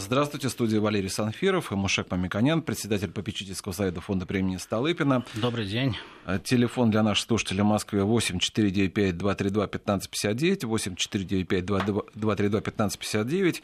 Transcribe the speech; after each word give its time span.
Здравствуйте, 0.00 0.48
студия 0.48 0.80
Валерий 0.80 1.10
Санфиров 1.10 1.72
и 1.72 1.74
Мушек 1.74 2.08
Мамиканян, 2.12 2.62
председатель 2.62 3.10
попечительского 3.10 3.72
совета 3.72 4.00
фонда 4.00 4.26
премии 4.26 4.56
Столыпина. 4.56 5.24
Добрый 5.34 5.66
день. 5.66 5.96
Э, 6.24 6.38
телефон 6.42 6.92
для 6.92 7.02
наших 7.02 7.26
слушателей 7.26 7.62
в 7.62 7.66
Москве 7.66 8.04
8 8.04 8.38
495 8.38 9.18
232 9.18 9.64
1559, 9.64 10.64
8 10.64 10.94
495 10.94 11.64
232 11.66 12.58
1559. 12.60 13.62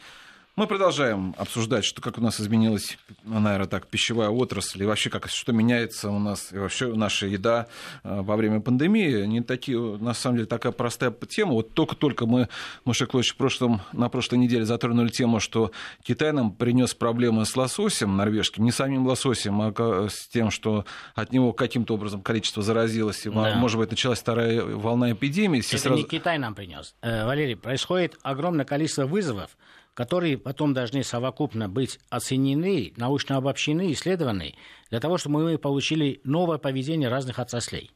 Мы 0.57 0.67
продолжаем 0.67 1.35
обсуждать, 1.37 1.83
что 1.83 2.01
как 2.01 2.17
у 2.17 2.21
нас 2.21 2.39
изменилась, 2.39 2.97
наверное, 3.25 3.67
так, 3.67 3.87
пищевая 3.87 4.29
отрасль, 4.29 4.83
и 4.83 4.85
вообще 4.85 5.09
как, 5.09 5.27
что 5.27 5.51
меняется 5.51 6.09
у 6.09 6.17
нас, 6.17 6.53
и 6.53 6.57
вообще 6.57 6.93
наша 6.95 7.27
еда 7.27 7.67
э, 8.05 8.21
во 8.21 8.37
время 8.37 8.61
пандемии. 8.61 9.25
Не 9.25 9.41
такие, 9.41 9.77
на 9.77 10.13
самом 10.13 10.37
деле, 10.37 10.47
такая 10.47 10.71
простая 10.71 11.11
тема. 11.11 11.51
Вот 11.51 11.73
только-только 11.73 12.25
мы, 12.25 12.47
Маша 12.85 13.05
Клович, 13.05 13.33
в 13.33 13.35
прошлом, 13.35 13.81
на 13.91 14.07
прошлой 14.07 14.37
неделе 14.37 14.63
затронули 14.63 15.09
тему, 15.09 15.41
что 15.41 15.73
Китай 16.01 16.31
нам 16.31 16.53
принес 16.53 16.93
проблемы 16.93 17.43
с 17.43 17.57
лососем 17.57 18.15
норвежским, 18.15 18.63
не 18.63 18.71
самим 18.71 19.05
лососем, 19.05 19.61
а 19.61 20.07
с 20.09 20.29
тем, 20.29 20.51
что 20.51 20.85
от 21.15 21.33
него 21.33 21.51
каким-то 21.51 21.95
образом 21.95 22.21
количество 22.21 22.63
заразилось, 22.63 23.25
и, 23.25 23.29
да. 23.29 23.55
может 23.55 23.77
быть, 23.77 23.91
началась 23.91 24.19
вторая 24.19 24.63
волна 24.63 25.11
эпидемии. 25.11 25.59
Это 25.59 25.77
сразу... 25.77 25.97
не 25.97 26.05
Китай 26.05 26.37
нам 26.37 26.55
принес. 26.55 26.95
Э, 27.01 27.25
Валерий, 27.25 27.57
происходит 27.57 28.17
огромное 28.23 28.63
количество 28.63 29.05
вызовов, 29.05 29.57
которые 29.95 30.37
потом 30.37 30.73
должны 30.73 31.03
совокупно 31.03 31.67
быть 31.67 31.99
оценены, 32.09 32.93
научно 32.97 33.37
обобщены, 33.37 33.91
исследованы, 33.93 34.53
для 34.91 34.99
того, 34.99 35.17
чтобы 35.17 35.43
мы 35.43 35.57
получили 35.57 36.19
новое 36.23 36.59
поведение 36.59 37.09
разных 37.09 37.39
отраслей. 37.39 37.89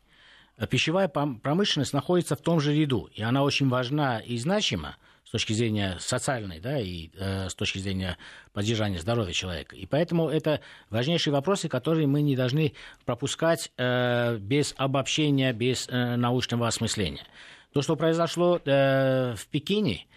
Пищевая 0.69 1.07
промышленность 1.07 1.93
находится 1.93 2.35
в 2.35 2.41
том 2.41 2.59
же 2.59 2.73
ряду, 2.73 3.09
и 3.13 3.21
она 3.21 3.43
очень 3.43 3.69
важна 3.69 4.19
и 4.19 4.37
значима 4.37 4.95
с 5.25 5.31
точки 5.31 5.53
зрения 5.53 5.97
социальной, 5.99 6.59
да, 6.59 6.79
и 6.79 7.11
э, 7.15 7.49
с 7.49 7.53
точки 7.53 7.77
зрения 7.77 8.17
поддержания 8.51 8.99
здоровья 8.99 9.31
человека. 9.31 9.75
И 9.75 9.85
поэтому 9.85 10.27
это 10.27 10.59
важнейшие 10.89 11.31
вопросы, 11.31 11.69
которые 11.69 12.07
мы 12.07 12.21
не 12.23 12.35
должны 12.35 12.73
пропускать 13.05 13.71
э, 13.77 14.37
без 14.37 14.73
обобщения, 14.75 15.53
без 15.53 15.87
э, 15.87 16.15
научного 16.15 16.67
осмысления. 16.67 17.27
То, 17.73 17.83
что 17.83 17.95
произошло 17.95 18.59
э, 18.65 19.35
в 19.35 19.47
Пекине, 19.47 20.07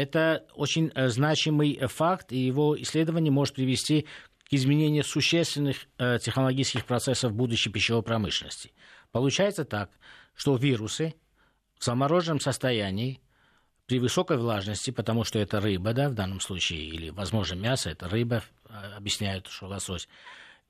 это 0.00 0.46
очень 0.54 0.90
э, 0.94 1.08
значимый 1.08 1.72
э, 1.72 1.86
факт, 1.86 2.32
и 2.32 2.38
его 2.38 2.80
исследование 2.80 3.30
может 3.30 3.54
привести 3.54 4.06
к 4.48 4.52
изменению 4.52 5.04
существенных 5.04 5.76
э, 5.98 6.18
технологических 6.20 6.84
процессов 6.84 7.32
будущей 7.32 7.70
пищевой 7.70 8.02
промышленности. 8.02 8.72
Получается 9.12 9.64
так, 9.64 9.90
что 10.34 10.56
вирусы 10.56 11.14
в 11.78 11.84
замороженном 11.84 12.40
состоянии 12.40 13.20
при 13.86 13.98
высокой 13.98 14.38
влажности, 14.38 14.90
потому 14.90 15.24
что 15.24 15.38
это 15.38 15.60
рыба, 15.60 15.92
да, 15.92 16.08
в 16.08 16.14
данном 16.14 16.40
случае, 16.40 16.86
или, 16.86 17.10
возможно, 17.10 17.54
мясо, 17.56 17.90
это 17.90 18.08
рыба, 18.08 18.42
объясняют, 18.96 19.48
что 19.48 19.66
лосось, 19.66 20.08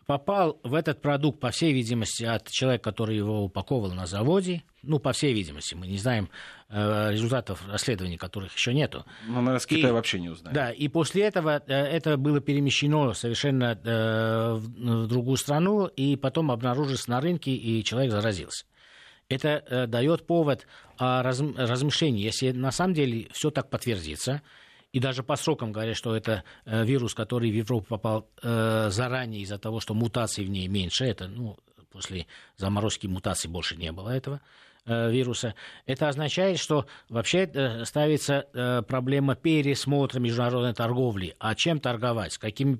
попал 0.06 0.58
в 0.62 0.74
этот 0.74 1.00
продукт, 1.00 1.40
по 1.40 1.50
всей 1.50 1.72
видимости, 1.72 2.24
от 2.24 2.50
человека, 2.50 2.90
который 2.90 3.16
его 3.16 3.44
упаковывал 3.44 3.92
на 3.92 4.06
заводе. 4.06 4.62
Ну, 4.82 4.98
по 4.98 5.12
всей 5.12 5.32
видимости, 5.32 5.74
мы 5.74 5.86
не 5.86 5.98
знаем 5.98 6.30
э, 6.68 7.12
результатов 7.12 7.62
расследований, 7.68 8.16
которых 8.16 8.54
еще 8.54 8.72
нету. 8.72 9.04
Ну, 9.26 9.34
наверное, 9.34 9.58
с 9.58 9.66
Китая 9.66 9.90
и, 9.90 9.92
вообще 9.92 10.20
не 10.20 10.30
узнаем. 10.30 10.54
Да, 10.54 10.70
и 10.70 10.88
после 10.88 11.24
этого 11.24 11.62
э, 11.66 11.74
это 11.74 12.16
было 12.16 12.40
перемещено 12.40 13.12
совершенно 13.12 13.78
э, 13.82 14.54
в, 14.54 15.04
в 15.04 15.06
другую 15.06 15.36
страну, 15.36 15.86
и 15.86 16.16
потом 16.16 16.50
обнаружилось 16.50 17.06
на 17.06 17.20
рынке, 17.20 17.52
и 17.52 17.84
человек 17.84 18.10
заразился. 18.10 18.64
Это 19.28 19.62
э, 19.66 19.86
дает 19.86 20.26
повод 20.26 20.66
о 20.98 21.22
раз, 21.22 21.40
размышлении. 21.40 22.22
Если 22.22 22.50
на 22.50 22.72
самом 22.72 22.94
деле 22.94 23.28
все 23.32 23.50
так 23.50 23.70
подтвердится, 23.70 24.42
и 24.92 24.98
даже 24.98 25.22
по 25.22 25.36
срокам 25.36 25.72
говорят, 25.72 25.96
что 25.96 26.16
это 26.16 26.44
э, 26.64 26.84
вирус, 26.84 27.14
который 27.14 27.50
в 27.50 27.54
Европу 27.54 27.86
попал 27.88 28.28
э, 28.42 28.88
заранее 28.90 29.42
из-за 29.42 29.58
того, 29.58 29.80
что 29.80 29.94
мутаций 29.94 30.44
в 30.44 30.50
ней 30.50 30.66
меньше. 30.68 31.04
Это, 31.04 31.28
ну, 31.28 31.56
после 31.90 32.26
заморозки 32.56 33.06
мутаций 33.06 33.48
больше 33.48 33.76
не 33.76 33.92
было 33.92 34.10
этого 34.10 34.40
э, 34.86 35.10
вируса. 35.12 35.54
Это 35.86 36.08
означает, 36.08 36.58
что 36.58 36.86
вообще 37.08 37.84
ставится 37.84 38.84
проблема 38.88 39.36
пересмотра 39.36 40.18
международной 40.18 40.74
торговли. 40.74 41.36
А 41.38 41.54
чем 41.54 41.78
торговать? 41.78 42.32
С 42.32 42.38
какими 42.38 42.78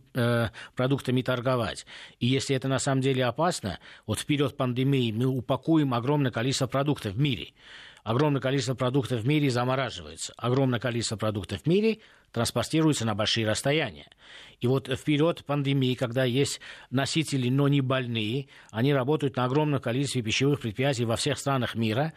продуктами 0.75 1.22
торговать? 1.22 1.87
И 2.19 2.26
если 2.26 2.56
это 2.56 2.66
на 2.66 2.81
самом 2.81 3.03
деле 3.03 3.25
опасно, 3.25 3.78
вот 4.06 4.19
вперед 4.19 4.56
пандемии 4.56 5.12
мы 5.12 5.26
упакуем 5.26 5.94
огромное 5.94 6.32
количество 6.32 6.66
продуктов 6.66 7.15
в 7.15 7.20
мире 7.20 7.53
огромное 8.03 8.41
количество 8.41 8.75
продуктов 8.75 9.21
в 9.21 9.27
мире 9.27 9.50
замораживается. 9.50 10.33
Огромное 10.37 10.81
количество 10.81 11.16
продуктов 11.16 11.62
в 11.62 11.66
мире 11.66 11.99
транспортируется 12.33 13.05
на 13.05 13.15
большие 13.15 13.47
расстояния. 13.47 14.09
И 14.61 14.66
вот 14.66 14.88
вперед 14.88 15.44
пандемии, 15.44 15.94
когда 15.94 16.25
есть 16.25 16.61
носители, 16.91 17.49
но 17.49 17.69
не 17.69 17.81
больные, 17.81 18.49
они 18.71 18.93
работают 18.93 19.37
на 19.37 19.44
огромном 19.44 19.81
количестве 19.81 20.22
пищевых 20.22 20.61
предприятий 20.61 21.05
во 21.05 21.16
всех 21.16 21.38
странах 21.38 21.75
мира, 21.75 22.12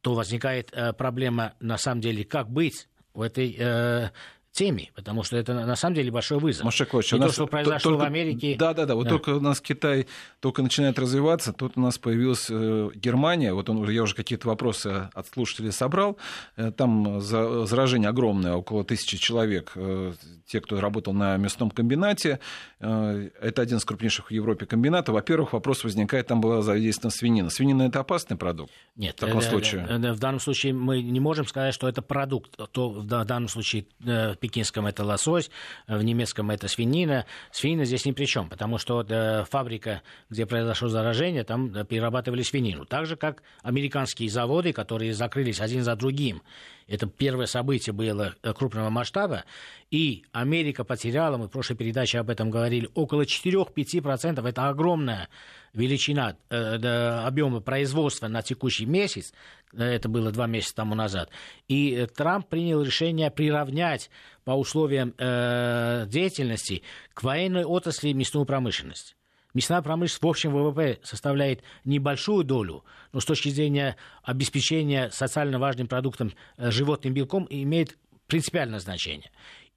то 0.00 0.14
возникает 0.14 0.70
э, 0.72 0.92
проблема, 0.92 1.54
на 1.60 1.78
самом 1.78 2.00
деле, 2.00 2.24
как 2.24 2.50
быть 2.50 2.88
в 3.14 3.22
этой 3.22 3.54
э, 3.58 4.10
теме, 4.52 4.90
потому 4.94 5.22
что 5.22 5.36
это 5.36 5.54
на 5.54 5.76
самом 5.76 5.94
деле 5.94 6.10
большой 6.10 6.38
вызов. 6.38 6.64
Машакович, 6.64 7.12
и 7.12 7.18
то, 7.18 7.32
что 7.32 7.46
произошло 7.46 7.92
только, 7.92 8.02
в 8.02 8.06
Америке... 8.06 8.56
Да, 8.58 8.74
да, 8.74 8.84
да. 8.84 8.94
Вот 8.94 9.04
да. 9.04 9.10
только 9.10 9.30
у 9.30 9.40
нас 9.40 9.60
Китай 9.60 10.06
только 10.40 10.62
начинает 10.62 10.98
развиваться, 10.98 11.52
тут 11.52 11.72
у 11.76 11.80
нас 11.80 11.98
появилась 11.98 12.48
э, 12.50 12.90
Германия. 12.94 13.54
Вот 13.54 13.70
он, 13.70 13.88
я 13.88 14.02
уже 14.02 14.14
какие-то 14.14 14.48
вопросы 14.48 15.08
от 15.14 15.28
слушателей 15.28 15.72
собрал. 15.72 16.18
Э, 16.56 16.72
там 16.72 17.20
заражение 17.20 18.08
огромное, 18.08 18.54
около 18.54 18.84
тысячи 18.84 19.18
человек. 19.18 19.72
Э, 19.76 20.14
те, 20.46 20.60
кто 20.60 20.80
работал 20.80 21.12
на 21.12 21.36
мясном 21.36 21.70
комбинате. 21.70 22.40
Это 22.80 23.62
один 23.62 23.78
из 23.78 23.84
крупнейших 23.84 24.30
в 24.30 24.30
Европе 24.32 24.66
комбинатов. 24.66 25.14
Во-первых, 25.14 25.52
вопрос 25.52 25.84
возникает, 25.84 26.26
там 26.26 26.40
была 26.40 26.60
задействована 26.60 27.12
свинина. 27.12 27.50
Свинина– 27.50 27.82
это 27.84 28.00
опасный 28.00 28.36
продукт? 28.36 28.72
Нет. 28.96 29.14
В 29.14 29.20
таком 29.20 29.42
случае? 29.42 29.86
В 29.86 30.18
данном 30.18 30.40
случае 30.40 30.72
мы 30.72 31.02
не 31.02 31.20
можем 31.20 31.46
сказать, 31.46 31.72
что 31.72 31.88
это 31.88 32.02
продукт. 32.02 32.56
То 32.72 32.90
в 32.90 33.04
данном 33.04 33.48
случае 33.48 33.86
пекинском 34.40 34.86
это 34.86 35.04
лосось, 35.04 35.50
в 35.86 36.02
немецком 36.02 36.50
это 36.50 36.66
свинина. 36.66 37.26
Свинина 37.52 37.84
здесь 37.84 38.04
ни 38.04 38.12
при 38.12 38.24
чем, 38.24 38.48
потому 38.48 38.78
что 38.78 39.04
э, 39.08 39.44
фабрика, 39.44 40.02
где 40.30 40.46
произошло 40.46 40.88
заражение, 40.88 41.44
там 41.44 41.74
э, 41.74 41.84
перерабатывали 41.84 42.42
свинину. 42.42 42.84
Так 42.86 43.06
же, 43.06 43.16
как 43.16 43.42
американские 43.62 44.30
заводы, 44.30 44.72
которые 44.72 45.14
закрылись 45.14 45.60
один 45.60 45.84
за 45.84 45.94
другим. 45.94 46.42
Это 46.88 47.06
первое 47.06 47.46
событие 47.46 47.92
было 47.92 48.34
э, 48.42 48.52
крупного 48.52 48.90
масштаба. 48.90 49.44
И 49.90 50.24
Америка 50.32 50.82
потеряла, 50.82 51.36
мы 51.36 51.46
в 51.46 51.50
прошлой 51.50 51.76
передаче 51.76 52.18
об 52.18 52.30
этом 52.30 52.50
говорили, 52.50 52.88
около 52.94 53.22
4-5%. 53.22 54.48
Это 54.48 54.68
огромная 54.68 55.28
величина 55.72 56.36
э, 56.48 56.76
объема 57.24 57.60
производства 57.60 58.28
на 58.28 58.42
текущий 58.42 58.86
месяц. 58.86 59.32
Это 59.72 60.08
было 60.08 60.32
два 60.32 60.46
месяца 60.46 60.76
тому 60.76 60.94
назад. 60.94 61.30
И 61.68 61.92
э, 61.92 62.06
Трамп 62.06 62.48
принял 62.48 62.82
решение 62.82 63.30
приравнять 63.30 64.10
по 64.44 64.52
условиям 64.52 65.14
э, 65.18 66.06
деятельности 66.08 66.82
к 67.14 67.22
военной 67.22 67.64
отрасли 67.64 68.12
мясную 68.12 68.46
промышленность. 68.46 69.16
Мясная 69.54 69.82
промышленность 69.82 70.22
в 70.22 70.28
общем 70.28 70.52
ВВП 70.52 70.98
составляет 71.02 71.62
небольшую 71.84 72.44
долю, 72.44 72.84
но 73.12 73.20
с 73.20 73.24
точки 73.24 73.48
зрения 73.48 73.96
обеспечения 74.22 75.10
социально 75.10 75.58
важным 75.58 75.88
продуктом 75.88 76.32
э, 76.56 76.70
животным 76.70 77.14
белком 77.14 77.46
имеет 77.50 77.96
принципиальное 78.26 78.78
значение. 78.78 79.30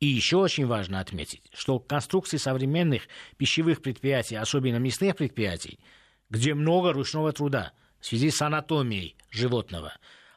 И 0.03 0.05
еще 0.05 0.35
очень 0.35 0.65
важно 0.65 0.99
отметить, 0.99 1.41
что 1.53 1.79
конструкции 1.79 2.35
современных 2.35 3.03
пищевых 3.37 3.81
предприятий, 3.81 4.35
особенно 4.35 4.75
мясных 4.75 5.15
предприятий, 5.15 5.79
где 6.29 6.53
много 6.55 6.91
ручного 6.91 7.31
труда 7.31 7.71
в 8.01 8.07
связи 8.07 8.29
с 8.29 8.41
анатомией 8.41 9.15
животного, 9.29 9.93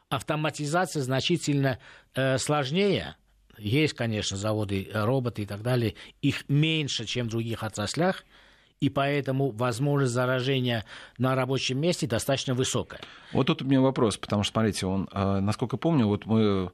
автоматизация 0.07 1.03
значительно 1.03 1.79
э, 2.15 2.37
сложнее. 2.37 3.17
Есть, 3.57 3.93
конечно, 3.93 4.37
заводы, 4.37 4.89
э, 4.89 5.03
роботы 5.03 5.41
и 5.41 5.45
так 5.45 5.63
далее. 5.63 5.95
Их 6.21 6.47
меньше, 6.47 7.03
чем 7.03 7.27
в 7.27 7.31
других 7.31 7.61
отраслях– 7.61 8.23
и 8.79 8.89
поэтому 8.89 9.49
возможность 9.49 10.13
заражения 10.13 10.85
на 11.17 11.35
рабочем 11.35 11.79
месте 11.79 12.05
достаточно 12.05 12.53
высокая. 12.53 12.99
Вот 13.33 13.47
тут 13.47 13.61
у 13.63 13.65
меня 13.65 13.81
вопрос, 13.81 14.17
потому 14.17 14.43
что, 14.43 14.53
смотрите, 14.53 14.85
он, 14.85 15.09
э, 15.11 15.39
насколько 15.39 15.77
помню, 15.77 16.05
вот 16.05 16.25
мы 16.25 16.71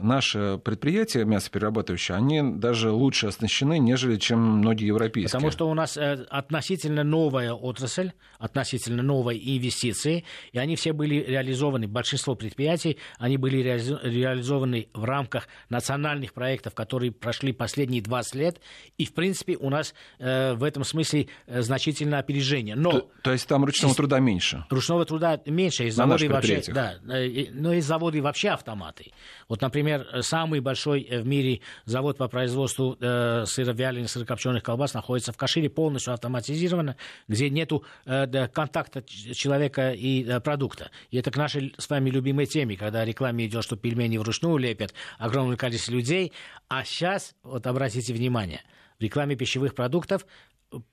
наши 0.00 0.60
предприятия 0.62 1.24
мясоперерабатывающие, 1.24 2.16
они 2.16 2.42
даже 2.42 2.90
лучше 2.90 3.28
оснащены, 3.28 3.78
нежели 3.78 4.16
чем 4.16 4.40
многие 4.40 4.86
европейские. 4.86 5.30
Потому 5.30 5.50
что 5.50 5.68
у 5.68 5.74
нас 5.74 5.96
э, 5.96 6.26
относительно 6.30 7.02
новая 7.02 7.52
отрасль, 7.52 8.12
относительно 8.38 9.02
новые 9.02 9.40
инвестиции, 9.56 10.24
и 10.52 10.58
они 10.58 10.76
все 10.76 10.92
были 10.92 11.16
реализованы, 11.16 11.88
большинство 11.88 12.34
предприятий, 12.34 12.98
они 13.18 13.38
были 13.38 13.58
реализованы 13.58 14.88
в 14.92 15.04
рамках 15.04 15.48
национальных 15.70 16.34
проектов, 16.34 16.74
которые 16.74 17.12
прошли 17.12 17.52
последние 17.52 18.02
20 18.02 18.34
лет, 18.34 18.60
и, 18.98 19.06
в 19.06 19.14
принципе, 19.14 19.56
у 19.56 19.70
нас 19.70 19.94
э, 20.18 20.54
в 20.54 20.62
этом 20.62 20.84
смысле 20.84 21.28
э, 21.46 21.62
значительное 21.62 22.18
опережение. 22.18 22.76
Но, 22.76 22.92
то, 22.92 23.10
то 23.22 23.32
есть 23.32 23.48
там 23.48 23.64
ручного 23.64 23.92
из, 23.92 23.96
труда 23.96 24.20
меньше? 24.20 24.64
Ручного 24.68 25.06
труда 25.06 25.40
меньше, 25.46 25.86
из 25.86 25.94
заводы 25.94 26.28
вообще, 26.28 26.62
да, 26.68 26.96
но 27.02 27.72
из 27.72 27.86
заводы 27.86 28.20
вообще 28.20 28.50
автоматы. 28.50 29.12
Вот, 29.48 29.62
например, 29.62 29.85
например, 29.86 30.22
самый 30.22 30.60
большой 30.60 31.06
в 31.10 31.26
мире 31.26 31.60
завод 31.84 32.18
по 32.18 32.28
производству 32.28 32.96
э, 33.00 33.44
сыровяленых, 33.46 34.10
сырокопченых 34.10 34.62
колбас 34.62 34.94
находится 34.94 35.32
в 35.32 35.36
Кашире, 35.36 35.70
полностью 35.70 36.12
автоматизировано, 36.12 36.96
где 37.28 37.50
нету 37.50 37.84
э, 38.04 38.48
контакта 38.48 39.02
человека 39.02 39.92
и 39.92 40.24
э, 40.24 40.40
продукта. 40.40 40.90
И 41.10 41.18
это 41.18 41.30
к 41.30 41.36
нашей 41.36 41.74
с 41.78 41.88
вами 41.88 42.10
любимой 42.10 42.46
теме, 42.46 42.76
когда 42.76 43.04
рекламе 43.04 43.46
идет, 43.46 43.64
что 43.64 43.76
пельмени 43.76 44.18
вручную 44.18 44.56
лепят 44.58 44.92
огромное 45.18 45.56
количество 45.56 45.92
людей. 45.92 46.32
А 46.68 46.84
сейчас, 46.84 47.34
вот 47.42 47.66
обратите 47.66 48.12
внимание, 48.12 48.62
в 48.98 49.02
рекламе 49.02 49.36
пищевых 49.36 49.74
продуктов 49.74 50.26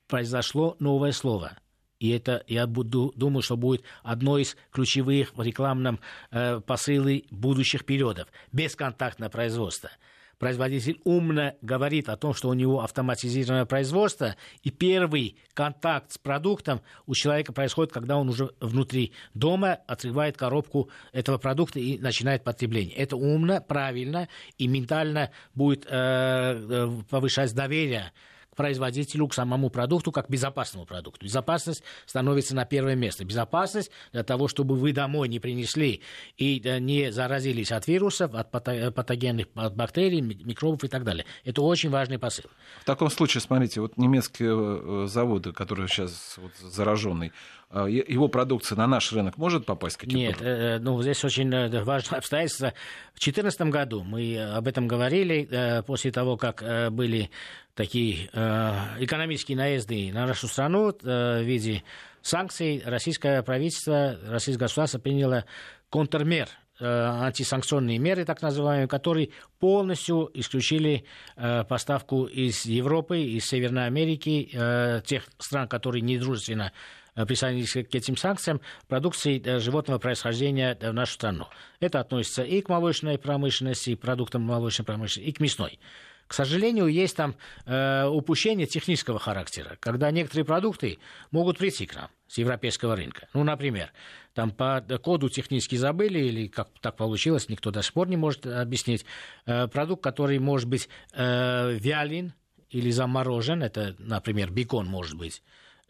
произошло 0.07 0.75
новое 0.79 1.11
слово– 1.11 1.57
и 2.03 2.09
это, 2.09 2.43
я 2.47 2.67
буду, 2.67 3.13
думаю, 3.15 3.41
что 3.41 3.55
будет 3.55 3.85
одно 4.03 4.37
из 4.37 4.57
ключевых 4.73 5.33
в 5.37 5.41
рекламном 5.41 6.01
э, 6.31 6.59
посылы 6.59 7.23
будущих 7.31 7.85
периодов. 7.85 8.27
Бесконтактное 8.51 9.29
производство. 9.29 9.89
Производитель 10.37 10.99
умно 11.05 11.53
говорит 11.61 12.09
о 12.09 12.17
том, 12.17 12.33
что 12.33 12.49
у 12.49 12.53
него 12.53 12.81
автоматизированное 12.81 13.63
производство, 13.63 14.35
и 14.63 14.69
первый 14.69 15.37
контакт 15.53 16.11
с 16.11 16.17
продуктом 16.17 16.81
у 17.05 17.15
человека 17.15 17.53
происходит, 17.53 17.93
когда 17.93 18.17
он 18.17 18.27
уже 18.27 18.49
внутри 18.59 19.13
дома 19.33 19.75
отрывает 19.87 20.35
коробку 20.35 20.89
этого 21.13 21.37
продукта 21.37 21.79
и 21.79 21.97
начинает 21.99 22.43
потребление. 22.43 22.97
Это 22.97 23.15
умно, 23.15 23.61
правильно 23.61 24.27
и 24.57 24.67
ментально 24.67 25.31
будет 25.55 25.85
э, 25.85 25.89
э 25.89 26.89
повышать 27.09 27.55
доверие 27.55 28.11
производителю, 28.55 29.27
к 29.27 29.33
самому 29.33 29.69
продукту, 29.69 30.11
как 30.11 30.29
безопасному 30.29 30.85
продукту. 30.85 31.25
Безопасность 31.25 31.83
становится 32.05 32.55
на 32.55 32.65
первое 32.65 32.95
место. 32.95 33.25
Безопасность 33.25 33.91
для 34.11 34.23
того, 34.23 34.47
чтобы 34.47 34.75
вы 34.75 34.93
домой 34.93 35.27
не 35.27 35.39
принесли 35.39 36.01
и 36.37 36.61
э, 36.63 36.79
не 36.79 37.11
заразились 37.11 37.71
от 37.71 37.87
вирусов, 37.87 38.33
от 38.33 38.51
патогенных 38.51 39.47
бактерий, 39.53 40.21
микробов 40.21 40.83
и 40.83 40.87
так 40.87 41.03
далее. 41.03 41.25
Это 41.43 41.61
очень 41.61 41.89
важный 41.89 42.19
посыл. 42.19 42.45
В 42.81 42.85
таком 42.85 43.09
случае, 43.09 43.41
смотрите, 43.41 43.81
вот 43.81 43.97
немецкие 43.97 44.51
э, 44.53 45.07
заводы, 45.07 45.51
которые 45.51 45.87
сейчас 45.87 46.35
вот 46.37 46.51
зараженный, 46.71 47.31
а, 47.62 47.62
его 47.73 48.27
продукция 48.27 48.77
на 48.77 48.87
наш 48.87 49.11
рынок 49.11 49.37
может 49.37 49.65
попасть? 49.65 50.01
Нет, 50.05 50.37
э, 50.41 50.79
ну 50.79 51.01
здесь 51.01 51.23
очень 51.23 51.49
важное 51.83 52.17
обстоятельство. 52.19 52.73
В 53.13 53.19
2014 53.19 53.61
году 53.61 54.03
мы 54.03 54.37
об 54.37 54.67
этом 54.67 54.87
говорили, 54.87 55.83
после 55.85 56.11
того, 56.11 56.37
как 56.37 56.63
были 56.91 57.29
такие 57.75 58.29
э, 58.31 58.73
экономические 58.99 59.57
наезды 59.57 60.11
на 60.13 60.25
нашу 60.25 60.47
страну 60.47 60.89
э, 60.89 61.41
в 61.41 61.43
виде 61.43 61.83
санкций, 62.21 62.81
российское 62.85 63.41
правительство, 63.43 64.17
российское 64.27 64.65
государство 64.65 64.99
приняло 64.99 65.45
контрмер 65.89 66.49
э, 66.79 66.85
антисанкционные 66.85 67.97
меры, 67.97 68.25
так 68.25 68.41
называемые, 68.41 68.87
которые 68.87 69.29
полностью 69.59 70.29
исключили 70.33 71.05
э, 71.35 71.63
поставку 71.63 72.25
из 72.25 72.65
Европы, 72.65 73.21
из 73.21 73.45
Северной 73.45 73.87
Америки, 73.87 74.49
э, 74.53 75.01
тех 75.05 75.23
стран, 75.39 75.67
которые 75.67 76.01
недружественно 76.01 76.71
э, 76.71 77.02
присоединились 77.15 77.73
к 77.73 77.95
этим 77.95 78.17
санкциям, 78.17 78.61
продукции 78.87 79.41
э, 79.43 79.59
животного 79.59 79.99
происхождения 79.99 80.77
в 80.79 80.93
нашу 80.93 81.13
страну. 81.13 81.47
Это 81.79 81.99
относится 81.99 82.43
и 82.43 82.61
к 82.61 82.69
молочной 82.69 83.17
промышленности, 83.17 83.91
и 83.91 83.95
к 83.95 84.01
продуктам 84.01 84.41
молочной 84.41 84.85
промышленности, 84.85 85.29
и 85.29 85.33
к 85.33 85.39
мясной. 85.39 85.79
К 86.27 86.33
сожалению, 86.33 86.87
есть 86.87 87.15
там 87.15 87.35
э, 87.65 88.05
упущение 88.05 88.65
технического 88.65 89.19
характера, 89.19 89.77
когда 89.79 90.09
некоторые 90.09 90.45
продукты 90.45 90.97
могут 91.31 91.57
прийти 91.57 91.85
к 91.85 91.95
нам 91.95 92.09
с 92.27 92.37
европейского 92.37 92.95
рынка. 92.95 93.27
Ну, 93.33 93.43
например, 93.43 93.91
там 94.33 94.51
по 94.51 94.81
коду 95.03 95.29
технически 95.29 95.75
забыли, 95.75 96.19
или 96.19 96.47
как 96.47 96.69
так 96.81 96.95
получилось, 96.95 97.49
никто 97.49 97.71
до 97.71 97.83
сих 97.83 97.93
пор 97.93 98.07
не 98.07 98.17
может 98.17 98.47
объяснить. 98.47 99.05
Э, 99.45 99.67
продукт, 99.67 100.03
который 100.03 100.39
может 100.39 100.67
быть 100.67 100.89
э, 101.13 101.73
вялен 101.73 102.33
или 102.69 102.89
заморожен, 102.89 103.61
это, 103.61 103.95
например, 103.99 104.49
бекон 104.49 104.87
может 104.87 105.15
быть, 105.15 105.43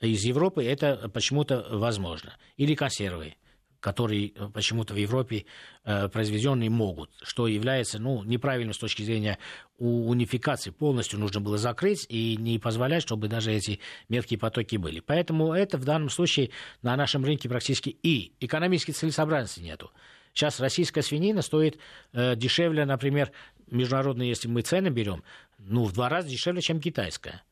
из 0.08 0.24
Европы, 0.24 0.64
это 0.64 1.10
почему-то 1.14 1.66
возможно. 1.70 2.36
Или 2.58 2.76
консервы 2.76 3.36
которые 3.84 4.32
э, 4.34 4.50
почему-то 4.54 4.94
в 4.94 4.98
Европе 4.98 5.46
э, 5.84 6.08
произведенные 6.08 6.70
могут, 6.70 7.12
что 7.22 7.48
является 7.48 8.00
ну, 8.00 8.24
неправильным 8.24 8.74
с 8.74 8.78
точки 8.78 9.04
зрения 9.04 9.38
унификации. 9.78 10.72
Полностью 10.72 11.20
нужно 11.20 11.42
было 11.42 11.58
закрыть 11.58 12.06
и 12.08 12.38
не 12.38 12.60
позволять, 12.60 13.04
чтобы 13.04 13.28
даже 13.28 13.52
эти 13.52 13.82
мелкие 14.08 14.40
потоки 14.40 14.78
были. 14.78 15.02
Поэтому 15.02 15.52
это 15.52 15.78
в 15.78 15.84
данном 15.84 16.10
случае 16.10 16.52
на 16.82 16.96
нашем 16.96 17.26
рынке 17.26 17.50
практически 17.50 17.90
и 17.90 18.32
экономической 18.40 18.94
целесообразности 18.94 19.60
нету. 19.60 19.92
Сейчас 20.34 20.62
российская 20.62 21.02
свинина 21.02 21.42
стоит 21.42 21.78
э, 22.14 22.38
дешевле, 22.38 22.86
например, 22.86 23.34
международные, 23.70 24.30
если 24.30 24.48
мы 24.48 24.62
цены 24.62 24.88
берем, 24.88 25.24
ну, 25.60 25.84
в 25.84 25.92
два 25.92 26.08
раза 26.08 26.30
дешевле, 26.30 26.62
чем 26.62 26.80
китайская. 26.80 27.44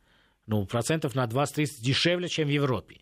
Ну, 0.48 0.66
процентов 0.66 1.16
на 1.16 1.26
20-30 1.26 1.82
дешевле, 1.82 2.28
чем 2.28 2.48
в 2.48 2.52
Европе. 2.52 3.02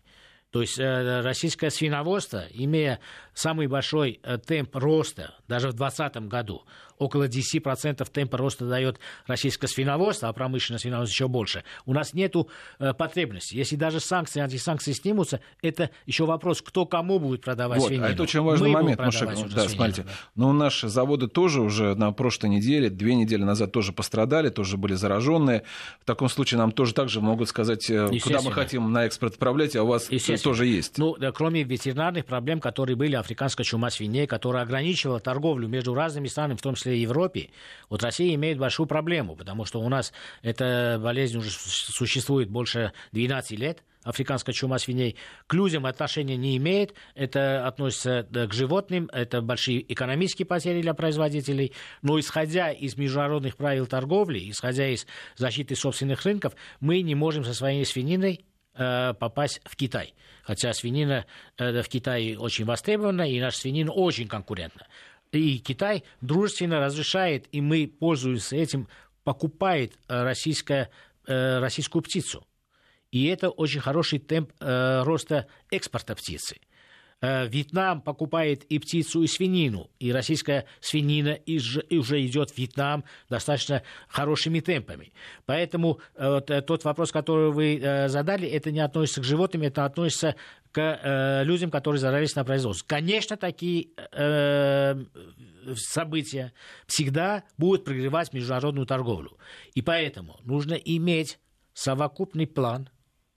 То 0.50 0.62
есть 0.62 0.78
э, 0.78 1.20
российское 1.20 1.70
свиноводство, 1.70 2.44
имея 2.50 3.00
самый 3.34 3.68
большой 3.68 4.20
э, 4.22 4.38
темп 4.38 4.76
роста, 4.76 5.34
даже 5.46 5.68
в 5.68 5.74
2020 5.74 6.28
году, 6.28 6.64
около 7.00 7.26
10% 7.26 8.06
темпа 8.12 8.38
роста 8.38 8.66
дает 8.66 9.00
российское 9.26 9.66
свиноводство, 9.66 10.28
а 10.28 10.32
промышленное 10.32 10.78
свиноводство 10.78 11.14
еще 11.14 11.28
больше. 11.28 11.64
У 11.86 11.92
нас 11.92 12.14
нет 12.14 12.36
э, 12.78 12.92
потребности. 12.94 13.56
Если 13.56 13.74
даже 13.74 13.98
санкции, 13.98 14.40
антисанкции 14.40 14.92
снимутся, 14.92 15.40
это 15.62 15.90
еще 16.06 16.26
вопрос, 16.26 16.62
кто 16.62 16.86
кому 16.86 17.18
будет 17.18 17.40
продавать 17.42 17.80
вот, 17.80 17.88
свинину. 17.88 18.06
А 18.06 18.10
это 18.10 18.22
очень 18.22 18.40
важный 18.40 18.68
Мы 18.68 18.74
момент. 18.74 19.00
Маша, 19.00 19.26
да, 19.26 19.34
свинину, 19.34 19.68
смотрите. 19.68 20.02
Да. 20.02 20.10
Но 20.36 20.52
наши 20.52 20.88
заводы 20.88 21.26
тоже 21.26 21.62
уже 21.62 21.94
на 21.94 22.12
прошлой 22.12 22.50
неделе, 22.50 22.90
две 22.90 23.14
недели 23.14 23.42
назад 23.42 23.72
тоже 23.72 23.92
пострадали, 23.92 24.50
тоже 24.50 24.76
были 24.76 24.94
зараженные. 24.94 25.64
В 26.00 26.04
таком 26.04 26.28
случае 26.28 26.58
нам 26.58 26.70
тоже 26.70 26.94
так 26.94 27.08
же 27.08 27.20
могут 27.20 27.48
сказать, 27.48 27.88
э, 27.90 28.08
куда 28.22 28.42
мы 28.42 28.52
хотим 28.52 28.92
на 28.92 29.06
экспорт 29.06 29.32
отправлять, 29.32 29.74
а 29.74 29.82
у 29.82 29.86
вас 29.86 30.08
тоже 30.42 30.66
есть. 30.66 30.98
Ну, 30.98 31.16
да, 31.16 31.32
кроме 31.32 31.62
ветеринарных 31.62 32.26
проблем, 32.26 32.60
которые 32.60 32.94
были, 32.94 33.16
африканская 33.16 33.64
чума 33.64 33.90
свиней, 33.90 34.26
которая 34.26 34.62
ограничивала 34.62 35.18
торговлю 35.18 35.66
между 35.66 35.94
разными 35.94 36.28
странами, 36.28 36.56
в 36.56 36.62
том 36.62 36.74
числе 36.74 36.89
Европе, 36.92 37.50
вот 37.88 38.02
Россия 38.02 38.34
имеет 38.34 38.58
большую 38.58 38.86
проблему, 38.86 39.36
потому 39.36 39.64
что 39.64 39.80
у 39.80 39.88
нас 39.88 40.12
эта 40.42 40.98
болезнь 41.02 41.38
уже 41.38 41.50
существует 41.50 42.50
больше 42.50 42.92
12 43.12 43.58
лет, 43.58 43.82
африканская 44.02 44.54
чума 44.54 44.78
свиней, 44.78 45.16
к 45.46 45.54
людям 45.54 45.86
отношения 45.86 46.36
не 46.36 46.56
имеет. 46.56 46.94
Это 47.14 47.66
относится 47.66 48.26
к 48.30 48.52
животным, 48.52 49.08
это 49.12 49.42
большие 49.42 49.92
экономические 49.92 50.46
потери 50.46 50.80
для 50.82 50.94
производителей. 50.94 51.72
Но 52.02 52.18
исходя 52.18 52.70
из 52.70 52.96
международных 52.96 53.56
правил 53.56 53.86
торговли, 53.86 54.50
исходя 54.50 54.88
из 54.88 55.06
защиты 55.36 55.76
собственных 55.76 56.24
рынков, 56.24 56.54
мы 56.80 57.02
не 57.02 57.14
можем 57.14 57.44
со 57.44 57.54
своей 57.54 57.84
свининой 57.84 58.44
э, 58.74 59.14
попасть 59.14 59.60
в 59.64 59.76
Китай. 59.76 60.14
Хотя 60.42 60.72
свинина 60.72 61.26
э, 61.58 61.82
в 61.82 61.88
Китае 61.88 62.38
очень 62.38 62.64
востребована, 62.64 63.22
и 63.22 63.40
наша 63.40 63.58
свинина 63.58 63.92
очень 63.92 64.26
конкурентна 64.26 64.86
и 65.38 65.58
Китай 65.58 66.04
дружественно 66.20 66.80
разрешает, 66.80 67.46
и 67.52 67.60
мы 67.60 67.86
пользуемся 67.86 68.56
этим, 68.56 68.88
покупает 69.24 69.98
э, 70.08 70.22
российская, 70.22 70.90
э, 71.26 71.58
российскую 71.58 72.02
птицу. 72.02 72.44
И 73.10 73.26
это 73.26 73.50
очень 73.50 73.80
хороший 73.80 74.18
темп 74.18 74.52
э, 74.60 75.02
роста 75.02 75.46
экспорта 75.70 76.14
птицы. 76.14 76.56
Э, 77.22 77.46
Вьетнам 77.46 78.00
покупает 78.00 78.64
и 78.64 78.78
птицу, 78.78 79.22
и 79.22 79.26
свинину, 79.26 79.90
и 79.98 80.10
российская 80.10 80.64
свинина 80.80 81.38
уже 81.46 82.24
идет 82.24 82.50
в 82.50 82.56
Вьетнам 82.56 83.04
достаточно 83.28 83.82
хорошими 84.08 84.60
темпами. 84.60 85.12
Поэтому 85.44 86.00
э, 86.14 86.26
вот, 86.26 86.50
э, 86.50 86.62
тот 86.62 86.84
вопрос, 86.84 87.12
который 87.12 87.52
вы 87.52 88.06
задали, 88.08 88.48
это 88.48 88.70
не 88.70 88.80
относится 88.80 89.20
к 89.20 89.24
животным, 89.24 89.62
это 89.62 89.84
относится 89.84 90.34
к 90.72 91.42
людям, 91.44 91.70
которые 91.70 92.00
заразились 92.00 92.36
на 92.36 92.44
производство. 92.44 92.86
Конечно, 92.86 93.36
такие 93.36 93.88
события 95.74 96.52
всегда 96.86 97.42
будут 97.58 97.84
прогревать 97.84 98.32
международную 98.32 98.86
торговлю. 98.86 99.36
И 99.74 99.82
поэтому 99.82 100.38
нужно 100.44 100.74
иметь 100.74 101.40
совокупный 101.74 102.46
план, 102.46 102.88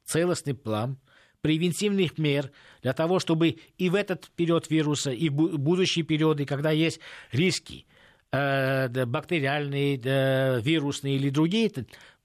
целостный 0.05 0.53
план 0.53 0.99
превентивных 1.43 2.17
мер 2.17 2.51
для 2.81 2.93
того, 2.93 3.19
чтобы 3.19 3.57
и 3.77 3.89
в 3.89 3.95
этот 3.95 4.31
период 4.37 4.69
вируса, 4.69 5.11
и 5.11 5.27
в 5.27 5.57
будущие 5.57 6.05
периоды, 6.05 6.45
когда 6.45 6.71
есть 6.71 7.01
риски 7.33 7.85
э, 8.31 9.05
бактериальные, 9.05 10.61
вирусные 10.61 11.17
или 11.17 11.29
другие, 11.29 11.69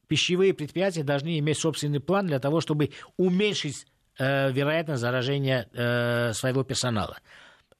пищевые 0.06 0.54
предприятия 0.54 1.02
должны 1.02 1.37
иметь 1.40 1.58
собственный 1.58 1.98
план 1.98 2.28
для 2.28 2.38
того, 2.38 2.60
чтобы 2.60 2.90
уменьшить 3.16 3.87
э, 4.18 4.52
вероятность 4.52 5.00
заражения 5.00 5.68
э, 5.72 6.32
своего 6.32 6.62
персонала. 6.62 7.18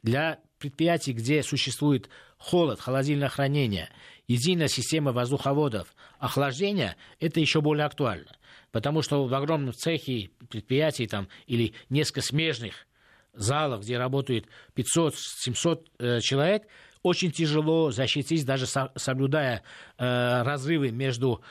Для 0.03 0.41
предприятий, 0.59 1.13
где 1.13 1.45
существует 1.45 2.09
холод, 2.37 2.81
холодильное 2.81 3.29
хранение, 3.29 3.91
единая 4.27 4.67
система 4.67 5.13
воздуховодов, 5.13 5.95
охлаждения, 6.19 6.97
это 7.21 7.39
еще 7.39 7.61
более 7.61 7.87
актуально. 7.87 8.33
Потому 8.73 9.03
что 9.03 9.25
в 9.27 9.35
огромном 9.35 9.73
цехе 9.73 10.31
предприятий 10.49 11.07
там, 11.07 11.29
или 11.47 11.75
несколько 11.89 12.21
смежных 12.21 12.87
залов, 13.33 13.83
где 13.83 13.99
работает 13.99 14.47
500-700 14.77 15.87
э, 15.99 16.21
человек, 16.21 16.65
очень 17.03 17.31
тяжело 17.31 17.91
защитить, 17.91 18.45
даже 18.45 18.67
соблюдая 18.67 19.63
э, 19.97 20.43
разрывы 20.43 20.91
между 20.91 21.43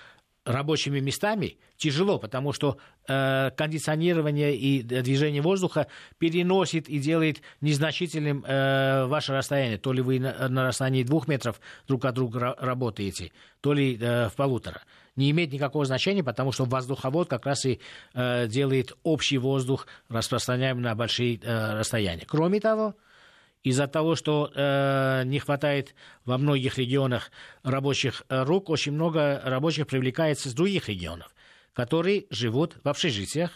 рабочими 0.47 0.99
местами 0.99 1.57
тяжело, 1.75 2.19
потому 2.19 2.53
что 2.53 2.77
э, 3.07 3.51
кондиционирование 3.55 4.55
и 4.55 4.81
движение 4.81 5.41
воздуха 5.41 5.87
переносит 6.17 6.89
и 6.89 6.99
делает 6.99 7.41
незначительным 7.61 8.43
э, 8.47 9.05
ваше 9.05 9.33
расстояние. 9.33 9.77
То 9.77 9.93
ли 9.93 10.01
вы 10.01 10.19
на, 10.19 10.47
на 10.47 10.67
расстоянии 10.67 11.03
двух 11.03 11.27
метров 11.27 11.59
друг 11.87 12.05
от 12.05 12.15
друга 12.15 12.55
работаете, 12.59 13.31
то 13.61 13.73
ли 13.73 13.97
э, 13.99 14.29
в 14.29 14.35
полутора. 14.35 14.81
Не 15.17 15.31
имеет 15.31 15.51
никакого 15.51 15.83
значения, 15.83 16.23
потому 16.23 16.53
что 16.53 16.63
воздуховод 16.63 17.27
как 17.27 17.45
раз 17.45 17.65
и 17.65 17.81
э, 18.13 18.47
делает 18.47 18.93
общий 19.03 19.37
воздух 19.37 19.87
распространяемый 20.07 20.83
на 20.83 20.95
большие 20.95 21.39
э, 21.43 21.79
расстояния. 21.79 22.23
Кроме 22.25 22.61
того, 22.61 22.95
из-за 23.63 23.87
того, 23.87 24.15
что 24.15 24.51
э, 24.53 25.23
не 25.25 25.39
хватает 25.39 25.95
во 26.23 26.37
многих 26.37 26.77
регионах 26.77 27.31
рабочих 27.63 28.23
э, 28.29 28.43
рук, 28.43 28.69
очень 28.69 28.93
много 28.93 29.41
рабочих 29.43 29.87
привлекается 29.87 30.47
из 30.47 30.53
других 30.53 30.87
регионов, 30.87 31.35
которые 31.73 32.25
живут 32.29 32.77
в 32.83 32.87
общежитиях, 32.87 33.51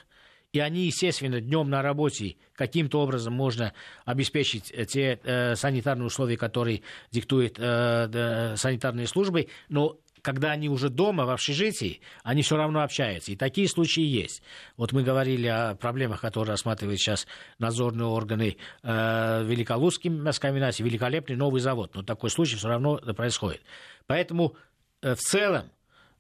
и 0.54 0.60
они, 0.60 0.82
естественно, 0.86 1.40
днем 1.40 1.70
на 1.70 1.82
работе 1.82 2.36
каким-то 2.56 3.02
образом 3.02 3.34
можно 3.34 3.74
обеспечить 4.04 4.72
э, 4.76 4.86
те 4.86 5.20
э, 5.24 5.56
санитарные 5.56 6.08
условия, 6.08 6.38
которые 6.38 6.82
диктуют 7.12 7.56
э, 7.58 8.56
санитарные 8.58 9.08
службы, 9.08 9.48
но 9.70 9.98
когда 10.22 10.52
они 10.52 10.70
уже 10.70 10.90
дома, 10.90 11.26
в 11.26 11.30
общежитии, 11.30 12.02
они 12.24 12.42
все 12.42 12.58
равно 12.58 12.82
общаются. 12.82 13.32
И 13.32 13.36
такие 13.36 13.68
случаи 13.68 14.04
есть. 14.04 14.42
Вот 14.78 14.92
мы 14.92 15.04
говорили 15.04 15.48
о 15.48 15.76
проблемах, 15.76 16.22
которые 16.22 16.52
рассматривают 16.52 17.00
сейчас 17.00 17.28
надзорные 17.60 18.08
органы 18.08 18.58
э, 18.84 19.44
Великолукским 19.44 20.24
мясокомбинате, 20.24 20.84
великолепный 20.84 21.36
новый 21.36 21.62
завод. 21.62 21.96
Но 21.96 22.04
такой 22.04 22.30
случай 22.30 22.56
все 22.56 22.68
равно 22.68 22.98
происходит. 22.98 23.62
Поэтому 24.06 24.56
э, 25.02 25.16
в 25.16 25.20
целом 25.20 25.72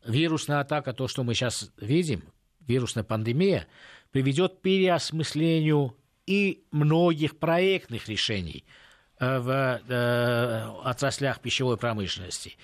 вирусная 0.05 0.59
атака, 0.59 0.93
то, 0.93 1.07
что 1.07 1.23
мы 1.23 1.33
сейчас 1.33 1.71
видим, 1.77 2.23
вирусная 2.67 3.03
пандемия, 3.03 3.67
приведет 4.11 4.55
к 4.55 4.61
переосмыслению 4.61 5.95
и 6.25 6.63
многих 6.71 7.37
проектных 7.37 8.07
решений 8.07 8.65
э, 9.19 9.39
в 9.39 9.49
э, 9.87 10.65
отраслях 10.83 11.39
пищевой 11.39 11.77
промышленности 11.77 12.57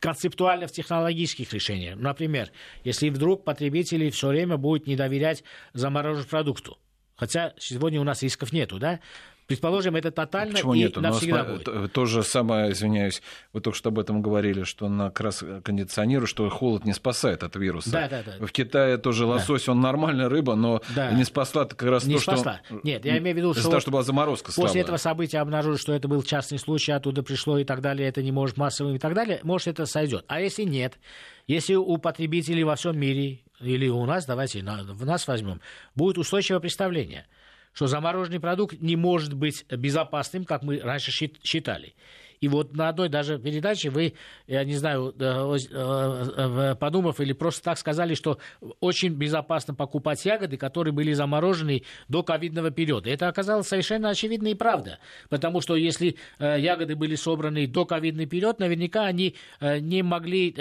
концептуально 0.00 0.66
в 0.66 0.72
технологических 0.72 1.52
решениях. 1.52 1.96
Например, 1.96 2.50
если 2.84 3.10
вдруг 3.10 3.44
потребители 3.44 4.10
все 4.10 4.28
время 4.28 4.56
будут 4.56 4.86
не 4.86 4.96
доверять 4.96 5.44
замороженному 5.72 6.28
продукту, 6.28 6.78
хотя 7.16 7.54
сегодня 7.58 8.00
у 8.00 8.04
нас 8.04 8.22
рисков 8.22 8.52
нету, 8.52 8.78
да, 8.78 9.00
Предположим, 9.48 9.96
это 9.96 10.10
тотально 10.10 10.52
Почему 10.52 10.74
и 10.74 10.80
нету? 10.80 11.00
навсегда 11.00 11.42
Но, 11.42 11.56
будет. 11.56 11.92
То 11.94 12.04
же 12.04 12.22
самое, 12.22 12.70
извиняюсь, 12.72 13.22
вы 13.54 13.62
только 13.62 13.78
что 13.78 13.88
об 13.88 13.98
этом 13.98 14.20
говорили, 14.20 14.64
что 14.64 14.90
на 14.90 15.08
как 15.08 15.22
раз 15.22 15.42
кондиционирует, 15.64 16.28
что 16.28 16.46
холод 16.50 16.84
не 16.84 16.92
спасает 16.92 17.42
от 17.42 17.56
вируса. 17.56 17.90
Да, 17.90 18.08
да, 18.10 18.22
да. 18.22 18.46
В 18.46 18.52
Китае 18.52 18.98
тоже 18.98 19.24
лосось, 19.24 19.64
да. 19.64 19.72
он 19.72 19.80
нормальная 19.80 20.28
рыба, 20.28 20.54
но 20.54 20.82
да. 20.94 21.12
не 21.12 21.24
спасла 21.24 21.64
как 21.64 21.82
раз 21.82 22.04
не 22.04 22.16
то, 22.16 22.20
спасла. 22.20 22.60
что... 22.66 22.80
Нет, 22.82 23.06
я 23.06 23.16
имею 23.16 23.34
в 23.34 23.38
виду, 23.38 23.54
что... 23.54 23.62
Того, 23.62 23.80
что 23.80 23.90
была 23.90 24.02
заморозка 24.02 24.48
После 24.48 24.64
слабая. 24.64 24.82
этого 24.82 24.96
события 24.98 25.38
обнаружили, 25.38 25.80
что 25.80 25.94
это 25.94 26.08
был 26.08 26.22
частный 26.22 26.58
случай, 26.58 26.92
оттуда 26.92 27.22
пришло 27.22 27.56
и 27.56 27.64
так 27.64 27.80
далее, 27.80 28.06
это 28.06 28.22
не 28.22 28.32
может 28.32 28.58
массовым 28.58 28.96
и 28.96 28.98
так 28.98 29.14
далее, 29.14 29.40
может, 29.44 29.68
это 29.68 29.86
сойдет. 29.86 30.26
А 30.28 30.42
если 30.42 30.64
нет, 30.64 30.98
если 31.46 31.74
у 31.74 31.96
потребителей 31.96 32.64
во 32.64 32.76
всем 32.76 33.00
мире 33.00 33.40
или 33.60 33.88
у 33.88 34.04
нас, 34.04 34.26
давайте 34.26 34.60
в 34.60 35.06
нас 35.06 35.26
возьмем, 35.26 35.62
будет 35.94 36.18
устойчивое 36.18 36.60
представление– 36.60 37.26
что 37.72 37.86
замороженный 37.86 38.40
продукт 38.40 38.80
не 38.80 38.96
может 38.96 39.34
быть 39.34 39.64
безопасным, 39.68 40.44
как 40.44 40.62
мы 40.62 40.80
раньше 40.80 41.10
считали. 41.10 41.94
И 42.40 42.48
вот 42.48 42.74
на 42.76 42.88
одной 42.88 43.08
даже 43.08 43.38
передаче 43.38 43.90
вы, 43.90 44.14
я 44.46 44.64
не 44.64 44.76
знаю, 44.76 45.14
э, 45.18 45.56
э, 45.70 46.74
подумав 46.76 47.20
или 47.20 47.32
просто 47.32 47.62
так 47.62 47.78
сказали, 47.78 48.14
что 48.14 48.38
очень 48.80 49.14
безопасно 49.14 49.74
покупать 49.74 50.24
ягоды, 50.24 50.56
которые 50.56 50.92
были 50.92 51.12
заморожены 51.12 51.82
до 52.08 52.22
ковидного 52.22 52.70
периода. 52.70 53.10
Это 53.10 53.28
оказалось 53.28 53.68
совершенно 53.68 54.10
очевидно 54.10 54.48
и 54.48 54.54
правда. 54.54 54.98
Потому 55.28 55.60
что 55.60 55.76
если 55.76 56.16
э, 56.38 56.60
ягоды 56.60 56.96
были 56.96 57.14
собраны 57.14 57.66
до 57.66 57.84
ковидный 57.84 58.26
период, 58.26 58.58
наверняка 58.58 59.04
они 59.04 59.34
не 59.60 60.02
могли 60.02 60.52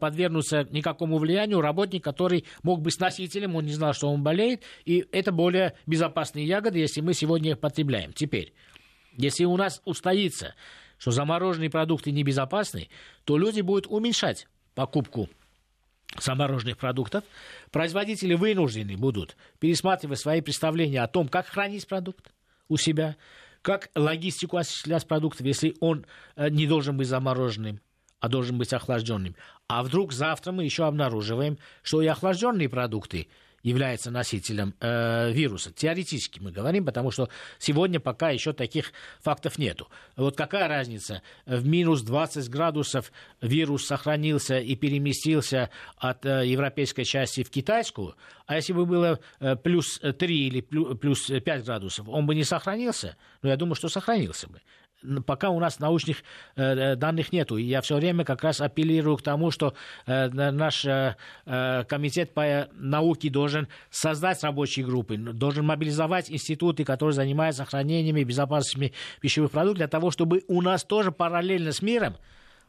подвергнуться 0.00 0.66
никакому 0.70 1.18
влиянию 1.18 1.60
работник, 1.60 2.04
который 2.04 2.44
мог 2.62 2.80
быть 2.80 2.98
носителем, 2.98 3.56
он 3.56 3.64
не 3.64 3.72
знал, 3.72 3.92
что 3.92 4.08
он 4.08 4.22
болеет, 4.22 4.62
и 4.84 5.06
это 5.12 5.32
более 5.32 5.74
безопасные 5.86 6.46
ягоды, 6.46 6.78
если 6.78 7.00
мы 7.00 7.14
сегодня 7.14 7.52
их 7.52 7.58
потребляем. 7.58 8.12
Теперь, 8.12 8.52
если 9.16 9.44
у 9.44 9.56
нас 9.56 9.80
устоится 9.84 10.54
что 10.98 11.10
замороженные 11.10 11.70
продукты 11.70 12.10
небезопасны, 12.10 12.88
то 13.24 13.36
люди 13.36 13.60
будут 13.60 13.86
уменьшать 13.88 14.48
покупку 14.74 15.28
замороженных 16.18 16.78
продуктов. 16.78 17.24
Производители 17.70 18.34
вынуждены 18.34 18.96
будут 18.96 19.36
пересматривать 19.58 20.18
свои 20.18 20.40
представления 20.40 21.02
о 21.02 21.08
том, 21.08 21.28
как 21.28 21.46
хранить 21.46 21.86
продукт 21.86 22.32
у 22.68 22.76
себя, 22.76 23.16
как 23.62 23.90
логистику 23.94 24.56
осуществлять 24.56 25.06
продуктов, 25.06 25.46
если 25.46 25.74
он 25.80 26.06
э, 26.36 26.48
не 26.50 26.66
должен 26.66 26.96
быть 26.96 27.08
замороженным, 27.08 27.80
а 28.20 28.28
должен 28.28 28.58
быть 28.58 28.72
охлажденным. 28.72 29.34
А 29.68 29.82
вдруг 29.82 30.12
завтра 30.12 30.52
мы 30.52 30.64
еще 30.64 30.86
обнаруживаем, 30.86 31.58
что 31.82 32.00
и 32.00 32.06
охлажденные 32.06 32.68
продукты 32.68 33.28
является 33.66 34.12
носителем 34.12 34.74
э, 34.80 35.32
вируса. 35.32 35.72
Теоретически 35.72 36.38
мы 36.38 36.52
говорим, 36.52 36.84
потому 36.84 37.10
что 37.10 37.28
сегодня 37.58 37.98
пока 37.98 38.30
еще 38.30 38.52
таких 38.52 38.92
фактов 39.20 39.58
нету. 39.58 39.88
Вот 40.14 40.36
какая 40.36 40.68
разница? 40.68 41.20
В 41.46 41.66
минус 41.66 42.02
20 42.02 42.48
градусов 42.48 43.10
вирус 43.40 43.84
сохранился 43.84 44.58
и 44.60 44.76
переместился 44.76 45.70
от 45.96 46.24
э, 46.24 46.46
европейской 46.46 47.02
части 47.02 47.42
в 47.42 47.50
китайскую, 47.50 48.14
а 48.46 48.54
если 48.54 48.72
бы 48.72 48.86
было 48.86 49.18
э, 49.40 49.56
плюс 49.56 49.98
3 49.98 50.46
или 50.46 50.60
плюс 50.60 51.26
5 51.26 51.64
градусов, 51.64 52.08
он 52.08 52.24
бы 52.24 52.36
не 52.36 52.44
сохранился? 52.44 53.16
Ну, 53.42 53.48
я 53.48 53.56
думаю, 53.56 53.74
что 53.74 53.88
сохранился 53.88 54.48
бы 54.48 54.60
пока 55.26 55.50
у 55.50 55.60
нас 55.60 55.78
научных 55.78 56.18
э, 56.56 56.62
э, 56.62 56.96
данных 56.96 57.32
нету. 57.32 57.56
Я 57.56 57.80
все 57.80 57.96
время 57.96 58.24
как 58.24 58.42
раз 58.42 58.60
апеллирую 58.60 59.16
к 59.16 59.22
тому, 59.22 59.50
что 59.50 59.74
э, 60.06 60.28
наш 60.28 60.86
комитет 61.44 62.34
по 62.34 62.68
науке 62.72 63.30
должен 63.30 63.68
создать 63.90 64.42
рабочие 64.42 64.84
группы, 64.84 65.16
должен 65.16 65.66
мобилизовать 65.66 66.30
институты, 66.30 66.84
которые 66.84 67.14
занимаются 67.14 67.64
сохранением 67.64 68.16
и 68.16 68.24
безопасностью 68.24 68.92
пищевых 69.20 69.50
продуктов, 69.50 69.76
для 69.78 69.88
того, 69.88 70.10
чтобы 70.10 70.42
у 70.48 70.62
нас 70.62 70.84
тоже 70.84 71.12
параллельно 71.12 71.72
с 71.72 71.82
миром 71.82 72.16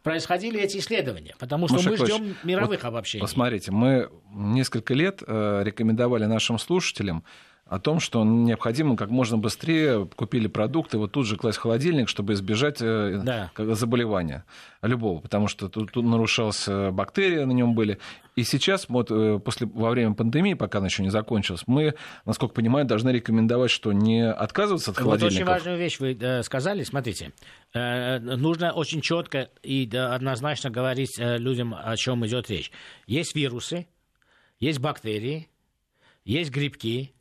происходили 0.03 0.59
эти 0.59 0.77
исследования, 0.77 1.35
потому 1.39 1.67
что 1.67 1.77
Маша 1.77 1.89
мы 1.89 1.97
ждем 1.97 2.35
мировых 2.43 2.83
вот 2.83 2.87
обобщений. 2.87 3.21
Посмотрите, 3.21 3.71
мы 3.71 4.09
несколько 4.31 4.93
лет 4.93 5.21
рекомендовали 5.21 6.25
нашим 6.25 6.59
слушателям 6.59 7.23
о 7.69 7.79
том, 7.79 7.99
что 7.99 8.23
необходимо 8.23 8.95
как 8.95 9.09
можно 9.09 9.37
быстрее 9.37 10.07
купили 10.15 10.47
продукты, 10.47 10.97
вот 10.97 11.11
тут 11.11 11.25
же 11.25 11.35
класть 11.35 11.57
в 11.57 11.61
холодильник, 11.61 12.09
чтобы 12.09 12.33
избежать 12.33 12.77
э, 12.81 13.21
да. 13.23 13.51
заболевания 13.75 14.45
любого, 14.81 15.19
потому 15.19 15.47
что 15.47 15.69
тут, 15.69 15.91
тут 15.91 16.05
нарушалась 16.05 16.67
бактерии, 16.67 17.43
на 17.43 17.51
нем 17.51 17.75
были. 17.75 17.99
И 18.35 18.43
сейчас, 18.43 18.87
вот 18.87 19.11
э, 19.11 19.39
после, 19.43 19.67
во 19.67 19.89
время 19.89 20.13
пандемии, 20.13 20.53
пока 20.53 20.77
она 20.77 20.87
еще 20.87 21.03
не 21.03 21.09
закончилась, 21.09 21.63
мы, 21.67 21.95
насколько 22.25 22.53
понимаю, 22.53 22.85
должны 22.85 23.09
рекомендовать, 23.09 23.71
что 23.71 23.91
не 23.93 24.29
отказываться 24.29 24.91
от 24.91 24.97
холодильников. 24.97 25.31
Вот 25.31 25.35
очень 25.35 25.45
важную 25.45 25.77
вещь 25.77 25.99
вы 25.99 26.17
э, 26.19 26.43
сказали. 26.43 26.83
Смотрите, 26.83 27.33
нужно 27.73 28.71
очень 28.71 29.01
четко 29.01 29.49
и 29.63 29.89
однозначно 29.93 30.69
говорить 30.69 31.17
людям, 31.17 31.75
о 31.77 31.95
чем 31.97 32.25
идет 32.25 32.49
речь. 32.49 32.71
Есть 33.07 33.35
вирусы, 33.35 33.87
есть 34.59 34.79
бактерии, 34.79 35.49
есть 36.23 36.51
грибки, 36.51 37.13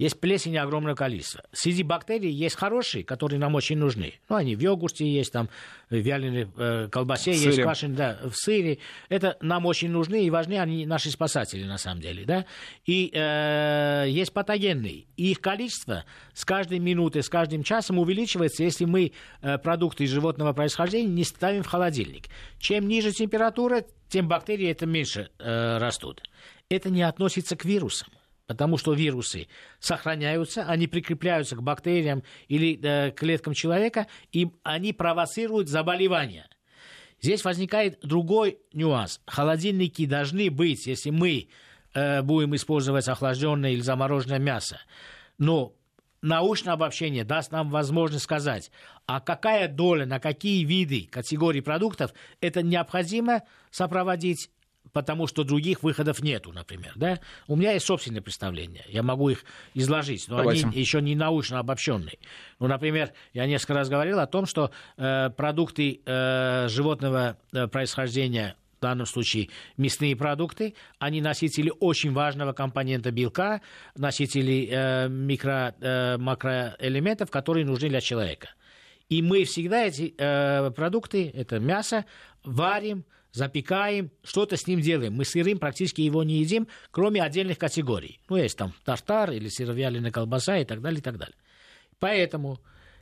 есть 0.00 0.18
плесени 0.18 0.56
огромное 0.56 0.94
количество. 0.94 1.44
Среди 1.52 1.82
бактерий 1.82 2.30
есть 2.30 2.56
хорошие, 2.56 3.04
которые 3.04 3.38
нам 3.38 3.54
очень 3.54 3.76
нужны. 3.76 4.14
Ну, 4.30 4.36
они 4.36 4.56
в 4.56 4.60
йогурте 4.60 5.06
есть, 5.06 5.30
там 5.30 5.50
в 5.90 5.94
вяленой 5.94 6.48
э, 6.56 6.88
колбасе 6.90 7.32
в 7.32 7.34
есть, 7.34 7.44
сыре. 7.44 7.62
квашеной, 7.64 7.96
да, 7.96 8.18
в 8.24 8.34
сыре. 8.34 8.78
Это 9.10 9.36
нам 9.42 9.66
очень 9.66 9.90
нужны 9.90 10.24
и 10.24 10.30
важны, 10.30 10.58
они 10.58 10.86
наши 10.86 11.10
спасатели 11.10 11.64
на 11.64 11.76
самом 11.76 12.00
деле, 12.00 12.24
да. 12.24 12.46
И 12.86 13.10
э, 13.12 14.06
есть 14.08 14.32
патогенные. 14.32 15.04
И 15.18 15.32
их 15.32 15.42
количество 15.42 16.06
с 16.32 16.46
каждой 16.46 16.78
минутой, 16.78 17.22
с 17.22 17.28
каждым 17.28 17.62
часом 17.62 17.98
увеличивается, 17.98 18.64
если 18.64 18.86
мы 18.86 19.12
э, 19.42 19.58
продукты 19.58 20.06
животного 20.06 20.54
происхождения 20.54 21.10
не 21.10 21.24
ставим 21.24 21.62
в 21.62 21.66
холодильник. 21.66 22.28
Чем 22.58 22.88
ниже 22.88 23.12
температура, 23.12 23.84
тем 24.08 24.28
бактерии 24.28 24.70
это 24.70 24.86
меньше 24.86 25.28
э, 25.38 25.76
растут. 25.76 26.22
Это 26.70 26.88
не 26.88 27.02
относится 27.02 27.54
к 27.54 27.66
вирусам 27.66 28.08
потому 28.50 28.78
что 28.78 28.94
вирусы 28.94 29.46
сохраняются, 29.78 30.64
они 30.64 30.88
прикрепляются 30.88 31.54
к 31.54 31.62
бактериям 31.62 32.24
или 32.48 32.80
э, 32.82 33.12
клеткам 33.12 33.54
человека, 33.54 34.08
и 34.32 34.50
они 34.64 34.92
провоцируют 34.92 35.68
заболевания. 35.68 36.48
Здесь 37.22 37.44
возникает 37.44 38.00
другой 38.02 38.58
нюанс. 38.72 39.20
Холодильники 39.24 40.04
должны 40.04 40.50
быть, 40.50 40.88
если 40.88 41.10
мы 41.10 41.48
э, 41.94 42.22
будем 42.22 42.56
использовать 42.56 43.06
охлажденное 43.06 43.70
или 43.70 43.82
замороженное 43.82 44.40
мясо. 44.40 44.80
Но 45.38 45.76
научное 46.20 46.72
обобщение 46.72 47.22
даст 47.22 47.52
нам 47.52 47.70
возможность 47.70 48.24
сказать, 48.24 48.72
а 49.06 49.20
какая 49.20 49.68
доля, 49.68 50.06
на 50.06 50.18
какие 50.18 50.64
виды, 50.64 51.06
категории 51.08 51.60
продуктов 51.60 52.12
это 52.40 52.64
необходимо 52.64 53.42
сопроводить, 53.70 54.50
потому 54.92 55.26
что 55.26 55.44
других 55.44 55.82
выходов 55.82 56.20
нету, 56.20 56.52
например. 56.52 56.92
Да? 56.96 57.20
У 57.46 57.56
меня 57.56 57.72
есть 57.72 57.86
собственное 57.86 58.22
представление, 58.22 58.84
я 58.88 59.02
могу 59.02 59.30
их 59.30 59.44
изложить, 59.74 60.26
но 60.28 60.38
Давайте. 60.38 60.66
они 60.66 60.78
еще 60.78 61.00
не 61.00 61.14
научно 61.14 61.58
обобщенные. 61.58 62.18
Ну, 62.58 62.66
например, 62.66 63.12
я 63.32 63.46
несколько 63.46 63.74
раз 63.74 63.88
говорил 63.88 64.18
о 64.18 64.26
том, 64.26 64.46
что 64.46 64.70
э, 64.96 65.30
продукты 65.30 66.00
э, 66.04 66.68
животного 66.68 67.38
э, 67.52 67.66
происхождения 67.68 68.56
в 68.78 68.82
данном 68.82 69.04
случае 69.04 69.50
мясные 69.76 70.16
продукты, 70.16 70.74
они 70.98 71.20
носители 71.20 71.70
очень 71.80 72.12
важного 72.12 72.54
компонента 72.54 73.10
белка, 73.10 73.60
носители 73.94 74.68
э, 74.70 75.08
микро, 75.08 75.74
э, 75.80 76.16
макроэлементов, 76.16 77.30
которые 77.30 77.66
нужны 77.66 77.90
для 77.90 78.00
человека. 78.00 78.48
И 79.10 79.22
мы 79.22 79.44
всегда 79.44 79.84
эти 79.84 80.14
э, 80.16 80.70
продукты, 80.70 81.30
это 81.34 81.58
мясо, 81.58 82.06
варим, 82.42 83.04
запекаем, 83.32 84.10
что-то 84.22 84.56
с 84.56 84.66
ним 84.66 84.80
делаем. 84.80 85.14
Мы 85.14 85.24
сырым 85.24 85.58
практически 85.58 86.00
его 86.00 86.22
не 86.22 86.40
едим, 86.40 86.68
кроме 86.90 87.22
отдельных 87.22 87.58
категорий. 87.58 88.20
Ну, 88.28 88.36
есть 88.36 88.56
там 88.56 88.72
тартар 88.84 89.30
или 89.32 89.48
сыровяленая 89.48 90.10
колбаса 90.10 90.58
и 90.58 90.64
так 90.64 90.80
далее, 90.80 91.00
и 91.00 91.02
так 91.02 91.18
далее. 91.18 91.36
Поэтому 91.98 92.60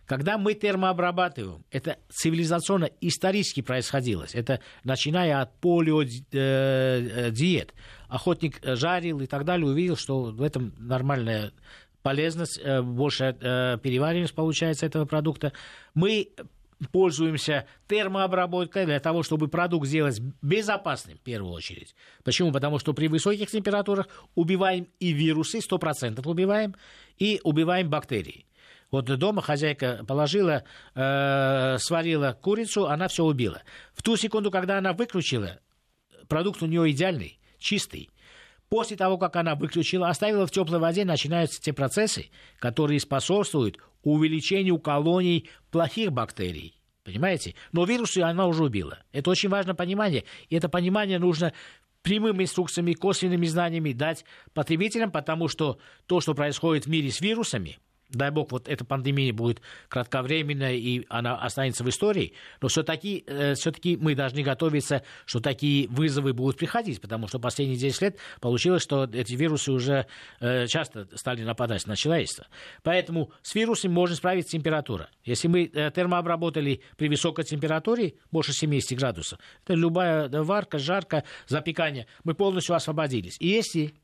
когда 0.09 0.39
мы 0.39 0.55
термообрабатываем, 0.55 1.65
это 1.71 1.99
цивилизационно 2.09 2.89
исторически 3.03 3.61
происходило. 3.61 4.27
Это 4.33 4.61
начиная 4.83 5.43
от 5.43 5.61
полиодиет. 5.61 6.27
Э, 6.33 7.31
э, 7.35 7.67
Охотник 8.09 8.59
жарил 8.65 9.21
и 9.21 9.27
так 9.27 9.45
далее, 9.45 9.67
увидел, 9.67 9.97
что 9.97 10.23
в 10.23 10.43
этом 10.43 10.73
нормальная 10.79 11.53
полезность, 12.01 12.59
э, 12.59 12.81
больше 12.81 13.37
перевариваемость 13.83 14.35
получается 14.35 14.87
этого 14.87 15.05
продукта. 15.05 15.53
Мы 15.93 16.31
пользуемся 16.93 17.67
термообработкой 17.89 18.87
для 18.87 19.01
того, 19.01 19.23
чтобы 19.23 19.49
продукт 19.49 19.87
сделать 19.87 20.21
безопасным 20.43 21.19
в 21.19 21.21
первую 21.21 21.53
очередь. 21.53 21.95
Почему? 22.25 22.53
Потому 22.53 22.79
что 22.79 22.93
при 22.93 23.09
высоких 23.09 23.51
температурах 23.51 24.09
убиваем 24.35 24.89
и 25.01 25.13
вирусы, 25.13 25.59
100% 25.59 26.27
убиваем, 26.27 26.75
и 27.19 27.41
убиваем 27.43 27.91
бактерии. 27.91 28.47
Вот 28.91 29.05
дома 29.05 29.43
хозяйка 29.43 30.05
положила, 30.07 30.65
э, 30.95 31.77
сварила 31.79 32.39
курицу, 32.41 32.87
она 32.87 33.09
все 33.09 33.25
убила. 33.25 33.63
В 33.93 34.03
ту 34.03 34.17
секунду, 34.17 34.51
когда 34.51 34.79
она 34.79 34.95
выключила, 34.95 35.59
продукт 36.27 36.63
у 36.63 36.67
нее 36.67 36.91
идеальный, 36.91 37.39
чистый. 37.59 38.09
После 38.69 38.97
того, 38.97 39.17
как 39.17 39.37
она 39.37 39.55
выключила, 39.55 40.09
оставила 40.09 40.47
в 40.47 40.51
теплой 40.51 40.79
воде, 40.79 41.05
начинаются 41.05 41.61
те 41.61 41.73
процессы, 41.73 42.27
которые 42.59 43.01
способствуют 43.01 43.79
увеличению 44.03 44.79
колоний 44.79 45.49
плохих 45.71 46.13
бактерий. 46.13 46.75
Понимаете? 47.05 47.55
Но 47.73 47.85
вирусы 47.85 48.19
она 48.19 48.47
уже 48.47 48.65
убила. 48.65 48.99
Это 49.13 49.31
очень 49.31 49.49
важное 49.49 49.75
понимание. 49.75 50.25
И 50.51 50.57
это 50.57 50.69
понимание 50.69 51.19
нужно 51.19 51.55
прямыми 52.03 52.45
инструкциями, 52.45 52.93
косвенными 52.93 53.47
знаниями 53.47 53.93
дать 53.93 54.25
потребителям, 54.53 55.11
потому 55.11 55.49
что 55.49 55.79
то, 56.07 56.21
что 56.21 56.35
происходит 56.35 56.85
в 56.85 56.91
мире 56.91 57.11
с 57.11 57.21
вирусами– 57.21 57.79
дай 58.11 58.31
бог, 58.31 58.53
вот 58.53 58.69
эта 58.69 58.85
пандемия 58.85 59.33
будет 59.33 59.61
кратковременная 59.89 60.75
и 60.75 61.05
она 61.09 61.37
останется 61.37 61.85
в 61.85 61.89
истории, 61.89 62.33
но 62.61 62.69
все-таки 62.69 63.25
э, 63.27 63.55
все-таки 63.55 63.97
мы 63.97 64.15
должны 64.15 64.43
готовиться, 64.43 65.03
что 65.27 65.41
такие 65.41 65.89
вызовы 65.89 66.33
будут 66.33 66.57
приходить, 66.57 67.01
потому 67.01 67.29
что 67.29 67.39
последние 67.39 67.79
10 67.79 68.03
лет 68.03 68.19
получилось, 68.41 68.83
что 68.83 69.05
эти 69.05 69.35
вирусы 69.35 69.73
уже 69.73 70.07
э, 70.41 70.67
часто 70.67 71.09
стали 71.17 71.43
нападать 71.43 71.87
на 71.87 71.97
человечество. 71.97 72.47
Поэтому 72.83 73.31
с 73.43 73.55
вирусом 73.55 73.93
можно 73.93 74.17
справиться 74.17 74.53
температура. 74.53 75.11
Если 75.25 75.49
мы 75.49 75.71
э, 75.73 75.91
термообработали 75.95 76.81
при 76.97 77.09
высокой 77.09 77.45
температуре, 77.45 78.15
больше 78.31 78.53
70 78.53 78.99
градусов, 78.99 79.39
это 79.65 79.75
любая 79.75 80.29
варка, 80.29 80.79
жарка, 80.79 81.25
запекание, 81.47 82.07
мы 82.25 82.35
полностью 82.35 82.75
освободились. 82.75 83.37
И 83.41 83.49
если 83.49 83.95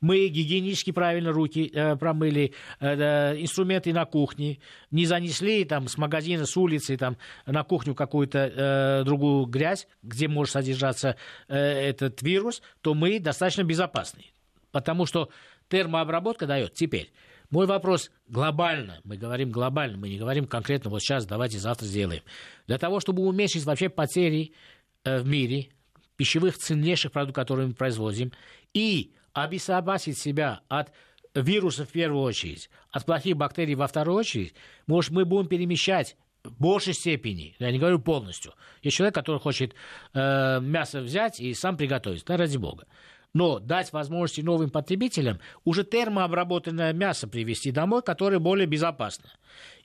мы 0.00 0.28
гигиенически 0.28 0.90
правильно 0.90 1.32
руки 1.32 1.70
э, 1.72 1.96
промыли, 1.96 2.54
э, 2.80 3.40
инструменты 3.40 3.92
на 3.92 4.04
кухне, 4.04 4.58
не 4.90 5.06
занесли 5.06 5.64
там 5.64 5.88
с 5.88 5.98
магазина, 5.98 6.46
с 6.46 6.56
улицы 6.56 6.96
там 6.96 7.16
на 7.46 7.64
кухню 7.64 7.94
какую-то 7.94 8.38
э, 8.38 9.04
другую 9.04 9.46
грязь, 9.46 9.88
где 10.02 10.28
может 10.28 10.52
содержаться 10.52 11.16
э, 11.48 11.56
этот 11.56 12.22
вирус, 12.22 12.62
то 12.80 12.94
мы 12.94 13.18
достаточно 13.18 13.64
безопасны. 13.64 14.24
Потому 14.70 15.06
что 15.06 15.30
термообработка 15.68 16.46
дает. 16.46 16.74
Теперь, 16.74 17.10
мой 17.50 17.66
вопрос 17.66 18.10
глобально, 18.28 19.00
мы 19.04 19.16
говорим 19.16 19.50
глобально, 19.50 19.96
мы 19.96 20.08
не 20.08 20.18
говорим 20.18 20.46
конкретно 20.46 20.90
вот 20.90 21.00
сейчас, 21.00 21.26
давайте 21.26 21.58
завтра 21.58 21.86
сделаем. 21.86 22.22
Для 22.66 22.78
того, 22.78 23.00
чтобы 23.00 23.22
уменьшить 23.22 23.64
вообще 23.64 23.88
потери 23.88 24.52
э, 25.04 25.20
в 25.20 25.26
мире, 25.26 25.68
пищевых 26.16 26.58
ценнейших 26.58 27.12
продуктов, 27.12 27.36
которые 27.36 27.68
мы 27.68 27.74
производим, 27.74 28.32
и 28.74 29.12
обезопасить 29.42 30.18
себя 30.18 30.60
от 30.68 30.92
вирусов 31.34 31.88
в 31.88 31.92
первую 31.92 32.22
очередь, 32.22 32.70
от 32.90 33.04
плохих 33.04 33.36
бактерий 33.36 33.74
во 33.74 33.86
вторую 33.86 34.18
очередь, 34.18 34.54
может, 34.86 35.10
мы 35.10 35.24
будем 35.24 35.48
перемещать 35.48 36.16
в 36.44 36.60
большей 36.60 36.94
степени, 36.94 37.54
я 37.58 37.70
не 37.70 37.78
говорю 37.78 37.98
полностью. 37.98 38.54
Есть 38.82 38.96
человек, 38.96 39.14
который 39.14 39.40
хочет 39.40 39.74
э, 40.14 40.60
мясо 40.60 41.00
взять 41.00 41.40
и 41.40 41.52
сам 41.52 41.76
приготовить, 41.76 42.24
да, 42.24 42.36
ради 42.36 42.56
бога. 42.56 42.86
Но 43.34 43.58
дать 43.58 43.92
возможности 43.92 44.40
новым 44.40 44.70
потребителям 44.70 45.38
уже 45.64 45.84
термообработанное 45.84 46.92
мясо 46.92 47.28
привезти 47.28 47.70
домой, 47.70 48.02
которое 48.02 48.38
более 48.38 48.66
безопасно 48.66 49.28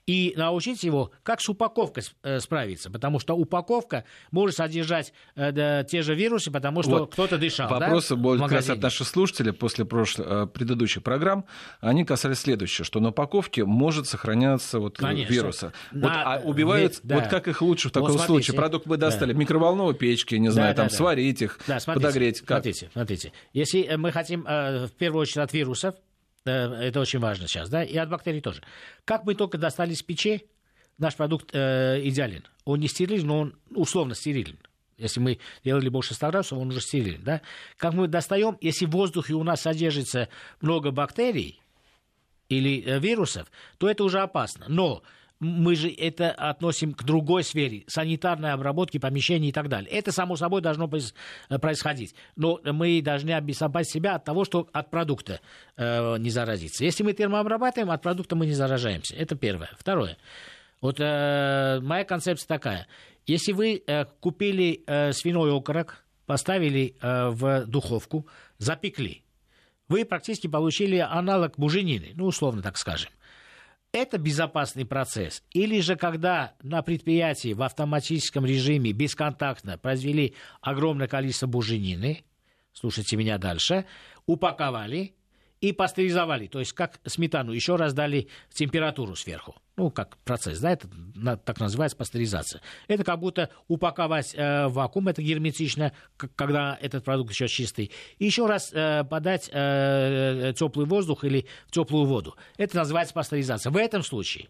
и 0.06 0.34
научить 0.36 0.82
его, 0.82 1.12
как 1.22 1.40
с 1.40 1.48
упаковкой 1.48 2.04
э, 2.22 2.40
справиться, 2.40 2.90
потому 2.90 3.18
что 3.18 3.34
упаковка 3.34 4.04
может 4.30 4.56
содержать 4.56 5.12
э, 5.34 5.52
да, 5.52 5.84
те 5.84 6.02
же 6.02 6.14
вирусы, 6.14 6.50
потому 6.50 6.82
что 6.82 6.98
вот. 6.98 7.12
кто-то 7.12 7.38
дышал. 7.38 7.68
Вопросы 7.70 8.14
да, 8.14 8.20
будут 8.20 8.42
как 8.42 8.52
раз 8.52 8.70
от 8.70 8.82
наших 8.82 9.08
слушателей 9.08 9.52
после 9.52 9.84
прошлых, 9.84 10.26
э, 10.28 10.46
предыдущих 10.46 11.02
программ. 11.02 11.46
Они 11.80 12.04
касались 12.04 12.40
следующего, 12.40 12.84
что 12.84 13.00
на 13.00 13.10
упаковке 13.10 13.64
может 13.64 14.06
сохраняться 14.06 14.78
вот 14.78 14.98
Конечно. 14.98 15.32
вирусы. 15.32 15.72
На... 15.92 16.08
Вот, 16.08 16.12
а 16.14 16.40
убивают, 16.44 17.00
да. 17.02 17.16
вот 17.16 17.28
как 17.28 17.48
их 17.48 17.62
лучше 17.62 17.88
в 17.88 17.92
таком 17.92 18.12
вот 18.12 18.20
случае? 18.20 18.56
Продукт 18.56 18.86
вы 18.86 18.98
достали 18.98 19.32
да. 19.32 19.38
микроволновой 19.38 19.94
печке, 19.94 20.38
не 20.38 20.50
знаю, 20.50 20.74
да, 20.74 20.82
там 20.82 20.88
да, 20.88 20.94
сварить 20.94 21.40
их, 21.40 21.58
да, 21.66 21.80
смотрите, 21.80 22.06
подогреть. 22.06 22.40
Как? 22.40 22.62
Смотрите, 22.62 22.90
смотрите. 22.92 23.32
Если 23.52 23.94
мы 23.96 24.12
хотим 24.12 24.42
в 24.42 24.90
первую 24.98 25.22
очередь 25.22 25.38
от 25.38 25.52
вирусов, 25.52 25.94
это 26.44 27.00
очень 27.00 27.18
важно 27.18 27.48
сейчас, 27.48 27.68
да, 27.68 27.82
и 27.82 27.96
от 27.96 28.10
бактерий 28.10 28.40
тоже. 28.40 28.62
Как 29.04 29.24
мы 29.24 29.34
только 29.34 29.58
достали 29.58 29.94
с 29.94 30.02
печи, 30.02 30.46
наш 30.98 31.16
продукт 31.16 31.50
э, 31.52 32.00
идеален. 32.04 32.44
Он 32.64 32.80
не 32.80 32.88
стерилен, 32.88 33.26
но 33.26 33.38
он 33.40 33.54
условно 33.70 34.14
стерилен. 34.14 34.58
Если 34.96 35.20
мы 35.20 35.38
делали 35.64 35.88
больше 35.88 36.14
100 36.14 36.30
градусов, 36.30 36.58
он 36.58 36.68
уже 36.68 36.80
стерилен. 36.80 37.22
Да? 37.24 37.40
Как 37.76 37.94
мы 37.94 38.06
достаем, 38.06 38.56
если 38.60 38.86
в 38.86 38.90
воздухе 38.90 39.34
у 39.34 39.42
нас 39.42 39.62
содержится 39.62 40.28
много 40.60 40.90
бактерий 40.92 41.60
или 42.48 42.82
э, 42.84 42.98
вирусов, 43.00 43.50
то 43.78 43.88
это 43.88 44.04
уже 44.04 44.20
опасно. 44.20 44.66
Но 44.68 45.02
мы 45.40 45.74
же 45.74 45.90
это 45.90 46.30
относим 46.30 46.94
к 46.94 47.02
другой 47.02 47.44
сфере, 47.44 47.84
санитарной 47.86 48.52
обработки 48.52 48.98
помещений 48.98 49.48
и 49.48 49.52
так 49.52 49.68
далее. 49.68 49.90
Это, 49.90 50.12
само 50.12 50.36
собой, 50.36 50.62
должно 50.62 50.88
э, 50.88 51.58
происходить. 51.58 52.14
Но 52.36 52.60
мы 52.64 53.02
должны 53.02 53.32
обезопасить 53.32 53.92
себя 53.92 54.14
от 54.14 54.24
того, 54.24 54.44
что 54.44 54.68
от 54.72 54.90
продукта 54.90 55.40
э, 55.76 56.18
не 56.18 56.30
заразиться. 56.30 56.84
Если 56.84 57.02
мы 57.02 57.12
термообрабатываем, 57.12 57.90
от 57.90 58.02
продукта 58.02 58.36
мы 58.36 58.46
не 58.46 58.54
заражаемся. 58.54 59.16
Это 59.16 59.36
первое. 59.36 59.70
Второе. 59.78 60.16
Вот 60.80 61.00
э, 61.00 61.80
моя 61.82 62.04
концепция 62.04 62.46
такая. 62.46 62.86
Если 63.26 63.52
вы 63.52 63.82
э, 63.86 64.04
купили 64.20 64.82
э, 64.86 65.12
свиной 65.12 65.56
окорок, 65.56 66.04
поставили 66.26 66.96
э, 67.00 67.28
в 67.30 67.66
духовку, 67.66 68.26
запекли, 68.58 69.24
вы 69.88 70.04
практически 70.04 70.46
получили 70.46 70.96
аналог 70.96 71.58
буженины, 71.58 72.12
ну, 72.14 72.26
условно 72.26 72.62
так 72.62 72.78
скажем 72.78 73.10
это 73.94 74.18
безопасный 74.18 74.84
процесс. 74.84 75.42
Или 75.52 75.80
же 75.80 75.94
когда 75.96 76.54
на 76.62 76.82
предприятии 76.82 77.54
в 77.54 77.62
автоматическом 77.62 78.44
режиме 78.44 78.92
бесконтактно 78.92 79.78
произвели 79.78 80.34
огромное 80.60 81.06
количество 81.06 81.46
буженины, 81.46 82.24
слушайте 82.72 83.16
меня 83.16 83.38
дальше, 83.38 83.86
упаковали, 84.26 85.14
и 85.64 85.72
пастеризовали, 85.72 86.46
то 86.46 86.58
есть 86.58 86.74
как 86.74 87.00
сметану, 87.06 87.52
еще 87.52 87.76
раз 87.76 87.94
дали 87.94 88.28
температуру 88.52 89.16
сверху. 89.16 89.54
Ну, 89.76 89.90
как 89.90 90.18
процесс, 90.18 90.58
да, 90.60 90.72
это 90.72 90.88
так 91.38 91.58
называется 91.58 91.96
пастеризация. 91.96 92.60
Это 92.86 93.02
как 93.02 93.18
будто 93.18 93.48
упаковать 93.66 94.34
э, 94.34 94.66
в 94.66 94.74
вакуум, 94.74 95.08
это 95.08 95.22
герметично, 95.22 95.92
когда 96.36 96.78
этот 96.82 97.02
продукт 97.02 97.32
еще 97.32 97.48
чистый. 97.48 97.90
И 98.18 98.26
еще 98.26 98.44
раз 98.44 98.72
э, 98.74 99.04
подать 99.04 99.48
э, 99.50 100.52
теплый 100.54 100.84
воздух 100.84 101.24
или 101.24 101.46
теплую 101.70 102.04
воду. 102.04 102.36
Это 102.58 102.76
называется 102.76 103.14
пастеризация. 103.14 103.70
В 103.70 103.78
этом 103.78 104.02
случае 104.02 104.48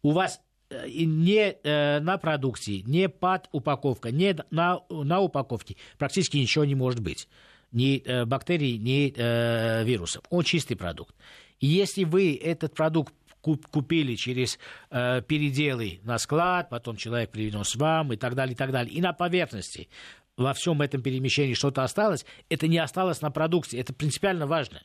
у 0.00 0.12
вас 0.12 0.40
э, 0.70 0.88
не 0.88 1.54
э, 1.62 2.00
на 2.00 2.16
продукции, 2.16 2.80
не 2.86 3.10
под 3.10 3.50
упаковка, 3.52 4.10
не 4.10 4.34
на, 4.50 4.80
на 4.88 5.20
упаковке 5.20 5.76
практически 5.98 6.38
ничего 6.38 6.64
не 6.64 6.74
может 6.74 7.00
быть 7.00 7.28
ни 7.72 8.02
э, 8.04 8.24
бактерий, 8.24 8.78
ни 8.78 9.12
э, 9.14 9.84
вирусов. 9.84 10.22
Он 10.30 10.42
чистый 10.42 10.74
продукт. 10.74 11.14
И 11.60 11.66
если 11.66 12.04
вы 12.04 12.34
этот 12.36 12.74
продукт 12.74 13.14
купили 13.40 14.16
через 14.16 14.58
э, 14.90 15.22
переделы 15.22 16.00
на 16.02 16.18
склад, 16.18 16.68
потом 16.68 16.96
человек 16.96 17.30
привез 17.30 17.74
вам 17.76 18.12
и 18.12 18.16
так 18.16 18.34
далее, 18.34 18.54
и 18.54 18.56
так 18.56 18.70
далее. 18.70 18.92
И 18.92 19.00
на 19.00 19.12
поверхности 19.12 19.88
во 20.36 20.52
всем 20.54 20.80
этом 20.82 21.02
перемещении 21.02 21.54
что-то 21.54 21.82
осталось, 21.82 22.24
это 22.48 22.66
не 22.66 22.78
осталось 22.78 23.20
на 23.20 23.30
продукции. 23.30 23.78
Это 23.78 23.92
принципиально 23.92 24.46
важно. 24.46 24.82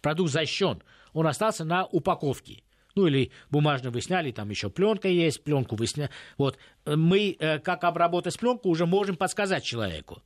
Продукт 0.00 0.32
защищен. 0.32 0.82
Он 1.12 1.26
остался 1.26 1.64
на 1.64 1.84
упаковке. 1.86 2.62
Ну 2.94 3.06
или 3.06 3.30
бумажно 3.50 3.90
вы 3.90 4.00
сняли, 4.00 4.32
там 4.32 4.50
еще 4.50 4.70
пленка 4.70 5.08
есть, 5.08 5.44
пленку 5.44 5.76
вы 5.76 5.86
сняли. 5.86 6.10
Вот. 6.36 6.58
Мы, 6.84 7.36
э, 7.38 7.58
как 7.58 7.84
обработать 7.84 8.38
пленку, 8.38 8.68
уже 8.68 8.86
можем 8.86 9.16
подсказать 9.16 9.64
человеку. 9.64 10.22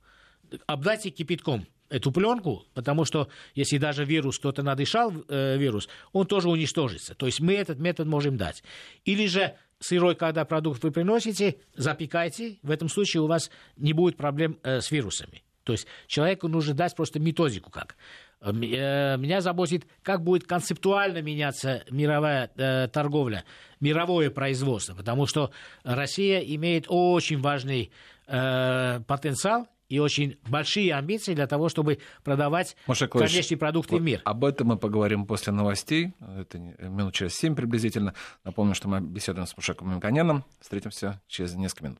Обдайте 0.67 1.09
кипятком 1.09 1.65
эту 1.93 2.11
пленку, 2.11 2.65
потому 2.73 3.05
что 3.05 3.27
если 3.53 3.77
даже 3.77 4.03
вирус, 4.03 4.39
кто-то 4.39 4.63
надышал 4.63 5.13
э, 5.27 5.57
вирус, 5.57 5.87
он 6.11 6.25
тоже 6.25 6.49
уничтожится. 6.49 7.13
То 7.13 7.27
есть 7.27 7.39
мы 7.39 7.53
этот 7.53 7.77
метод 7.77 8.07
можем 8.07 8.35
дать. 8.35 8.63
Или 9.05 9.27
же 9.27 9.55
сырой, 9.79 10.15
когда 10.15 10.43
продукт 10.43 10.83
вы 10.83 10.91
приносите, 10.91 11.57
запекайте, 11.75 12.57
в 12.63 12.71
этом 12.71 12.89
случае 12.89 13.21
у 13.21 13.27
вас 13.27 13.51
не 13.77 13.93
будет 13.93 14.17
проблем 14.17 14.57
э, 14.63 14.81
с 14.81 14.89
вирусами. 14.89 15.43
То 15.63 15.73
есть 15.73 15.87
человеку 16.07 16.47
нужно 16.47 16.73
дать 16.73 16.95
просто 16.95 17.19
методику 17.19 17.69
как. 17.69 17.95
Э, 18.41 18.49
э, 18.49 19.17
меня 19.17 19.41
заботит, 19.41 19.85
как 20.01 20.23
будет 20.23 20.47
концептуально 20.47 21.21
меняться 21.21 21.83
мировая 21.91 22.49
э, 22.55 22.87
торговля, 22.87 23.45
мировое 23.79 24.31
производство, 24.31 24.95
потому 24.95 25.27
что 25.27 25.51
Россия 25.83 26.39
имеет 26.39 26.85
очень 26.87 27.39
важный 27.39 27.91
э, 28.25 28.99
потенциал 29.05 29.67
и 29.93 29.99
очень 29.99 30.37
большие 30.49 30.95
амбиции 30.95 31.35
для 31.35 31.45
того, 31.45 31.69
чтобы 31.69 31.99
продавать 32.23 32.75
конечные 32.87 33.59
продукты 33.59 33.91
вот 33.91 34.01
в 34.01 34.03
мир. 34.03 34.21
Об 34.25 34.43
этом 34.43 34.69
мы 34.69 34.77
поговорим 34.77 35.27
после 35.27 35.53
новостей. 35.53 36.13
Это 36.39 36.57
минут 36.57 37.13
через 37.13 37.35
семь 37.35 37.55
приблизительно. 37.55 38.15
Напомню, 38.43 38.73
что 38.73 38.87
мы 38.87 39.01
беседуем 39.01 39.45
с 39.45 39.55
Мушеком 39.55 39.91
Мимканяном. 39.91 40.45
Встретимся 40.59 41.21
через 41.27 41.53
несколько 41.53 41.83
минут. 41.83 41.99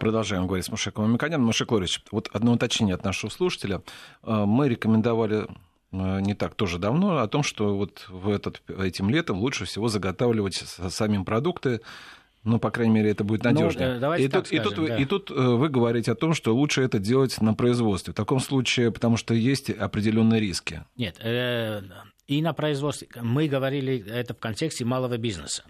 Продолжаем 0.00 0.48
говорить 0.48 0.64
с 0.66 0.68
Мушеком 0.68 1.08
Мимканяном. 1.08 1.46
Мушек 1.46 1.70
Лорич, 1.70 2.02
вот 2.10 2.28
одно 2.32 2.54
уточнение 2.54 2.96
от 2.96 3.04
нашего 3.04 3.30
слушателя. 3.30 3.82
Э, 4.24 4.44
мы 4.44 4.68
рекомендовали 4.68 5.46
э, 5.92 6.20
не 6.22 6.34
так 6.34 6.56
тоже 6.56 6.80
давно 6.80 7.18
о 7.18 7.28
том, 7.28 7.44
что 7.44 7.76
вот 7.76 8.06
в 8.08 8.28
этот, 8.28 8.62
этим 8.68 9.10
летом 9.10 9.38
лучше 9.38 9.64
всего 9.64 9.86
заготавливать 9.86 10.56
самим 10.56 11.24
продукты 11.24 11.82
ну, 12.46 12.58
по 12.58 12.70
крайней 12.70 12.94
мере, 12.94 13.10
это 13.10 13.24
будет 13.24 13.44
надежнее. 13.44 13.98
Ну, 13.98 14.14
и, 14.14 14.28
тут, 14.28 14.46
скажем, 14.46 14.62
и, 14.62 14.74
тут, 14.74 14.86
да. 14.86 14.96
и 14.96 15.04
тут 15.04 15.30
вы 15.30 15.68
говорите 15.68 16.12
о 16.12 16.14
том, 16.14 16.32
что 16.32 16.54
лучше 16.54 16.82
это 16.82 16.98
делать 16.98 17.40
на 17.40 17.54
производстве. 17.54 18.12
В 18.12 18.16
таком 18.16 18.38
случае, 18.40 18.92
потому 18.92 19.16
что 19.16 19.34
есть 19.34 19.68
определенные 19.68 20.40
риски. 20.40 20.84
Нет, 20.96 21.16
э, 21.20 21.82
и 22.26 22.40
на 22.42 22.52
производстве. 22.52 23.08
Мы 23.20 23.48
говорили 23.48 24.04
это 24.08 24.34
в 24.34 24.38
контексте 24.38 24.84
малого 24.84 25.16
бизнеса. 25.16 25.64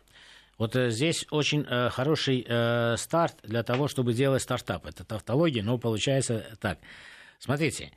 Вот 0.58 0.74
э, 0.76 0.90
здесь 0.90 1.26
очень 1.30 1.66
э, 1.68 1.90
хороший 1.90 2.44
э, 2.46 2.96
старт 2.98 3.36
для 3.42 3.62
того, 3.62 3.88
чтобы 3.88 4.14
делать 4.14 4.42
стартап. 4.42 4.86
Это 4.86 5.04
тавтология, 5.04 5.62
но 5.62 5.78
получается 5.78 6.46
так. 6.60 6.78
Смотрите, 7.38 7.92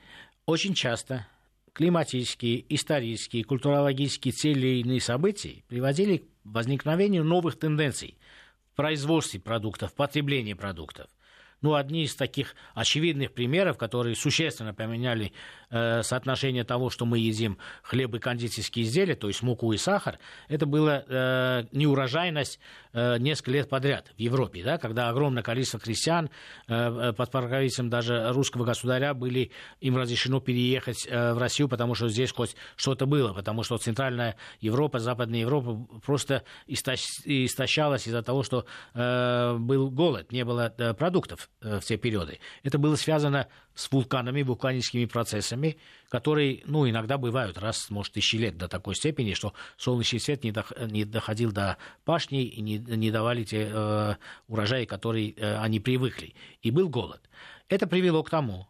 очень 0.46 0.74
часто 0.74 1.28
климатические, 1.74 2.65
исторические, 2.74 3.44
культурологические 3.44 4.34
цели 4.34 4.68
и 4.68 4.82
иные 4.82 5.00
события 5.00 5.63
приводили 5.68 6.18
к 6.18 6.24
возникновению 6.44 7.24
новых 7.24 7.58
тенденций– 7.60 8.18
производстве 8.80 9.42
продуктов, 9.42 9.94
потреблении 9.94 10.54
продуктов. 10.54 11.08
Ну, 11.62 11.74
одни 11.74 12.04
из 12.04 12.15
таких 12.15 12.56
очевидных 12.74 13.34
примеров, 13.34 13.78
которые 13.78 14.15
существенно 14.15 14.74
поменяли 14.74 15.34
э, 15.69 16.04
соотношение 16.04 16.63
того, 16.63 16.89
что 16.89 17.06
мы 17.06 17.19
едим 17.19 17.58
хлеб 17.84 18.15
и 18.15 18.19
кондитерские 18.19 18.86
изделия, 18.86 19.15
то 19.15 19.28
есть 19.28 19.41
муку 19.41 19.74
и 19.74 19.78
сахар, 19.78 20.19
это 20.48 20.65
была 20.65 21.04
э, 21.06 21.65
неурожайность 21.74 22.60
э, 22.93 23.17
несколько 23.17 23.52
лет 23.52 23.69
подряд 23.69 24.13
в 24.15 24.19
Европе, 24.19 24.63
да, 24.63 24.78
когда 24.78 25.10
огромное 25.10 25.43
количество 25.43 25.82
крестьян 25.82 26.30
э, 26.67 27.10
э, 27.10 27.13
под 27.13 27.30
покровительством 27.30 27.89
даже 27.89 28.32
русского 28.32 28.63
государя 28.63 29.13
были, 29.13 29.52
им 29.82 29.98
разрешено 29.98 30.39
переехать 30.39 31.06
э, 31.10 31.34
в 31.34 31.38
Россию, 31.38 31.67
потому 31.67 31.93
что 31.93 32.08
здесь 32.08 32.32
хоть 32.32 32.56
что-то 32.78 33.06
было, 33.06 33.34
потому 33.34 33.63
что 33.63 33.78
Центральная 33.78 34.38
Европа, 34.62 35.00
Западная 35.00 35.41
Европа 35.41 35.88
просто 36.06 36.43
истощ, 36.67 37.06
истощалась 37.26 38.08
из-за 38.08 38.24
того, 38.24 38.43
что 38.43 38.65
э, 38.93 39.58
был 39.58 39.91
голод, 39.91 40.32
не 40.32 40.45
было 40.45 40.74
э, 40.78 40.93
продуктов 40.93 41.49
э, 41.62 41.80
в 41.80 41.86
те 41.86 41.98
периоды. 41.98 42.40
Это 42.64 42.78
было 42.78 42.96
связано 42.96 43.48
с 43.76 43.92
вулканами, 43.92 44.42
вулканическими 44.42 45.06
процессами, 45.06 45.78
которые, 46.10 46.62
ну, 46.66 46.90
иногда 46.90 47.18
бывают 47.18 47.58
раз, 47.58 47.90
может, 47.90 48.14
тысячи 48.14 48.36
лет 48.36 48.58
до 48.58 48.68
такой 48.68 48.96
степени, 48.96 49.34
что 49.34 49.54
солнечный 49.78 50.20
свет 50.20 50.44
не, 50.44 51.06
доходил 51.06 51.52
до 51.52 51.78
пашни 52.06 52.44
и 52.44 52.62
не 52.62 53.12
давали 53.12 53.44
те 53.44 53.70
э, 53.72 54.16
урожаи, 54.48 54.86
которые 54.86 55.32
э, 55.32 55.58
они 55.58 55.80
привыкли. 55.80 56.34
И 56.62 56.72
был 56.72 56.90
голод. 56.90 57.22
Это 57.70 57.88
привело 57.88 58.24
к 58.24 58.30
тому, 58.30 58.68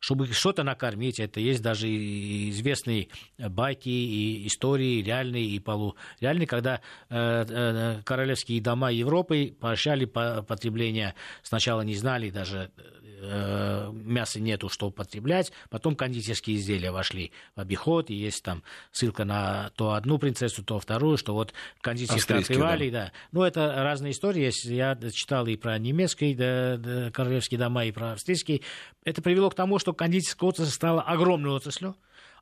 чтобы 0.00 0.26
что-то 0.32 0.62
накормить. 0.62 1.20
Это 1.20 1.40
есть 1.40 1.62
даже 1.62 1.88
известные 1.88 3.08
байки 3.38 3.88
и 3.88 4.46
истории 4.46 5.02
реальные 5.02 5.46
и 5.46 5.58
полуреальные, 5.58 6.46
когда 6.46 6.80
э, 7.08 7.44
э, 7.48 8.02
королевские 8.04 8.60
дома 8.60 8.92
Европы 8.92 9.56
поощряли 9.58 10.04
потребление. 10.04 11.14
Сначала 11.42 11.82
не 11.82 11.94
знали 11.94 12.30
даже 12.30 12.70
э, 12.76 12.82
мяса 13.20 14.40
нету, 14.40 14.68
что 14.68 14.88
употреблять. 14.88 15.52
Потом 15.70 15.96
кондитерские 15.96 16.56
изделия 16.56 16.90
вошли 16.90 17.32
в 17.56 17.60
обиход, 17.60 18.10
и 18.10 18.14
есть 18.14 18.42
там 18.42 18.62
ссылка 18.92 19.24
на 19.24 19.70
то 19.76 19.92
одну 19.92 20.18
принцессу, 20.18 20.62
то 20.62 20.78
вторую, 20.78 21.16
что 21.16 21.34
вот 21.34 21.52
кондитерские 21.80 22.38
открывали, 22.38 22.90
да. 22.90 23.06
да. 23.06 23.12
Ну, 23.32 23.42
это 23.42 23.74
разные 23.82 24.12
истории. 24.12 24.50
Я 24.68 24.96
читал 25.12 25.46
и 25.46 25.56
про 25.56 25.78
немецкие 25.78 26.34
да, 26.34 26.76
да, 26.76 27.10
королевские 27.10 27.58
дома, 27.58 27.84
и 27.84 27.92
про 27.92 28.12
австрийские. 28.12 28.62
Это 29.04 29.22
привело 29.22 29.50
к 29.50 29.54
тому, 29.54 29.78
что 29.78 29.92
кондитерская 29.92 30.48
отрасль 30.48 30.72
стала 30.72 31.02
огромной 31.02 31.50
отраслью 31.50 31.96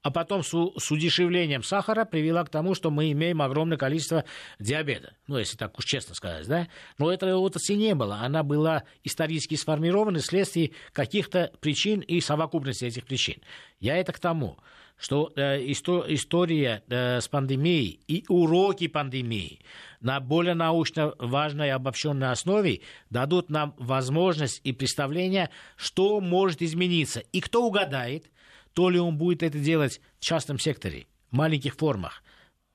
а 0.07 0.11
потом 0.13 0.45
с, 0.45 0.51
с 0.51 0.91
удешевлением 0.93 1.65
сахара 1.65 2.05
привела 2.05 2.45
к 2.45 2.49
тому, 2.49 2.77
что 2.77 2.93
мы 2.93 3.11
имеем 3.11 3.43
огромное 3.43 3.77
количество 3.77 4.25
диабета. 4.61 5.15
Ну, 5.27 5.37
если 5.37 5.57
так 5.57 5.77
уж 5.77 5.85
честно 5.85 6.15
сказать, 6.15 6.47
да. 6.47 6.69
Но 6.97 7.13
этой 7.13 7.35
отрасли 7.35 7.75
не 7.75 7.93
было. 7.97 8.19
Она 8.19 8.45
была 8.45 8.85
исторически 9.03 9.57
сформирована 9.57 10.21
вследствие 10.21 10.71
каких-то 10.93 11.51
причин 11.59 11.99
и 11.99 12.21
совокупности 12.21 12.85
этих 12.85 13.05
причин. 13.05 13.39
Я 13.81 13.97
это 13.97 14.13
к 14.13 14.21
тому, 14.21 14.59
что 14.97 15.33
э, 15.35 15.59
исто, 15.73 16.05
история 16.07 16.85
э, 16.89 17.21
с 17.21 17.27
пандемией 17.27 17.99
и 18.07 18.25
уроки 18.29 18.87
пандемии 18.87 19.59
на 20.01 20.21
более 20.21 20.55
научно 20.55 21.15
важной 21.19 21.67
и 21.67 21.71
обобщенной 21.71 22.31
основе 22.31 22.83
дадут 23.11 23.51
нам 23.51 23.75
возможность 23.77 24.61
и 24.63 24.73
представление, 24.73 25.51
что 25.75 26.21
может 26.21 26.63
измениться. 26.63 27.25
И 27.33 27.41
кто 27.41 27.67
угадает, 27.67 28.31
то 28.77 28.91
ли 28.91 28.99
он 28.99 29.17
будет 29.17 29.43
это 29.43 29.59
делать 29.59 30.03
в 30.19 30.23
частном 30.23 30.59
секторе, 30.59 31.07
в 31.31 31.37
маленьких 31.37 31.77
формах. 31.77 32.23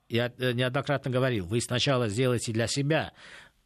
Я 0.09 0.33
э, 0.35 0.51
неоднократно 0.51 1.11
говорил, 1.11 1.45
вы 1.45 1.61
сначала 1.61 2.09
сделаете 2.09 2.51
для 2.51 2.65
себя 2.65 3.13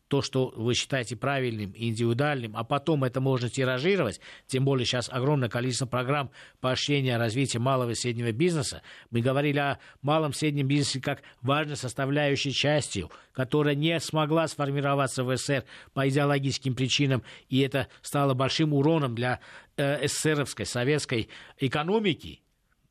то, 0.08 0.22
что 0.22 0.54
вы 0.56 0.74
считаете 0.76 1.16
правильным 1.16 1.72
и 1.72 1.90
индивидуальным, 1.90 2.56
а 2.56 2.64
потом 2.64 3.04
это 3.04 3.22
можно 3.22 3.50
тиражировать, 3.50 4.20
тем 4.48 4.66
более 4.66 4.86
сейчас 4.86 5.10
огромное 5.12 5.50
количество 5.50 5.86
программ 5.86 6.32
поощрения 6.62 7.18
развития 7.18 7.60
малого 7.60 7.92
и 7.92 7.96
среднего 7.96 8.32
бизнеса. 8.32 8.82
Мы 9.10 9.22
говорили 9.22 9.60
о 9.60 9.80
малом 10.02 10.32
и 10.32 10.36
среднем 10.36 10.68
бизнесе 10.68 11.02
как 11.02 11.24
важной 11.42 11.76
составляющей 11.76 12.54
частью, 12.54 13.12
которая 13.32 13.76
не 13.76 14.00
смогла 14.00 14.48
сформироваться 14.48 15.24
в 15.24 15.36
СССР 15.36 15.66
по 15.94 16.08
идеологическим 16.08 16.76
причинам, 16.76 17.24
и 17.50 17.60
это 17.62 17.88
стало 18.02 18.34
большим 18.34 18.74
уроном 18.74 19.16
для 19.16 19.40
э, 19.78 20.08
советской 20.08 21.30
экономики, 21.58 22.42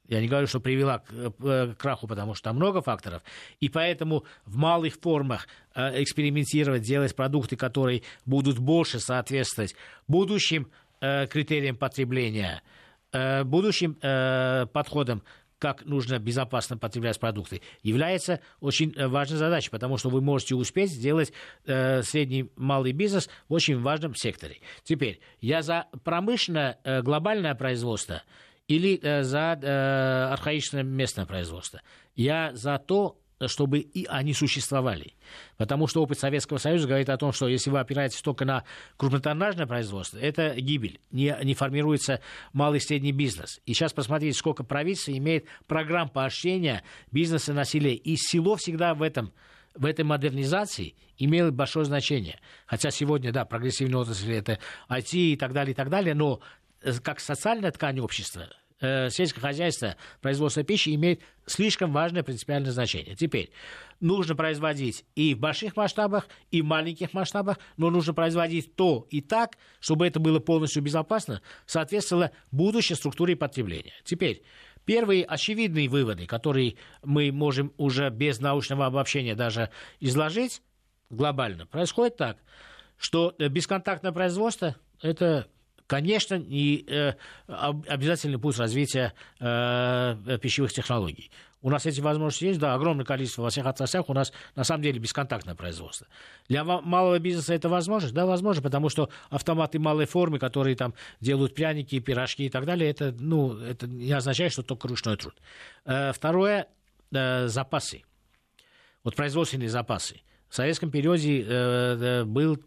я 0.08 0.20
не 0.20 0.28
говорю, 0.28 0.46
что 0.46 0.60
привела 0.60 0.98
к, 0.98 1.12
э, 1.12 1.74
к 1.74 1.76
краху, 1.76 2.06
потому 2.06 2.34
что 2.34 2.44
там 2.44 2.56
много 2.56 2.82
факторов. 2.82 3.22
И 3.60 3.68
поэтому 3.68 4.24
в 4.44 4.56
малых 4.56 4.94
формах 5.00 5.48
э, 5.74 6.02
экспериментировать, 6.02 6.82
делать 6.82 7.16
продукты, 7.16 7.56
которые 7.56 8.02
будут 8.26 8.58
больше 8.58 9.00
соответствовать 9.00 9.74
будущим 10.06 10.70
э, 11.00 11.26
критериям 11.26 11.76
потребления, 11.76 12.62
э, 13.12 13.44
будущим 13.44 13.96
э, 14.02 14.66
подходам 14.72 15.22
как 15.64 15.86
нужно 15.86 16.18
безопасно 16.18 16.76
потреблять 16.76 17.18
продукты, 17.18 17.62
является 17.82 18.40
очень 18.60 18.92
э, 18.96 19.08
важной 19.08 19.38
задачей, 19.38 19.70
потому 19.70 19.96
что 19.96 20.10
вы 20.10 20.20
можете 20.20 20.54
успеть 20.54 20.90
сделать 20.90 21.32
э, 21.64 22.02
средний 22.02 22.50
малый 22.56 22.92
бизнес 22.92 23.30
в 23.48 23.54
очень 23.54 23.80
важном 23.80 24.14
секторе. 24.14 24.60
Теперь, 24.82 25.20
я 25.40 25.62
за 25.62 25.86
промышленное 26.02 26.78
э, 26.84 27.00
глобальное 27.00 27.54
производство 27.54 28.22
или 28.68 28.98
э, 29.02 29.22
за 29.22 29.58
э, 29.60 30.32
архаичное 30.32 30.82
местное 30.82 31.26
производство. 31.26 31.80
Я 32.14 32.54
за 32.54 32.78
то, 32.78 33.18
чтобы 33.46 33.80
и 33.80 34.06
они 34.06 34.32
существовали. 34.32 35.14
Потому 35.56 35.86
что 35.86 36.02
опыт 36.02 36.18
Советского 36.18 36.58
Союза 36.58 36.86
говорит 36.86 37.08
о 37.10 37.16
том, 37.16 37.32
что 37.32 37.48
если 37.48 37.70
вы 37.70 37.80
опираетесь 37.80 38.22
только 38.22 38.44
на 38.44 38.64
крупнотоннажное 38.96 39.66
производство, 39.66 40.18
это 40.18 40.54
гибель. 40.54 41.00
Не, 41.10 41.36
не 41.42 41.54
формируется 41.54 42.20
малый 42.52 42.78
и 42.78 42.80
средний 42.80 43.12
бизнес. 43.12 43.60
И 43.66 43.74
сейчас 43.74 43.92
посмотрите, 43.92 44.38
сколько 44.38 44.64
правительство 44.64 45.12
имеет 45.12 45.46
программ 45.66 46.08
поощрения 46.08 46.82
бизнеса 47.10 47.52
на 47.52 47.64
селе. 47.64 47.94
И 47.94 48.16
село 48.16 48.56
всегда 48.56 48.94
в 48.94 49.02
этом 49.02 49.32
в 49.74 49.86
этой 49.86 50.04
модернизации 50.04 50.94
имело 51.18 51.50
большое 51.50 51.84
значение. 51.84 52.38
Хотя 52.64 52.92
сегодня, 52.92 53.32
да, 53.32 53.44
прогрессивные 53.44 53.98
отрасли 53.98 54.36
это 54.36 54.60
IT 54.88 55.16
и 55.16 55.36
так 55.36 55.52
далее, 55.52 55.72
и 55.72 55.74
так 55.74 55.90
далее, 55.90 56.14
но 56.14 56.40
как 57.02 57.20
социальная 57.20 57.70
ткань 57.70 58.00
общества, 58.00 58.48
э, 58.80 59.10
сельское 59.10 59.40
хозяйство, 59.40 59.96
производство 60.20 60.62
пищи 60.62 60.94
имеет 60.94 61.20
слишком 61.46 61.92
важное 61.92 62.22
принципиальное 62.22 62.72
значение. 62.72 63.16
Теперь, 63.16 63.50
нужно 64.00 64.34
производить 64.34 65.04
и 65.14 65.34
в 65.34 65.38
больших 65.38 65.76
масштабах, 65.76 66.28
и 66.50 66.62
в 66.62 66.64
маленьких 66.64 67.12
масштабах, 67.12 67.58
но 67.76 67.90
нужно 67.90 68.14
производить 68.14 68.74
то 68.74 69.06
и 69.10 69.20
так, 69.20 69.56
чтобы 69.80 70.06
это 70.06 70.20
было 70.20 70.40
полностью 70.40 70.82
безопасно, 70.82 71.40
соответствовало 71.66 72.32
будущей 72.50 72.94
структуре 72.94 73.36
потребления. 73.36 73.94
Теперь, 74.04 74.42
Первые 74.84 75.24
очевидные 75.24 75.88
выводы, 75.88 76.26
которые 76.26 76.76
мы 77.02 77.32
можем 77.32 77.72
уже 77.78 78.10
без 78.10 78.40
научного 78.40 78.86
обобщения 78.86 79.34
даже 79.34 79.70
изложить 79.98 80.60
глобально, 81.08 81.66
происходит 81.66 82.16
так, 82.16 82.38
что 82.98 83.34
э, 83.38 83.48
бесконтактное 83.48 84.12
производство– 84.12 84.76
это 85.00 85.46
конечно, 85.86 86.36
не 86.36 86.84
э, 86.86 87.14
обязательный 87.46 88.38
путь 88.38 88.58
развития 88.58 89.12
э, 89.40 90.38
пищевых 90.40 90.72
технологий. 90.72 91.30
У 91.62 91.70
нас 91.70 91.86
эти 91.86 92.00
возможности 92.00 92.44
есть, 92.44 92.60
да, 92.60 92.74
огромное 92.74 93.06
количество 93.06 93.42
во 93.42 93.48
всех 93.48 93.64
отраслях 93.64 94.10
у 94.10 94.12
нас 94.12 94.34
на 94.54 94.64
самом 94.64 94.82
деле 94.82 94.98
бесконтактное 94.98 95.54
производство. 95.54 96.06
Для 96.46 96.62
малого 96.62 97.18
бизнеса 97.18 97.54
это 97.54 97.70
возможно? 97.70 98.10
Да, 98.12 98.26
возможно, 98.26 98.62
потому 98.62 98.90
что 98.90 99.08
автоматы 99.30 99.78
малой 99.78 100.04
формы, 100.04 100.38
которые 100.38 100.76
там 100.76 100.92
делают 101.20 101.54
пряники, 101.54 101.98
пирожки 102.00 102.44
и 102.44 102.50
так 102.50 102.66
далее, 102.66 102.90
это, 102.90 103.14
ну, 103.18 103.56
это 103.56 103.86
не 103.86 104.12
означает, 104.12 104.52
что 104.52 104.62
только 104.62 104.88
ручной 104.88 105.16
труд. 105.16 105.34
Э, 105.86 106.12
второе, 106.12 106.68
э, 107.12 107.46
запасы. 107.46 108.02
Вот 109.02 109.16
производственные 109.16 109.70
запасы. 109.70 110.20
В 110.48 110.54
советском 110.54 110.90
периоде 110.90 112.24
был 112.24 112.58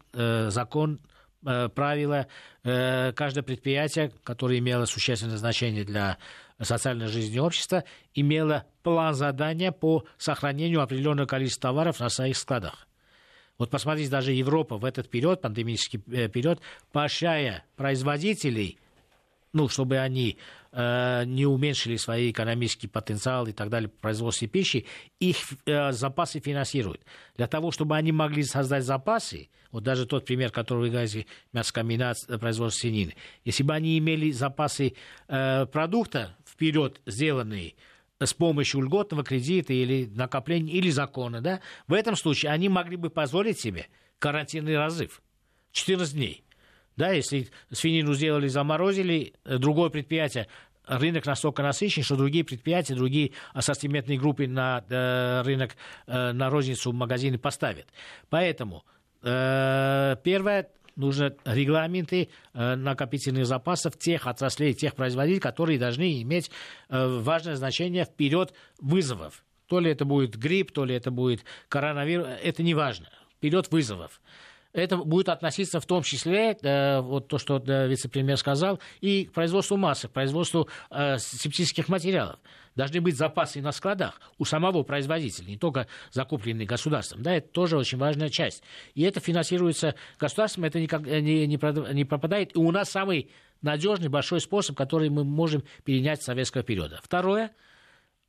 закон 0.50 1.00
правило, 1.42 2.26
каждое 2.62 3.42
предприятие, 3.42 4.12
которое 4.24 4.58
имело 4.58 4.84
существенное 4.84 5.36
значение 5.36 5.84
для 5.84 6.18
социальной 6.60 7.06
жизни 7.06 7.38
общества, 7.38 7.84
имело 8.14 8.64
план 8.82 9.14
задания 9.14 9.72
по 9.72 10.04
сохранению 10.16 10.82
определенного 10.82 11.26
количества 11.26 11.70
товаров 11.70 12.00
на 12.00 12.08
своих 12.08 12.36
складах. 12.36 12.88
Вот 13.58 13.70
посмотрите, 13.70 14.10
даже 14.10 14.32
Европа 14.32 14.76
в 14.76 14.84
этот 14.84 15.10
период, 15.10 15.40
пандемический 15.40 16.00
э, 16.12 16.28
период, 16.28 16.60
поощряя 16.92 17.64
производителей, 17.76 18.78
ну, 19.52 19.68
чтобы 19.68 19.98
они 19.98 20.36
э, 20.36 20.57
не 20.72 21.46
уменьшили 21.46 21.96
свой 21.96 22.30
экономический 22.30 22.88
потенциал 22.88 23.46
и 23.46 23.52
так 23.52 23.70
далее 23.70 23.88
производстве 23.88 24.48
пищи, 24.48 24.86
их 25.20 25.36
э, 25.66 25.92
запасы 25.92 26.40
финансируют. 26.40 27.02
Для 27.36 27.46
того, 27.46 27.70
чтобы 27.70 27.96
они 27.96 28.12
могли 28.12 28.42
создать 28.42 28.84
запасы, 28.84 29.48
вот 29.70 29.82
даже 29.82 30.06
тот 30.06 30.24
пример, 30.24 30.50
который 30.50 30.80
вы 30.80 30.90
говорите, 30.90 31.26
мясокомбинат, 31.52 32.16
э, 32.28 32.38
производство 32.38 32.80
свинины, 32.80 33.14
если 33.44 33.62
бы 33.62 33.74
они 33.74 33.98
имели 33.98 34.30
запасы 34.30 34.94
э, 35.28 35.66
продукта 35.66 36.36
вперед 36.46 37.00
сделанные, 37.06 37.74
с 38.20 38.34
помощью 38.34 38.80
льготного 38.80 39.22
кредита 39.22 39.72
или 39.72 40.06
накопления, 40.06 40.72
или 40.72 40.90
закона, 40.90 41.40
да, 41.40 41.60
в 41.86 41.92
этом 41.92 42.16
случае 42.16 42.50
они 42.50 42.68
могли 42.68 42.96
бы 42.96 43.10
позволить 43.10 43.60
себе 43.60 43.86
карантинный 44.18 44.76
разрыв. 44.76 45.22
14 45.72 46.14
дней. 46.14 46.44
Да, 46.98 47.12
если 47.12 47.48
свинину 47.70 48.12
сделали, 48.12 48.48
заморозили, 48.48 49.32
э, 49.44 49.58
другое 49.58 49.88
предприятие, 49.88 50.48
рынок 50.84 51.26
настолько 51.26 51.62
насыщен, 51.62 52.02
что 52.02 52.16
другие 52.16 52.42
предприятия, 52.44 52.96
другие 52.96 53.30
ассортиментные 53.54 54.18
группы 54.18 54.48
на 54.48 54.84
э, 54.88 55.42
рынок, 55.42 55.76
э, 56.08 56.32
на 56.32 56.50
розницу 56.50 56.92
магазины 56.92 57.38
поставят. 57.38 57.86
Поэтому 58.30 58.84
э, 59.22 60.16
первое, 60.24 60.70
нужны 60.96 61.36
регламенты 61.44 62.30
э, 62.52 62.74
накопительных 62.74 63.46
запасов 63.46 63.96
тех 63.96 64.26
отраслей, 64.26 64.74
тех 64.74 64.96
производителей, 64.96 65.40
которые 65.40 65.78
должны 65.78 66.20
иметь 66.22 66.50
э, 66.88 67.06
важное 67.20 67.54
значение 67.54 68.06
вперед 68.06 68.52
вызовов. 68.80 69.44
То 69.68 69.78
ли 69.78 69.92
это 69.92 70.04
будет 70.04 70.36
грипп, 70.36 70.72
то 70.72 70.84
ли 70.84 70.96
это 70.96 71.12
будет 71.12 71.44
коронавирус, 71.68 72.26
это 72.42 72.64
не 72.64 72.74
важно. 72.74 73.08
Вперед 73.36 73.70
вызовов 73.70 74.20
это 74.72 74.98
будет 74.98 75.28
относиться 75.28 75.80
в 75.80 75.86
том 75.86 76.02
числе, 76.02 76.56
э, 76.62 77.00
вот 77.00 77.28
то, 77.28 77.38
что 77.38 77.62
э, 77.64 77.88
вице-премьер 77.88 78.36
сказал, 78.36 78.80
и 79.00 79.24
к 79.24 79.32
производству 79.32 79.76
масок, 79.76 80.10
к 80.10 80.14
производству 80.14 80.68
э, 80.90 81.18
септических 81.18 81.88
материалов. 81.88 82.38
Должны 82.74 83.00
быть 83.00 83.16
запасы 83.16 83.60
на 83.60 83.72
складах 83.72 84.20
у 84.38 84.44
самого 84.44 84.82
производителя, 84.84 85.46
не 85.46 85.56
только 85.56 85.88
закупленные 86.10 86.66
государством. 86.66 87.22
Да, 87.22 87.34
это 87.34 87.48
тоже 87.48 87.76
очень 87.76 87.98
важная 87.98 88.28
часть. 88.28 88.62
И 88.94 89.02
это 89.02 89.20
финансируется 89.20 89.94
государством, 90.18 90.64
это 90.64 90.78
никак, 90.80 91.02
не, 91.02 91.46
не, 91.46 91.58
не 91.92 92.04
пропадает. 92.04 92.54
И 92.54 92.58
у 92.58 92.70
нас 92.70 92.90
самый 92.90 93.30
надежный 93.62 94.08
большой 94.08 94.40
способ, 94.40 94.76
который 94.76 95.10
мы 95.10 95.24
можем 95.24 95.64
перенять 95.84 96.22
с 96.22 96.26
советского 96.26 96.62
периода. 96.62 97.00
Второе– 97.02 97.50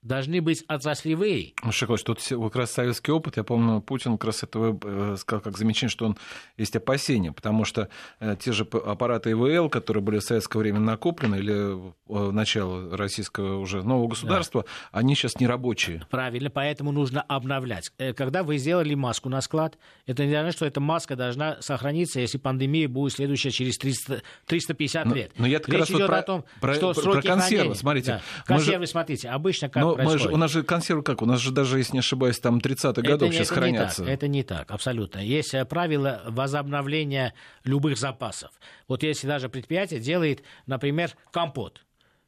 должны 0.02 0.42
быть 0.42 0.64
отраслевые. 0.68 1.54
Шикович, 1.70 2.04
тут 2.04 2.22
как 2.22 2.56
раз 2.56 2.72
советский 2.72 3.12
опыт, 3.12 3.38
я 3.38 3.44
помню, 3.44 3.82
Путин 3.82 4.14
как 4.14 4.26
раз 4.26 4.44
этого 4.44 4.80
э, 4.82 5.16
сказал 5.18 5.42
как 5.42 5.58
замечание, 5.58 5.92
что 5.92 6.06
он 6.06 6.18
есть 6.58 6.76
опасения, 6.76 7.32
потому 7.32 7.66
что 7.66 7.90
э, 8.20 8.36
те 8.40 8.54
же 8.54 8.64
аппараты 8.64 9.32
ИВЛ, 9.32 9.70
которые 9.70 10.02
были 10.02 10.20
в 10.20 10.24
советское 10.24 10.60
время 10.60 10.80
накоплены, 10.80 11.36
или 11.36 11.94
э, 12.08 12.32
начало 12.32 12.96
российского 12.96 13.60
уже 13.60 13.84
нового 13.84 14.08
государства, 14.08 14.64
да. 14.64 15.00
они 15.00 15.16
сейчас 15.16 15.40
не 15.40 15.48
рабочие. 15.48 16.06
Правильно, 16.10 16.50
поэтому 16.50 16.92
нужно 16.92 17.22
обновлять. 17.22 17.92
Когда 18.16 18.44
вы 18.44 18.58
сделали 18.58 18.94
маску 18.94 19.28
на 19.28 19.42
склад, 19.42 19.78
это 20.06 20.24
не 20.26 20.32
значит, 20.32 20.56
что 20.56 20.66
эта 20.66 20.80
маска 20.80 21.16
должна 21.16 21.62
сохраниться, 21.62 22.22
если 22.22 22.38
пандемия 22.38 22.88
будет 22.88 23.14
следующая 23.14 23.52
через 23.52 23.78
300, 23.78 24.22
350 24.46 25.06
но, 25.06 25.16
лет. 25.16 25.32
Но 25.38 25.46
я 25.46 25.60
как 25.60 25.70
Речь 25.70 25.92
идет 25.92 26.08
про, 26.08 26.18
о 26.20 26.22
том, 26.22 26.46
про, 26.62 26.74
что 26.74 26.94
про, 26.94 27.02
сроки 27.02 27.22
про 27.22 27.34
консервы, 27.34 27.58
хранения, 27.58 27.76
смотрите. 27.76 28.08
Да. 28.08 28.22
Консервы, 28.46 28.86
же... 28.86 28.92
смотрите, 28.92 29.30
обычно 29.30 29.70
как 29.70 29.89
но 29.98 30.04
мы 30.04 30.18
же, 30.18 30.30
у 30.30 30.38
нас 30.38 30.52
же 30.52 30.64
консервы 30.64 31.04
как? 31.04 31.22
У 31.22 31.26
нас 31.26 31.40
же 31.40 31.52
даже, 31.52 31.78
если 31.78 31.94
не 31.94 32.00
ошибаюсь, 32.00 32.40
там 32.40 32.60
30-х 32.60 33.02
годов 33.02 33.34
сейчас 33.34 33.48
это 33.48 33.56
хранятся. 33.56 34.02
Не 34.02 34.08
так, 34.08 34.14
это 34.16 34.28
не 34.28 34.44
так, 34.44 34.72
абсолютно. 34.72 35.20
Есть 35.20 35.54
э, 35.54 35.66
правило 35.66 36.22
возобновления 36.28 37.34
любых 37.64 37.98
запасов. 37.98 38.52
Вот 38.88 39.04
если 39.04 39.28
даже 39.28 39.50
предприятие 39.50 40.00
делает, 40.00 40.44
например, 40.66 41.12
компот. 41.32 41.82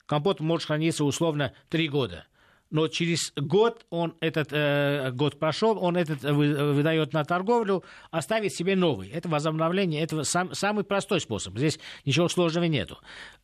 Компот 0.05 0.39
может 0.39 0.67
храниться 0.67 1.05
условно 1.05 1.53
3 1.69 1.87
года 1.87 2.25
но 2.71 2.87
через 2.87 3.33
год 3.35 3.85
он 3.89 4.15
этот 4.21 4.47
э, 4.51 5.11
год 5.11 5.37
прошел, 5.37 5.77
он 5.77 5.97
этот 5.97 6.23
э, 6.23 6.31
выдает 6.31 7.13
на 7.13 7.23
торговлю, 7.25 7.83
оставит 8.09 8.53
себе 8.53 8.75
новый. 8.75 9.09
Это 9.09 9.29
возобновление, 9.29 10.01
это 10.01 10.23
сам, 10.23 10.53
самый 10.55 10.85
простой 10.85 11.19
способ. 11.19 11.57
Здесь 11.57 11.79
ничего 12.05 12.29
сложного 12.29 12.63
нету. 12.63 12.97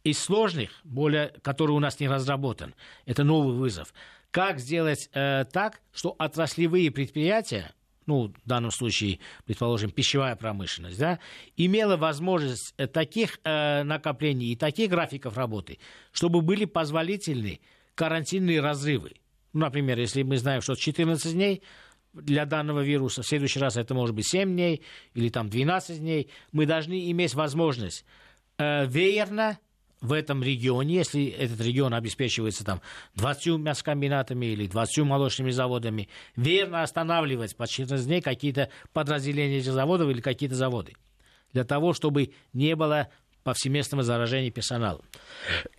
Из 0.03 0.17
сложных, 0.17 0.71
более, 0.85 1.33
который 1.41 1.71
у 1.71 1.79
нас 1.79 1.99
не 1.99 2.07
разработан, 2.07 2.73
это 3.05 3.23
новый 3.25 3.55
вызов. 3.55 3.93
Как 4.31 4.59
сделать 4.59 5.09
э, 5.13 5.45
так, 5.51 5.81
что 5.93 6.15
отраслевые 6.17 6.89
предприятия, 6.89 7.73
ну, 8.05 8.33
в 8.45 8.47
данном 8.47 8.71
случае, 8.71 9.19
предположим, 9.45 9.91
пищевая 9.91 10.37
промышленность, 10.37 10.97
да, 10.97 11.19
имела 11.57 11.97
возможность 11.97 12.73
э, 12.77 12.87
таких 12.87 13.39
э, 13.43 13.83
накоплений 13.83 14.53
и 14.53 14.55
таких 14.55 14.89
графиков 14.89 15.35
работы, 15.35 15.79
чтобы 16.13 16.41
были 16.41 16.63
позволительны 16.63 17.59
карантинные 17.97 18.61
разрывы. 18.61 19.13
Например, 19.53 19.99
если 19.99 20.21
мы 20.21 20.37
знаем, 20.37 20.61
что 20.61 20.75
14 20.75 21.33
дней 21.33 21.63
для 22.13 22.45
данного 22.45 22.81
вируса, 22.81 23.23
в 23.23 23.27
следующий 23.27 23.59
раз 23.59 23.75
это 23.75 23.93
может 23.95 24.15
быть 24.15 24.27
7 24.27 24.49
дней 24.53 24.83
или 25.15 25.29
там 25.29 25.49
12 25.49 25.99
дней, 25.99 26.29
мы 26.51 26.67
должны 26.67 27.09
иметь 27.11 27.33
возможность 27.33 28.05
э, 28.59 28.85
веерно 28.85 29.57
в 29.99 30.13
этом 30.13 30.43
регионе, 30.43 30.93
если 30.95 31.25
этот 31.25 31.59
регион 31.59 31.95
обеспечивается 31.95 32.63
там 32.63 32.81
20 33.15 33.57
мясокомбинатами 33.57 34.45
или 34.45 34.67
20 34.67 34.99
молочными 34.99 35.49
заводами, 35.49 36.07
верно 36.35 36.83
останавливать 36.83 37.55
по 37.55 37.67
14 37.67 38.05
дней 38.05 38.21
какие-то 38.21 38.69
подразделения 38.93 39.57
этих 39.57 39.71
заводов 39.71 40.09
или 40.09 40.21
какие-то 40.21 40.55
заводы. 40.55 40.93
Для 41.51 41.63
того, 41.63 41.93
чтобы 41.93 42.31
не 42.53 42.75
было 42.75 43.09
повсеместного 43.43 44.03
заражения 44.03 44.51
персоналом. 44.51 45.01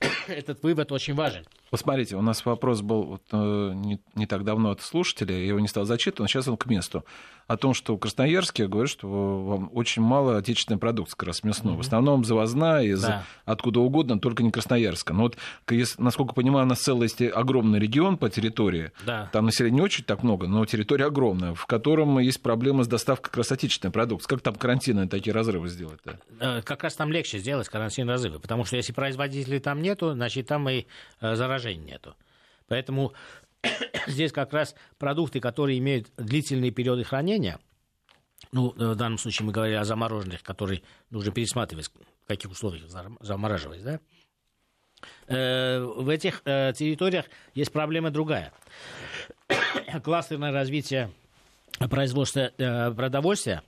Этот 0.27 0.65
вывод 0.65 0.91
очень 0.91 1.15
важен. 1.15 1.45
Посмотрите, 1.71 2.17
у 2.17 2.23
нас 2.23 2.45
вопрос 2.47 2.81
был 2.81 3.03
вот, 3.03 3.23
э, 3.33 3.73
не, 3.75 4.01
не 4.15 4.27
так 4.27 4.45
давно 4.45 4.71
от 4.71 4.81
слушателя, 4.81 5.37
я 5.37 5.47
его 5.47 5.61
не 5.61 5.69
стал 5.69 5.85
зачитывать, 5.85 6.21
но 6.21 6.27
сейчас 6.27 6.49
он 6.49 6.57
к 6.57 6.67
месту. 6.67 7.05
О 7.47 7.57
том, 7.57 7.73
что 7.73 7.97
в 7.97 7.99
Красноярске 7.99 8.67
говорят, 8.67 8.91
что 8.91 9.09
вам 9.09 9.71
очень 9.73 10.03
мало 10.03 10.37
отечественной 10.37 10.79
продукции, 10.79 11.17
как 11.17 11.29
раз 11.29 11.43
мясной. 11.43 11.75
Mm-hmm. 11.75 11.79
В 11.79 11.81
основном 11.81 12.25
завозная, 12.25 12.83
из 12.83 13.01
да. 13.01 13.25
откуда 13.47 13.81
угодно, 13.81 14.21
только 14.21 14.43
не 14.43 14.51
Красноярска. 14.51 15.15
Но 15.15 15.23
вот, 15.23 15.39
если, 15.71 16.01
насколько 16.01 16.35
понимаю, 16.35 16.67
у 16.67 16.69
нас 16.69 16.81
целый 16.81 17.05
есть 17.05 17.23
огромный 17.23 17.79
регион 17.79 18.19
по 18.19 18.29
территории. 18.29 18.93
Да. 19.07 19.31
Там 19.33 19.47
населения 19.47 19.77
не 19.77 19.83
очень 19.83 20.05
так 20.05 20.23
много, 20.23 20.47
но 20.47 20.65
территория 20.67 21.07
огромная, 21.07 21.55
в 21.55 21.65
котором 21.67 22.19
есть 22.19 22.43
проблемы 22.43 22.85
с 22.85 22.87
доставкой 22.87 23.31
как 23.31 23.39
раз 23.39 23.53
отечественной 23.53 23.93
продукции. 23.93 24.29
Как 24.29 24.41
там 24.41 24.55
карантинные 24.55 25.09
такие 25.09 25.33
разрывы 25.33 25.69
сделать-то? 25.69 26.19
Э, 26.41 26.63
как 26.63 26.83
раз 26.83 26.97
там 26.97 27.11
легче 27.11 27.39
сделать 27.39 27.69
карантинные 27.69 28.13
разрывы, 28.13 28.41
потому 28.41 28.65
что 28.65 28.77
если 28.77 28.93
производителей 28.93 29.59
там 29.59 29.81
нету, 29.81 30.13
значит, 30.13 30.47
там 30.49 30.69
и 30.69 30.85
э, 31.21 31.35
заражения 31.59 31.93
нету. 31.93 32.17
Поэтому 32.69 33.13
здесь 34.07 34.33
как 34.33 34.53
раз 34.53 34.75
продукты, 34.99 35.41
которые 35.41 35.79
имеют 35.79 36.09
длительные 36.17 36.71
периоды 36.71 37.05
хранения, 37.05 37.59
ну, 38.53 38.71
в 38.71 38.95
данном 38.95 39.19
случае 39.19 39.47
мы 39.47 39.53
говорили 39.53 39.77
о 39.77 39.85
замороженных, 39.85 40.43
которые 40.43 40.83
нужно 41.11 41.33
пересматривать, 41.33 41.91
в 42.25 42.29
каких 42.29 42.51
условиях 42.51 42.85
замораживать, 43.21 43.83
да, 43.83 44.01
э, 45.27 45.81
в 45.81 46.09
этих 46.09 46.43
э, 46.45 46.73
территориях 46.73 47.27
есть 47.55 47.73
проблема 47.73 48.11
другая. 48.11 48.53
Кластерное 50.05 50.53
развитие 50.53 51.11
производства 51.91 52.53
э, 52.57 52.93
продовольствия 52.93 53.63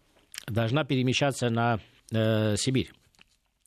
должна 0.47 0.85
перемещаться 0.85 1.51
на 1.51 1.81
Сибирь, 2.13 2.91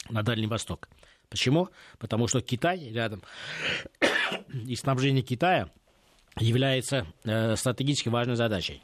на 0.09 0.21
Дальний 0.21 0.47
Восток. 0.47 0.89
Почему? 1.33 1.69
Потому 1.97 2.27
что 2.27 2.41
Китай 2.41 2.91
рядом 2.91 3.23
и 4.67 4.75
снабжение 4.75 5.23
Китая 5.23 5.67
является 6.37 7.07
стратегически 7.55 8.09
важной 8.09 8.35
задачей. 8.35 8.83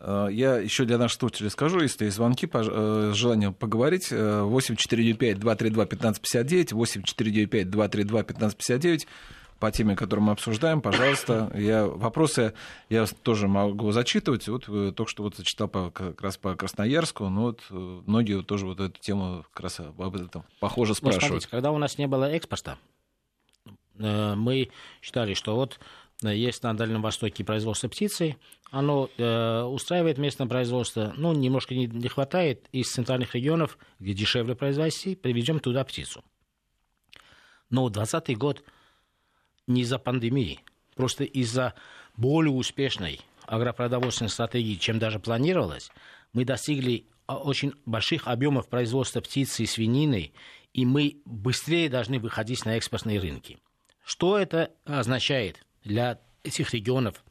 Э, 0.00 0.26
я 0.32 0.56
еще 0.56 0.84
для 0.84 0.98
наших 0.98 1.20
слушателей 1.20 1.50
скажу, 1.50 1.78
если 1.80 2.06
есть 2.06 2.16
звонки, 2.16 2.48
с 2.48 2.50
э, 2.54 3.12
желанием 3.14 3.54
поговорить, 3.54 4.10
8495-232-1559, 4.10 6.72
8495-232-1559 6.72 9.06
по 9.58 9.70
теме, 9.70 9.96
которую 9.96 10.26
мы 10.26 10.32
обсуждаем, 10.32 10.80
пожалуйста. 10.80 11.50
Я, 11.58 11.86
вопросы 11.86 12.54
я 12.88 13.06
тоже 13.06 13.48
могу 13.48 13.90
зачитывать. 13.92 14.48
Вот 14.48 14.68
э, 14.68 14.92
только 14.94 15.10
что 15.10 15.22
вот 15.22 15.36
зачитал 15.36 15.68
по, 15.68 15.90
как 15.90 16.20
раз 16.20 16.36
по 16.36 16.54
Красноярску, 16.54 17.28
но 17.28 17.42
вот 17.42 17.62
многие 17.70 18.42
тоже 18.42 18.66
вот 18.66 18.80
эту 18.80 18.98
тему 19.00 19.44
как 19.52 19.64
раз 19.64 19.80
об 19.80 20.14
этом 20.14 20.44
похоже 20.60 20.94
спрашивают. 20.94 21.22
Ну, 21.22 21.28
смотрите, 21.28 21.48
когда 21.48 21.72
у 21.72 21.78
нас 21.78 21.98
не 21.98 22.06
было 22.06 22.24
экспорта, 22.30 22.78
мы 23.96 24.70
считали, 25.02 25.34
что 25.34 25.56
вот 25.56 25.80
есть 26.22 26.62
на 26.62 26.76
Дальнем 26.76 27.02
Востоке 27.02 27.44
производство 27.44 27.88
птицы, 27.88 28.36
оно 28.70 29.08
э, 29.16 29.62
устраивает 29.62 30.18
местное 30.18 30.46
производство, 30.46 31.14
ну, 31.16 31.32
немножко 31.32 31.74
не, 31.74 31.86
не 31.86 32.08
хватает 32.08 32.68
из 32.72 32.90
центральных 32.90 33.34
регионов, 33.34 33.78
где 33.98 34.14
дешевле 34.14 34.54
произвести, 34.54 35.14
привезем 35.14 35.60
туда 35.60 35.84
птицу. 35.84 36.24
Но 37.70 37.88
2020 37.88 38.36
год 38.36 38.64
не 39.68 39.82
из-за 39.82 39.98
пандемии, 39.98 40.60
просто 40.96 41.24
из-за 41.24 41.74
более 42.16 42.52
успешной 42.52 43.20
агропродовольственной 43.46 44.30
стратегии, 44.30 44.74
чем 44.74 44.98
даже 44.98 45.20
планировалось, 45.20 45.90
мы 46.32 46.44
достигли 46.44 47.06
а, 47.26 47.36
очень 47.36 47.72
больших 47.86 48.26
объемов 48.26 48.68
производства 48.68 49.20
птицы 49.20 49.62
и 49.62 49.66
свинины, 49.66 50.32
и 50.74 50.84
мы 50.84 51.22
быстрее 51.24 51.88
должны 51.88 52.18
выходить 52.18 52.64
на 52.64 52.76
экспортные 52.76 53.20
рынки. 53.20 53.58
Что 54.04 54.38
это 54.38 54.72
означает? 54.84 55.64
для 55.88 56.20
этих 56.44 56.72
регионов 56.74 57.24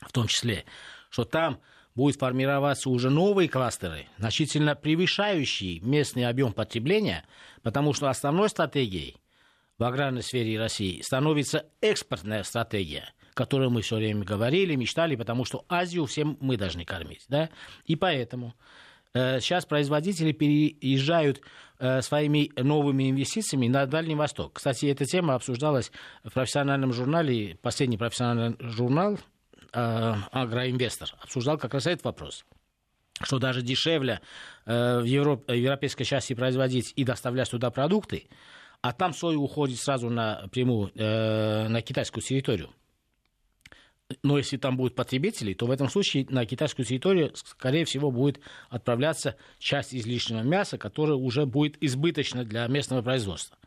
в 0.00 0.12
том 0.12 0.28
числе, 0.28 0.64
что 1.10 1.24
там 1.24 1.60
будет 1.94 2.20
формироваться 2.20 2.90
уже 2.90 3.10
новые 3.10 3.48
кластеры, 3.48 4.06
значительно 4.18 4.76
превышающие 4.76 5.80
местный 5.80 6.26
объем 6.26 6.52
потребления, 6.52 7.24
потому 7.62 7.92
что 7.92 8.08
основной 8.08 8.48
стратегией 8.48 9.16
в 9.78 9.84
аграрной 9.84 10.22
сфере 10.22 10.58
России 10.58 11.00
становится 11.02 11.66
экспортная 11.80 12.42
стратегия, 12.42 13.12
которую 13.34 13.70
мы 13.70 13.82
все 13.82 13.96
время 13.96 14.24
говорили, 14.24 14.74
мечтали, 14.74 15.16
потому 15.16 15.44
что 15.44 15.64
Азию 15.68 16.06
всем 16.06 16.36
мы 16.40 16.56
должны 16.56 16.84
кормить. 16.84 17.24
Да? 17.28 17.50
И 17.84 17.96
поэтому 17.96 18.54
Э, 19.14 19.40
сейчас 19.40 19.64
производители 19.64 20.32
переезжают 20.32 21.40
э, 21.78 22.02
своими 22.02 22.50
новыми 22.60 23.10
инвестициями 23.10 23.66
на 23.68 23.86
Дальний 23.86 24.14
Восток. 24.14 24.54
Кстати, 24.54 24.86
эта 24.86 25.06
тема 25.06 25.34
обсуждалась 25.34 25.90
в 26.24 26.30
профессиональном 26.30 26.92
журнале, 26.92 27.56
последний 27.62 27.96
профессиональный 27.96 28.56
журнал 28.60 29.18
э, 29.72 30.14
«Агроинвестор» 30.30 31.14
обсуждал 31.20 31.58
как 31.58 31.74
раз 31.74 31.86
этот 31.86 32.04
вопрос 32.04 32.44
что 33.20 33.40
даже 33.40 33.62
дешевле 33.62 34.20
в, 34.64 35.02
Европ, 35.02 35.48
в 35.48 35.52
европейской 35.52 36.04
части 36.04 36.34
производить 36.34 36.92
и 36.94 37.02
доставлять 37.02 37.50
туда 37.50 37.68
продукты, 37.72 38.28
а 38.80 38.92
там 38.92 39.12
соя 39.12 39.36
уходит 39.36 39.78
сразу 39.78 40.10
напрямую 40.10 40.92
на 40.94 41.82
китайскую 41.82 42.22
территорию 42.22 42.70
но 44.22 44.38
если 44.38 44.56
там 44.56 44.76
будут 44.76 44.94
потребители, 44.94 45.54
то 45.54 45.66
в 45.66 45.70
этом 45.70 45.88
случае 45.88 46.26
на 46.30 46.46
китайскую 46.46 46.86
территорию, 46.86 47.32
скорее 47.34 47.84
всего, 47.84 48.10
будет 48.10 48.40
отправляться 48.70 49.36
часть 49.58 49.94
излишнего 49.94 50.40
мяса, 50.40 50.78
которое 50.78 51.14
уже 51.14 51.46
будет 51.46 51.76
избыточно 51.82 52.44
для 52.44 52.66
местного 52.68 53.02
производства. 53.02 53.58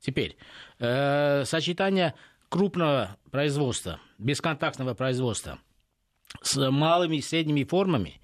Теперь, 0.00 0.36
э, 0.78 1.44
сочетание 1.44 2.14
крупного 2.48 3.16
производства, 3.30 4.00
бесконтактного 4.18 4.94
производства 4.94 5.58
с 6.42 6.70
малыми 6.70 7.16
и 7.16 7.22
средними 7.22 7.64
формами 7.64 8.20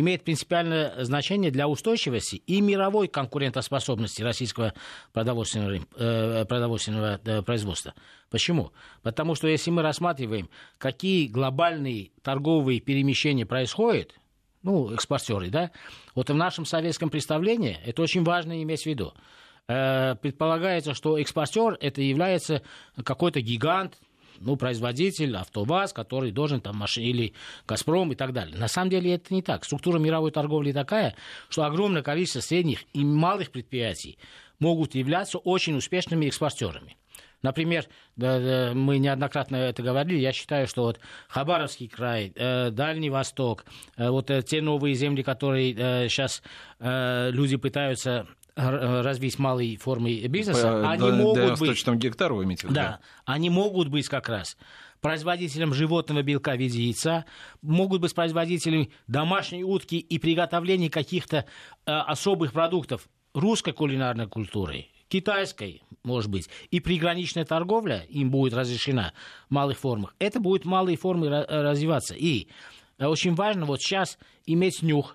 имеет 0.00 0.24
принципиальное 0.24 1.04
значение 1.04 1.50
для 1.50 1.68
устойчивости 1.68 2.36
и 2.36 2.60
мировой 2.60 3.08
конкурентоспособности 3.08 4.22
российского 4.22 4.74
продовольственного, 5.12 5.80
э, 5.96 6.44
продовольственного 6.46 7.20
э, 7.24 7.42
производства. 7.42 7.94
Почему? 8.30 8.72
Потому 9.02 9.34
что 9.34 9.48
если 9.48 9.70
мы 9.70 9.82
рассматриваем, 9.82 10.48
какие 10.78 11.26
глобальные 11.28 12.10
торговые 12.22 12.80
перемещения 12.80 13.46
происходят, 13.46 14.14
ну, 14.62 14.92
экспортеры, 14.92 15.50
да, 15.50 15.70
вот 16.14 16.30
в 16.30 16.34
нашем 16.34 16.64
советском 16.64 17.10
представлении 17.10 17.78
это 17.84 18.02
очень 18.02 18.24
важно 18.24 18.62
иметь 18.62 18.82
в 18.82 18.86
виду 18.86 19.14
э, 19.68 20.16
предполагается, 20.16 20.94
что 20.94 21.18
экспортер 21.18 21.78
это 21.80 22.02
является 22.02 22.62
какой-то 23.02 23.40
гигант, 23.40 23.98
ну, 24.40 24.56
производитель, 24.56 25.36
АвтоВАЗ, 25.36 25.92
который 25.92 26.30
должен 26.30 26.60
там 26.60 26.76
машин 26.76 27.04
или 27.04 27.34
Газпром 27.66 28.12
и 28.12 28.14
так 28.14 28.32
далее. 28.32 28.56
На 28.56 28.68
самом 28.68 28.90
деле 28.90 29.14
это 29.14 29.32
не 29.34 29.42
так. 29.42 29.64
Структура 29.64 29.98
мировой 29.98 30.30
торговли 30.30 30.72
такая, 30.72 31.14
что 31.48 31.64
огромное 31.64 32.02
количество 32.02 32.40
средних 32.40 32.84
и 32.92 33.04
малых 33.04 33.50
предприятий 33.50 34.18
могут 34.58 34.94
являться 34.94 35.38
очень 35.38 35.76
успешными 35.76 36.26
экспортерами. 36.26 36.96
Например, 37.42 37.86
мы 38.16 38.98
неоднократно 38.98 39.56
это 39.56 39.82
говорили, 39.82 40.18
я 40.18 40.32
считаю, 40.32 40.66
что 40.66 40.82
вот 40.82 40.98
Хабаровский 41.28 41.88
край, 41.88 42.32
э, 42.34 42.70
Дальний 42.70 43.10
Восток, 43.10 43.64
э, 43.96 44.10
вот 44.10 44.28
э, 44.30 44.42
те 44.42 44.60
новые 44.60 44.94
земли, 44.96 45.22
которые 45.22 46.08
сейчас 46.08 46.42
люди 46.80 47.56
пытаются 47.56 48.26
развить 48.58 49.38
малые 49.38 49.76
формы 49.76 50.26
бизнеса, 50.26 50.62
По, 50.62 50.90
они 50.90 51.02
до, 51.02 51.12
могут 51.12 51.34
до 51.36 51.56
быть... 51.56 51.88
гектара 51.96 52.34
вы 52.34 52.44
имеете 52.44 52.66
виду? 52.66 52.74
Да, 52.74 53.00
они 53.24 53.50
могут 53.50 53.88
быть 53.88 54.08
как 54.08 54.28
раз 54.28 54.56
производителем 55.00 55.72
животного 55.72 56.22
белка 56.22 56.54
в 56.54 56.58
виде 56.58 56.82
яйца, 56.82 57.24
могут 57.62 58.00
быть 58.00 58.14
производителями 58.14 58.90
домашней 59.06 59.62
утки 59.62 59.96
и 59.96 60.18
приготовления 60.18 60.90
каких-то 60.90 61.44
э, 61.86 61.92
особых 61.92 62.52
продуктов 62.52 63.08
русской 63.32 63.72
кулинарной 63.72 64.26
культуры, 64.26 64.86
китайской, 65.08 65.82
может 66.02 66.30
быть, 66.30 66.48
и 66.70 66.80
приграничная 66.80 67.44
торговля 67.44 68.04
им 68.08 68.30
будет 68.30 68.54
разрешена 68.54 69.12
в 69.48 69.54
малых 69.54 69.78
формах. 69.78 70.14
Это 70.18 70.40
будет 70.40 70.64
малые 70.64 70.96
формы 70.96 71.28
развиваться. 71.28 72.14
И 72.14 72.48
э, 72.98 73.06
очень 73.06 73.34
важно 73.34 73.66
вот 73.66 73.80
сейчас 73.80 74.18
иметь 74.46 74.82
нюх 74.82 75.14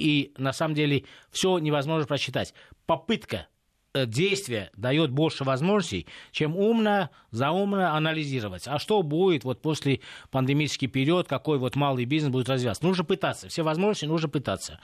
и 0.00 0.32
на 0.38 0.52
самом 0.52 0.74
деле 0.74 1.04
все 1.30 1.58
невозможно 1.58 2.06
просчитать. 2.06 2.54
Попытка 2.90 3.46
э, 3.94 4.04
действия 4.04 4.72
дает 4.76 5.12
больше 5.12 5.44
возможностей, 5.44 6.08
чем 6.32 6.56
умно, 6.56 7.10
заумно 7.30 7.94
анализировать. 7.94 8.66
А 8.66 8.80
что 8.80 9.04
будет 9.04 9.44
вот 9.44 9.62
после 9.62 10.00
пандемический 10.32 10.88
период, 10.88 11.28
какой 11.28 11.58
вот 11.58 11.76
малый 11.76 12.04
бизнес 12.04 12.32
будет 12.32 12.48
развиваться? 12.48 12.84
Нужно 12.84 13.04
пытаться. 13.04 13.48
Все 13.48 13.62
возможности 13.62 14.06
нужно 14.06 14.28
пытаться. 14.28 14.80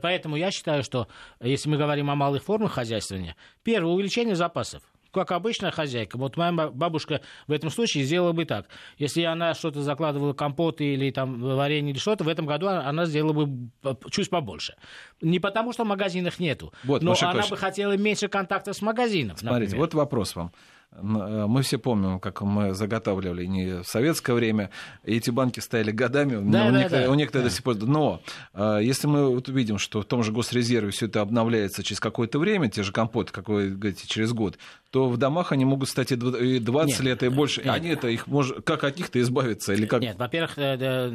Поэтому 0.00 0.36
я 0.36 0.50
считаю, 0.50 0.82
что 0.82 1.06
если 1.38 1.68
мы 1.68 1.76
говорим 1.76 2.08
о 2.08 2.14
малых 2.14 2.42
формах 2.42 2.72
хозяйствования, 2.72 3.36
первое 3.62 3.92
увеличение 3.92 4.36
запасов 4.36 4.82
как 5.14 5.32
обычная 5.32 5.70
хозяйка. 5.70 6.18
Вот 6.18 6.36
моя 6.36 6.52
бабушка 6.52 7.20
в 7.46 7.52
этом 7.52 7.70
случае 7.70 8.04
сделала 8.04 8.32
бы 8.32 8.44
так. 8.44 8.68
Если 8.98 9.22
она 9.22 9.54
что-то 9.54 9.82
закладывала, 9.82 10.32
компоты 10.32 10.94
или 10.94 11.10
там 11.10 11.40
варенье 11.40 11.92
или 11.92 11.98
что-то, 11.98 12.24
в 12.24 12.28
этом 12.28 12.46
году 12.46 12.68
она 12.68 13.06
сделала 13.06 13.32
бы 13.32 13.70
чуть 14.10 14.28
побольше. 14.28 14.74
Не 15.20 15.38
потому, 15.38 15.72
что 15.72 15.84
в 15.84 15.86
магазинах 15.86 16.38
нету, 16.38 16.72
вот, 16.84 17.02
но 17.02 17.14
она 17.20 17.46
бы 17.46 17.56
хотела 17.56 17.96
меньше 17.96 18.28
контактов 18.28 18.76
с 18.76 18.82
магазином. 18.82 19.36
Смотрите, 19.36 19.64
например. 19.64 19.80
вот 19.80 19.94
вопрос 19.94 20.36
вам. 20.36 20.52
Э, 20.96 21.46
мы 21.48 21.62
все 21.62 21.78
помним, 21.78 22.20
как 22.20 22.42
мы 22.42 22.74
заготавливали 22.74 23.44
не 23.46 23.82
в 23.82 23.84
советское 23.84 24.32
время. 24.34 24.70
Эти 25.04 25.30
банки 25.30 25.60
стояли 25.60 25.90
годами, 25.90 26.36
да, 26.36 26.40
но 26.40 26.52
да, 26.52 26.66
у, 26.66 26.70
некоторых, 26.70 27.04
да, 27.04 27.10
у 27.10 27.14
некоторых 27.14 27.44
да. 27.44 27.50
до 27.50 27.54
сих 27.54 27.64
пор. 27.64 27.76
Но 27.76 28.20
э, 28.54 28.80
если 28.82 29.06
мы 29.06 29.28
вот 29.28 29.48
увидим, 29.48 29.78
что 29.78 30.02
в 30.02 30.04
том 30.04 30.22
же 30.22 30.32
госрезерве 30.32 30.90
все 30.90 31.06
это 31.06 31.20
обновляется 31.20 31.82
через 31.82 32.00
какое-то 32.00 32.38
время, 32.38 32.70
те 32.70 32.82
же 32.82 32.92
компоты, 32.92 33.32
как 33.32 33.48
вы 33.48 33.70
говорите, 33.70 34.06
через 34.06 34.32
год, 34.32 34.58
то 34.90 35.08
в 35.08 35.16
домах 35.16 35.52
они 35.52 35.64
могут 35.64 35.88
стать 35.88 36.12
и 36.12 36.16
20 36.16 36.60
нет, 36.62 37.00
лет 37.00 37.22
и 37.24 37.28
больше. 37.28 37.62
Нет. 37.62 37.74
Они 37.74 37.88
это 37.88 38.08
их 38.08 38.26
мож... 38.26 38.52
как 38.64 38.84
от 38.84 38.96
них-то 38.96 39.20
избавиться 39.20 39.72
или 39.72 39.86
как? 39.86 40.00
Нет, 40.00 40.16
во-первых, 40.16 40.56
э, 40.58 41.12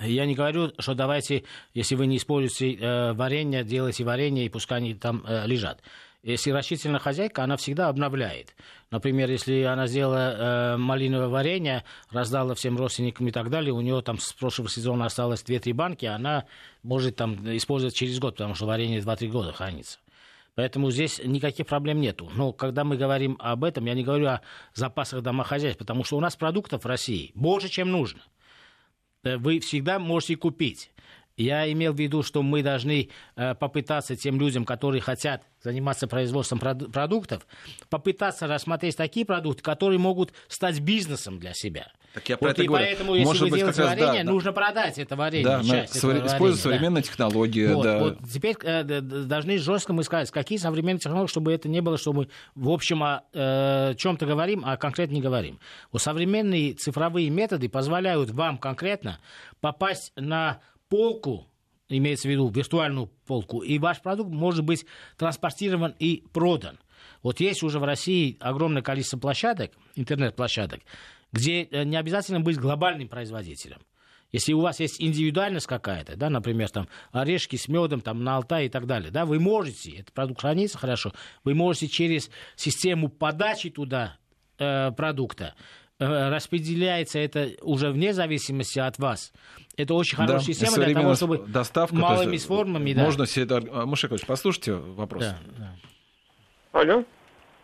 я 0.00 0.26
не 0.26 0.34
говорю, 0.34 0.72
что 0.78 0.94
давайте, 0.94 1.44
если 1.72 1.94
вы 1.94 2.06
не 2.06 2.18
используете 2.18 3.12
варенье, 3.12 3.64
делайте 3.64 4.04
варенье 4.04 4.44
и 4.44 4.48
пускай 4.48 4.78
они 4.78 4.94
там 4.94 5.24
лежат. 5.46 5.80
Если 6.22 6.52
растительная 6.52 7.00
хозяйка, 7.00 7.42
она 7.42 7.56
всегда 7.56 7.88
обновляет. 7.88 8.54
Например, 8.92 9.28
если 9.28 9.62
она 9.62 9.88
сделала 9.88 10.74
э, 10.74 10.76
малиновое 10.76 11.26
варенье, 11.26 11.84
раздала 12.10 12.54
всем 12.54 12.78
родственникам 12.78 13.26
и 13.26 13.32
так 13.32 13.50
далее, 13.50 13.72
у 13.72 13.80
нее 13.80 14.02
там 14.02 14.18
с 14.18 14.32
прошлого 14.32 14.68
сезона 14.68 15.06
осталось 15.06 15.42
2-3 15.42 15.74
банки, 15.74 16.06
она 16.06 16.46
может 16.84 17.16
там 17.16 17.34
использовать 17.56 17.96
через 17.96 18.20
год, 18.20 18.34
потому 18.34 18.54
что 18.54 18.66
варенье 18.66 19.00
2-3 19.00 19.28
года 19.28 19.52
хранится. 19.52 19.98
Поэтому 20.54 20.92
здесь 20.92 21.20
никаких 21.24 21.66
проблем 21.66 22.00
нету. 22.00 22.30
Но 22.36 22.52
когда 22.52 22.84
мы 22.84 22.96
говорим 22.96 23.36
об 23.40 23.64
этом, 23.64 23.86
я 23.86 23.94
не 23.94 24.04
говорю 24.04 24.26
о 24.26 24.42
запасах 24.74 25.22
домохозяйств, 25.22 25.78
потому 25.78 26.04
что 26.04 26.16
у 26.16 26.20
нас 26.20 26.36
продуктов 26.36 26.84
в 26.84 26.86
России 26.86 27.32
больше, 27.34 27.68
чем 27.68 27.90
нужно. 27.90 28.20
Э, 29.24 29.38
вы 29.38 29.58
всегда 29.58 29.98
можете 29.98 30.36
купить. 30.36 30.92
Я 31.36 31.70
имел 31.72 31.92
в 31.92 31.98
виду, 31.98 32.22
что 32.22 32.42
мы 32.42 32.62
должны 32.62 33.08
э, 33.36 33.54
попытаться 33.54 34.16
тем 34.16 34.38
людям, 34.38 34.64
которые 34.64 35.00
хотят 35.00 35.42
заниматься 35.62 36.06
производством 36.06 36.58
продуктов, 36.58 37.46
попытаться 37.88 38.46
рассмотреть 38.46 38.96
такие 38.96 39.24
продукты, 39.24 39.62
которые 39.62 39.98
могут 39.98 40.32
стать 40.48 40.80
бизнесом 40.80 41.38
для 41.38 41.54
себя. 41.54 41.92
Так 42.14 42.28
я 42.28 42.36
про 42.36 42.48
вот 42.48 42.52
это 42.52 42.62
и 42.62 42.66
говорю. 42.66 42.84
поэтому, 42.84 43.14
если 43.14 43.26
Может 43.26 43.42
вы 43.42 43.50
быть, 43.50 43.58
делаете 43.60 43.82
варенье, 43.84 44.24
да, 44.24 44.30
нужно 44.30 44.52
продать 44.52 44.98
это 44.98 45.16
варенье. 45.16 45.44
Да, 45.44 45.62
часть 45.62 45.96
этого 45.96 46.12
использовать 46.12 46.40
варенья, 46.40 46.56
современные 46.56 47.02
да. 47.02 47.08
технологии. 47.08 47.72
Вот, 47.72 47.82
да. 47.84 47.98
вот 47.98 48.18
теперь 48.30 48.56
э, 48.62 49.00
должны 49.00 49.56
жестко 49.56 49.94
мы 49.94 50.02
сказать, 50.02 50.30
какие 50.30 50.58
современные 50.58 51.00
технологии, 51.00 51.30
чтобы 51.30 51.52
это 51.54 51.68
не 51.68 51.80
было, 51.80 51.96
чтобы 51.96 52.28
в 52.54 52.68
общем 52.68 53.02
о 53.02 53.22
э, 53.32 53.94
чем-то 53.96 54.26
говорим, 54.26 54.62
а 54.66 54.76
конкретно 54.76 55.14
не 55.14 55.22
говорим. 55.22 55.58
Вот 55.90 56.02
современные 56.02 56.74
цифровые 56.74 57.30
методы 57.30 57.70
позволяют 57.70 58.30
вам 58.30 58.58
конкретно 58.58 59.18
попасть 59.60 60.12
на 60.16 60.60
полку, 60.92 61.48
имеется 61.88 62.28
в 62.28 62.30
виду 62.30 62.50
виртуальную 62.50 63.06
полку, 63.26 63.62
и 63.62 63.78
ваш 63.78 64.02
продукт 64.02 64.30
может 64.30 64.62
быть 64.62 64.84
транспортирован 65.16 65.94
и 65.98 66.22
продан. 66.34 66.78
Вот 67.22 67.40
есть 67.40 67.62
уже 67.62 67.78
в 67.78 67.84
России 67.84 68.36
огромное 68.40 68.82
количество 68.82 69.16
площадок, 69.16 69.72
интернет-площадок, 69.94 70.80
где 71.32 71.62
э, 71.62 71.84
не 71.84 71.96
обязательно 71.96 72.40
быть 72.40 72.58
глобальным 72.58 73.08
производителем. 73.08 73.78
Если 74.32 74.52
у 74.52 74.60
вас 74.60 74.80
есть 74.80 75.00
индивидуальность 75.00 75.66
какая-то, 75.66 76.14
да, 76.16 76.28
например, 76.28 76.68
там 76.68 76.86
орешки 77.10 77.56
с 77.56 77.68
медом 77.68 78.02
там, 78.02 78.22
на 78.22 78.36
Алтае 78.36 78.66
и 78.66 78.68
так 78.68 78.86
далее, 78.86 79.10
да, 79.10 79.24
вы 79.24 79.40
можете, 79.40 79.92
этот 79.92 80.12
продукт 80.12 80.42
хранится 80.42 80.76
хорошо, 80.76 81.14
вы 81.42 81.54
можете 81.54 81.88
через 81.88 82.28
систему 82.54 83.08
подачи 83.08 83.70
туда 83.70 84.18
э, 84.58 84.90
продукта 84.92 85.54
распределяется 86.02 87.18
это 87.18 87.50
уже 87.62 87.90
вне 87.90 88.12
зависимости 88.12 88.78
от 88.78 88.98
вас. 88.98 89.32
Это 89.76 89.94
очень 89.94 90.16
хорошая 90.16 90.38
да, 90.38 90.44
система 90.44 90.84
для 90.84 90.94
того, 90.94 91.14
чтобы 91.14 91.38
доставка, 91.38 91.94
малыми 91.94 92.32
есть, 92.32 92.46
формами... 92.46 92.92
Да. 92.92 93.02
Можно 93.02 93.26
себе 93.26 93.44
это... 93.44 93.62
А, 93.72 93.86
Мушекович, 93.86 94.26
послушайте 94.26 94.74
вопрос. 94.74 95.24
Да, 95.24 95.38
да. 95.58 96.80
Алло? 96.80 97.04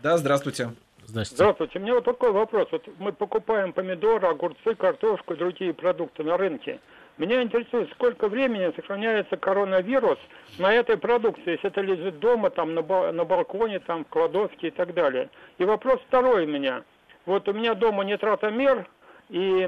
Да, 0.03 0.17
здравствуйте. 0.17 0.73
Здравствуйте. 1.05 1.43
Здравствуйте. 1.43 1.79
У 1.79 1.83
меня 1.83 1.95
вот 1.95 2.05
такой 2.05 2.33
вопрос. 2.33 2.69
Вот 2.71 2.87
мы 2.99 3.13
покупаем 3.13 3.73
помидоры, 3.73 4.29
огурцы, 4.29 4.75
картошку 4.75 5.35
и 5.35 5.37
другие 5.37 5.73
продукты 5.73 6.23
на 6.23 6.37
рынке. 6.37 6.81
Меня 7.17 7.43
интересует, 7.43 7.91
сколько 7.95 8.29
времени 8.29 8.73
сохраняется 8.77 9.37
коронавирус 9.37 10.19
на 10.59 10.73
этой 10.73 10.97
продукции, 10.97 11.53
если 11.53 11.67
это 11.69 11.81
лежит 11.81 12.21
дома, 12.21 12.51
там, 12.51 12.75
на, 12.75 13.13
на 13.13 13.25
балконе, 13.25 13.81
там, 13.81 14.05
в 14.05 14.09
кладовке 14.09 14.69
и 14.69 14.71
так 14.71 14.95
далее. 14.95 15.29
И 15.59 15.65
вопрос 15.65 16.01
второй 16.07 16.45
у 16.45 16.49
меня– 16.49 16.85
вот 17.29 17.47
у 17.47 17.53
меня 17.53 17.75
дома 17.75 18.05
нитратомер 18.05 18.89
и, 19.29 19.61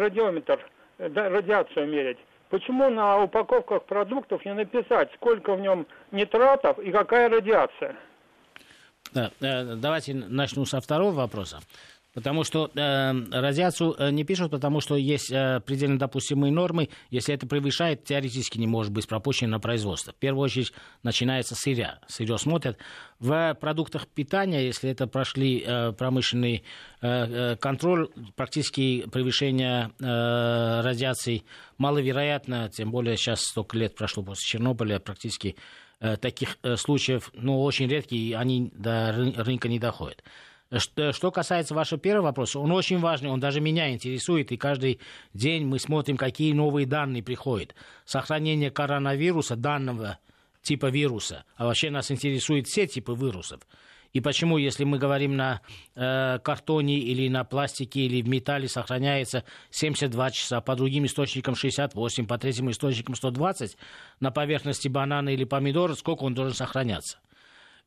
радиометр, 0.00 0.60
радиацию 0.98 1.88
мерить. 1.88 2.18
Почему 2.50 2.90
на 2.90 3.22
упаковках 3.22 3.84
продуктов 3.84 4.44
не 4.44 4.52
написать, 4.52 5.10
сколько 5.14 5.54
в 5.54 5.60
нем 5.60 5.86
нитратов 6.12 6.78
и 6.78 6.92
какая 6.92 7.30
радиация? 7.30 7.96
Да, 9.12 9.30
э, 9.40 9.76
давайте 9.76 10.12
начну 10.14 10.66
со 10.66 10.82
второго 10.82 11.12
вопроса. 11.12 11.60
Потому 12.18 12.42
что 12.42 12.68
э, 12.74 13.12
радиацию 13.30 13.94
э, 13.96 14.10
не 14.10 14.24
пишут, 14.24 14.50
потому 14.50 14.80
что 14.80 14.96
есть 14.96 15.30
э, 15.30 15.60
предельно 15.64 16.00
допустимые 16.00 16.52
нормы. 16.52 16.88
Если 17.10 17.32
это 17.32 17.46
превышает, 17.46 18.02
теоретически 18.02 18.58
не 18.58 18.66
может 18.66 18.92
быть 18.92 19.06
пропущено 19.06 19.52
на 19.52 19.60
производство. 19.60 20.12
В 20.12 20.16
первую 20.16 20.42
очередь 20.42 20.72
начинается 21.04 21.54
сырья. 21.54 22.00
Сырье 22.08 22.36
смотрят. 22.36 22.76
В 23.20 23.56
продуктах 23.60 24.08
питания, 24.08 24.66
если 24.66 24.90
это 24.90 25.06
прошли 25.06 25.62
э, 25.64 25.92
промышленный 25.92 26.64
э, 27.02 27.52
э 27.52 27.56
контроль, 27.56 28.08
практически 28.34 29.08
превышение 29.08 29.92
э, 30.00 30.80
радиации 30.80 31.44
маловероятно, 31.76 32.68
тем 32.68 32.90
более 32.90 33.16
сейчас 33.16 33.42
столько 33.42 33.78
лет 33.78 33.94
прошло 33.94 34.24
после 34.24 34.44
Чернобыля, 34.44 34.98
практически 34.98 35.54
э, 36.00 36.16
таких 36.16 36.58
случаев, 36.78 37.30
ну, 37.32 37.62
очень 37.62 37.86
редкие, 37.86 38.36
они 38.36 38.72
до 38.74 39.12
рынка 39.36 39.68
не 39.68 39.78
доходят. 39.78 40.24
Что, 40.76 41.12
что 41.12 41.30
касается 41.30 41.74
вашего 41.74 41.98
первого 41.98 42.26
вопроса, 42.26 42.60
он 42.60 42.70
очень 42.72 42.98
важный, 42.98 43.30
он 43.30 43.40
даже 43.40 43.60
меня 43.60 43.90
интересует, 43.90 44.52
и 44.52 44.58
каждый 44.58 45.00
день 45.32 45.64
мы 45.64 45.78
смотрим, 45.78 46.18
какие 46.18 46.52
новые 46.52 46.86
данные 46.86 47.22
приходят. 47.22 47.74
Сохранение 48.04 48.70
коронавируса, 48.70 49.56
данного 49.56 50.18
типа 50.60 50.86
вируса, 50.86 51.44
а 51.56 51.64
вообще 51.64 51.90
нас 51.90 52.10
интересуют 52.10 52.66
все 52.66 52.86
типы 52.86 53.14
вирусов. 53.14 53.60
И 54.12 54.20
почему, 54.20 54.56
если 54.58 54.84
мы 54.84 54.98
говорим 54.98 55.36
на 55.36 55.60
э, 55.94 56.38
картоне 56.42 56.98
или 56.98 57.28
на 57.28 57.44
пластике 57.44 58.00
или 58.00 58.22
в 58.22 58.28
металле, 58.28 58.68
сохраняется 58.68 59.44
72 59.70 60.30
часа, 60.30 60.60
по 60.60 60.76
другим 60.76 61.04
источникам 61.06 61.54
68, 61.54 62.26
по 62.26 62.38
третьим 62.38 62.70
источникам 62.70 63.14
120, 63.14 63.76
на 64.20 64.30
поверхности 64.30 64.88
банана 64.88 65.28
или 65.28 65.44
помидора, 65.44 65.94
сколько 65.94 66.24
он 66.24 66.34
должен 66.34 66.54
сохраняться? 66.54 67.18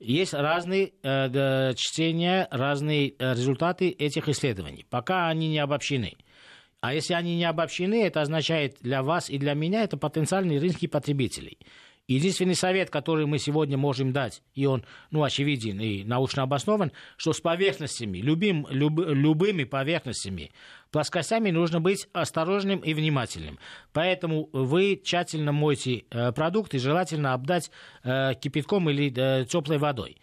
Есть 0.01 0.33
разные 0.33 0.93
э, 1.03 1.73
чтения, 1.75 2.47
разные 2.49 3.13
э, 3.19 3.33
результаты 3.33 3.89
этих 3.89 4.29
исследований. 4.29 4.83
Пока 4.89 5.27
они 5.27 5.47
не 5.47 5.59
обобщены. 5.59 6.13
А 6.79 6.95
если 6.95 7.13
они 7.13 7.35
не 7.35 7.45
обобщены, 7.45 8.03
это 8.03 8.21
означает 8.21 8.77
для 8.81 9.03
вас 9.03 9.29
и 9.29 9.37
для 9.37 9.53
меня 9.53 9.83
это 9.83 9.97
потенциальные 9.97 10.59
рынки 10.59 10.87
потребителей. 10.87 11.59
Единственный 12.07 12.55
совет, 12.55 12.89
который 12.89 13.25
мы 13.25 13.37
сегодня 13.37 13.77
можем 13.77 14.11
дать, 14.11 14.41
и 14.53 14.65
он 14.65 14.83
ну, 15.11 15.23
очевиден 15.23 15.79
и 15.79 16.03
научно 16.03 16.43
обоснован, 16.43 16.91
что 17.15 17.31
с 17.31 17.39
поверхностями, 17.39 18.17
любим, 18.17 18.67
люб, 18.69 18.99
любыми 18.99 19.63
поверхностями, 19.63 20.51
плоскостями 20.91 21.51
нужно 21.51 21.79
быть 21.79 22.07
осторожным 22.11 22.79
и 22.79 22.93
внимательным. 22.93 23.59
Поэтому 23.93 24.49
вы 24.51 24.99
тщательно 25.01 25.51
мойте 25.51 26.03
э, 26.09 26.31
продукты, 26.33 26.79
желательно 26.79 27.33
обдать 27.33 27.71
э, 28.03 28.33
кипятком 28.35 28.89
или 28.89 29.13
э, 29.15 29.45
теплой 29.45 29.77
водой. 29.77 30.17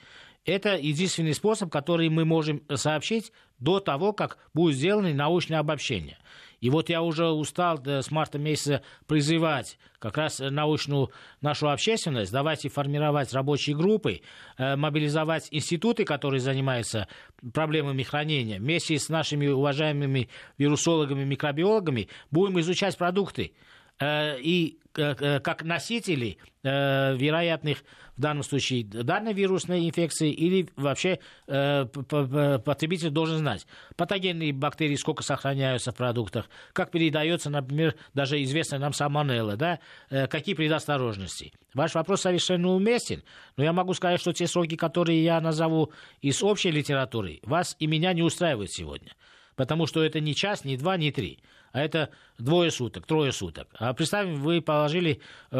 Это 0.44 0.76
единственный 0.76 1.34
способ, 1.34 1.70
который 1.70 2.08
мы 2.08 2.24
можем 2.24 2.62
сообщить 2.74 3.32
до 3.58 3.80
того, 3.80 4.12
как 4.12 4.38
будет 4.54 4.76
сделано 4.76 5.12
научное 5.12 5.58
обобщение. 5.58 6.18
И 6.61 6.70
вот 6.70 6.88
я 6.88 7.02
уже 7.02 7.28
устал 7.28 7.80
с 7.84 8.11
марта 8.11 8.38
месяца 8.38 8.82
призывать 9.06 9.78
как 9.98 10.16
раз 10.16 10.38
научную 10.38 11.11
нашу 11.40 11.70
общественность, 11.70 12.32
давайте 12.32 12.68
формировать 12.68 13.32
рабочие 13.32 13.76
группы, 13.76 14.20
э, 14.56 14.76
мобилизовать 14.76 15.48
институты, 15.50 16.04
которые 16.04 16.40
занимаются 16.40 17.09
проблемами 17.52 18.02
хранения. 18.02 18.59
Вместе 18.59 18.98
с 18.98 19.09
нашими 19.09 19.48
уважаемыми 19.48 20.28
вирусологами, 20.56 21.24
микробиологами 21.24 22.09
будем 22.30 22.61
изучать 22.61 22.96
продукты 22.96 23.52
э, 23.52 23.77
и 24.01 24.78
э, 24.96 25.40
как 25.40 25.64
носители 25.64 26.38
вероятных 26.62 27.82
в 28.18 28.20
данном 28.20 28.42
случае 28.42 28.84
данной 28.84 29.32
вирусной 29.32 29.88
инфекции 29.88 30.32
или 30.32 30.68
вообще 30.76 31.20
э, 31.46 31.86
потребитель 31.86 33.11
должен 33.11 33.38
знать, 33.38 33.64
патогенные 33.96 34.53
бактерии 34.53 34.96
сколько 34.96 35.22
сохраняются 35.22 35.92
в 35.92 35.94
продуктах, 35.94 36.51
как 36.72 36.90
передается, 36.90 37.49
например, 37.49 37.94
даже 38.14 38.42
известная 38.42 38.80
нам 38.80 38.92
самонелла, 38.92 39.57
да, 39.57 39.78
э, 40.11 40.26
какие 40.26 40.57
предосторожности. 40.57 41.53
Ваш 41.74 41.94
вопрос 41.94 42.22
совершенно 42.22 42.70
уместен, 42.70 43.22
но 43.57 43.62
я 43.62 43.72
могу 43.72 43.94
сказать, 43.94 44.20
что 44.20 44.32
те 44.32 44.49
сроки, 44.49 44.74
которые 44.74 45.22
я 45.22 45.40
назову 45.40 45.92
из 46.20 46.42
общей 46.42 46.72
литературы, 46.72 47.38
вас 47.44 47.76
и 47.78 47.86
меня 47.86 48.12
не 48.12 48.22
устраивают 48.22 48.72
сегодня 48.72 49.12
потому 49.55 49.86
что 49.86 50.05
это 50.05 50.20
не 50.20 50.36
час, 50.36 50.64
не 50.64 50.76
два, 50.76 50.96
не 50.96 51.11
три, 51.11 51.40
а 51.72 51.80
это 51.80 52.10
двое 52.38 52.70
суток, 52.70 53.06
трое 53.06 53.32
суток. 53.32 53.68
А 53.78 53.92
представим, 53.94 54.36
вы 54.36 54.60
положили 54.60 55.20
э, 55.50 55.56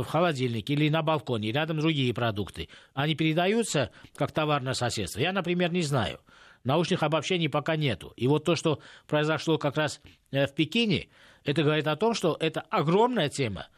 в 0.00 0.04
холодильник 0.08 0.68
или 0.70 0.88
на 0.88 1.02
балконе, 1.02 1.52
рядом 1.52 1.80
другие 1.80 2.12
продукты. 2.14 2.68
Они 2.94 3.14
передаются 3.14 3.90
как 4.16 4.32
товар 4.32 4.62
на 4.62 4.74
соседство? 4.74 5.20
Я, 5.20 5.32
например, 5.32 5.72
не 5.72 5.82
знаю. 5.82 6.20
Научных 6.64 7.02
обобщений 7.02 7.48
пока 7.48 7.76
нету. 7.76 8.12
И 8.16 8.26
вот 8.26 8.44
то, 8.44 8.54
что 8.54 8.80
произошло 9.06 9.58
как 9.58 9.76
раз 9.76 10.00
э, 10.30 10.46
в 10.46 10.54
Пекине, 10.54 11.08
это 11.44 11.62
говорит 11.62 11.86
о 11.86 11.96
том, 11.96 12.14
что 12.14 12.36
это 12.38 12.60
огромная 12.60 13.28
тема 13.28 13.68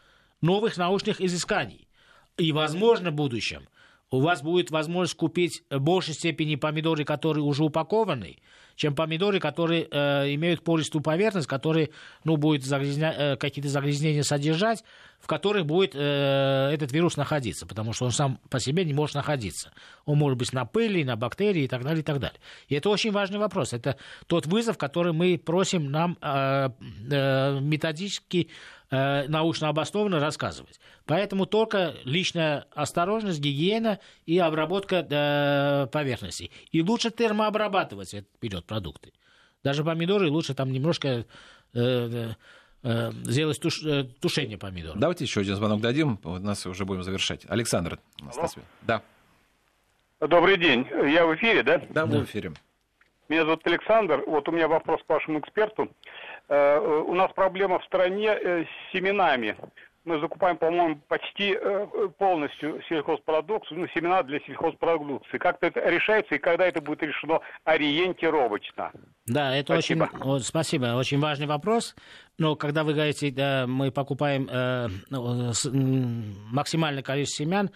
новых 0.40 0.76
научных 0.76 1.20
изысканий. 1.20 1.88
И, 2.36 2.52
возможно, 2.52 3.10
в 3.10 3.14
будущем 3.14 3.68
у 4.10 4.20
вас 4.20 4.42
будет 4.42 4.70
возможность 4.70 5.16
купить 5.16 5.62
в 5.70 5.78
большей 5.78 6.14
степени 6.14 6.56
помидоры, 6.56 7.04
которые 7.04 7.44
уже 7.44 7.64
упакованы, 7.64 8.38
чем 8.76 8.94
помидоры, 8.94 9.40
которые 9.40 9.88
э, 9.90 10.34
имеют 10.34 10.62
пористую 10.62 11.02
поверхность, 11.02 11.46
которые 11.46 11.90
ну, 12.24 12.36
будут 12.36 12.64
загрязня... 12.64 13.14
э, 13.16 13.36
какие-то 13.36 13.68
загрязнения 13.68 14.22
содержать, 14.22 14.84
в 15.22 15.26
которых 15.28 15.66
будет 15.66 15.94
э, 15.94 16.70
этот 16.72 16.90
вирус 16.92 17.16
находиться, 17.16 17.64
потому 17.64 17.92
что 17.92 18.06
он 18.06 18.10
сам 18.10 18.40
по 18.50 18.58
себе 18.58 18.84
не 18.84 18.92
может 18.92 19.14
находиться. 19.14 19.72
Он 20.04 20.18
может 20.18 20.36
быть 20.36 20.52
на 20.52 20.64
пыли, 20.64 21.04
на 21.04 21.16
бактерии 21.16 21.62
и 21.62 21.68
так 21.68 21.84
далее, 21.84 22.00
и 22.00 22.04
так 22.04 22.18
далее. 22.18 22.40
И 22.68 22.74
это 22.74 22.90
очень 22.90 23.12
важный 23.12 23.38
вопрос. 23.38 23.72
Это 23.72 23.96
тот 24.26 24.46
вызов, 24.46 24.78
который 24.78 25.12
мы 25.12 25.38
просим 25.38 25.92
нам 25.92 26.18
э, 26.20 26.70
э, 27.10 27.60
методически 27.60 28.48
э, 28.92 29.26
научно 29.26 29.68
обоснованно 29.68 30.20
рассказывать. 30.20 30.78
Поэтому 31.06 31.46
только 31.46 31.94
личная 32.04 32.66
осторожность, 32.74 33.40
гигиена 33.40 33.98
и 34.26 34.38
обработка 34.38 35.06
э, 35.08 35.86
поверхностей. 35.90 36.52
И 36.70 36.82
лучше 36.82 37.10
термообрабатывать 37.10 38.14
вперед 38.36 38.64
продукты. 38.64 39.12
Даже 39.64 39.82
помидоры 39.82 40.30
лучше 40.30 40.54
там 40.54 40.70
немножко 40.70 41.24
э, 41.74 42.32
э, 42.82 43.12
сделать 43.24 43.60
туш, 43.60 43.82
э, 43.82 44.04
тушение 44.20 44.58
помидоров. 44.58 44.98
Давайте 44.98 45.24
еще 45.24 45.40
один 45.40 45.56
звонок 45.56 45.80
дадим, 45.80 46.20
у 46.22 46.38
нас 46.38 46.66
уже 46.66 46.84
будем 46.84 47.02
завершать. 47.02 47.46
Александр, 47.48 47.98
да. 48.82 49.02
Добрый 50.20 50.56
день, 50.56 50.86
я 50.90 51.26
в 51.26 51.34
эфире, 51.34 51.62
да? 51.64 51.82
Да, 51.90 52.06
мы 52.06 52.12
да. 52.12 52.18
в 52.20 52.24
эфире. 52.24 52.52
Меня 53.32 53.46
зовут 53.46 53.66
Александр, 53.66 54.22
вот 54.26 54.46
у 54.46 54.52
меня 54.52 54.68
вопрос 54.68 55.00
к 55.06 55.08
вашему 55.08 55.38
эксперту. 55.38 55.88
Э, 56.50 56.78
у 56.78 57.14
нас 57.14 57.32
проблема 57.32 57.78
в 57.78 57.84
стране 57.86 58.28
э, 58.28 58.64
с 58.64 58.92
семенами. 58.92 59.56
Мы 60.04 60.20
закупаем, 60.20 60.58
по-моему, 60.58 61.00
почти 61.08 61.56
э, 61.58 61.86
полностью 62.18 62.82
сельхозпродукцию, 62.90 63.80
ну, 63.80 63.86
семена 63.94 64.22
для 64.22 64.38
сельхозпродукции. 64.40 65.38
Как 65.38 65.56
это 65.62 65.80
решается 65.80 66.34
и 66.34 66.38
когда 66.38 66.66
это 66.66 66.82
будет 66.82 67.02
решено 67.04 67.40
ориентировочно? 67.64 68.92
Да, 69.24 69.56
это 69.56 69.72
спасибо. 69.72 70.10
очень, 70.24 70.44
спасибо, 70.44 70.96
очень 70.98 71.18
важный 71.18 71.46
вопрос. 71.46 71.96
Но 72.36 72.54
когда 72.54 72.84
вы 72.84 72.92
говорите, 72.92 73.30
да, 73.30 73.64
мы 73.66 73.90
покупаем 73.90 74.46
э, 74.50 74.88
ну, 75.08 75.52
максимальное 76.50 77.02
количество 77.02 77.46
семян, 77.46 77.70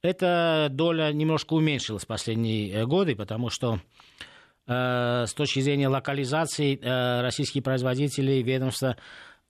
эта 0.00 0.68
доля 0.70 1.12
немножко 1.12 1.52
уменьшилась 1.52 2.04
в 2.04 2.06
последние 2.06 2.86
годы, 2.86 3.14
потому 3.14 3.50
что 3.50 3.80
Э, 4.66 5.26
с 5.26 5.34
точки 5.34 5.60
зрения 5.60 5.88
локализации 5.88 6.78
э, 6.80 7.20
российские 7.20 7.62
производители, 7.62 8.42
ведомства 8.42 8.96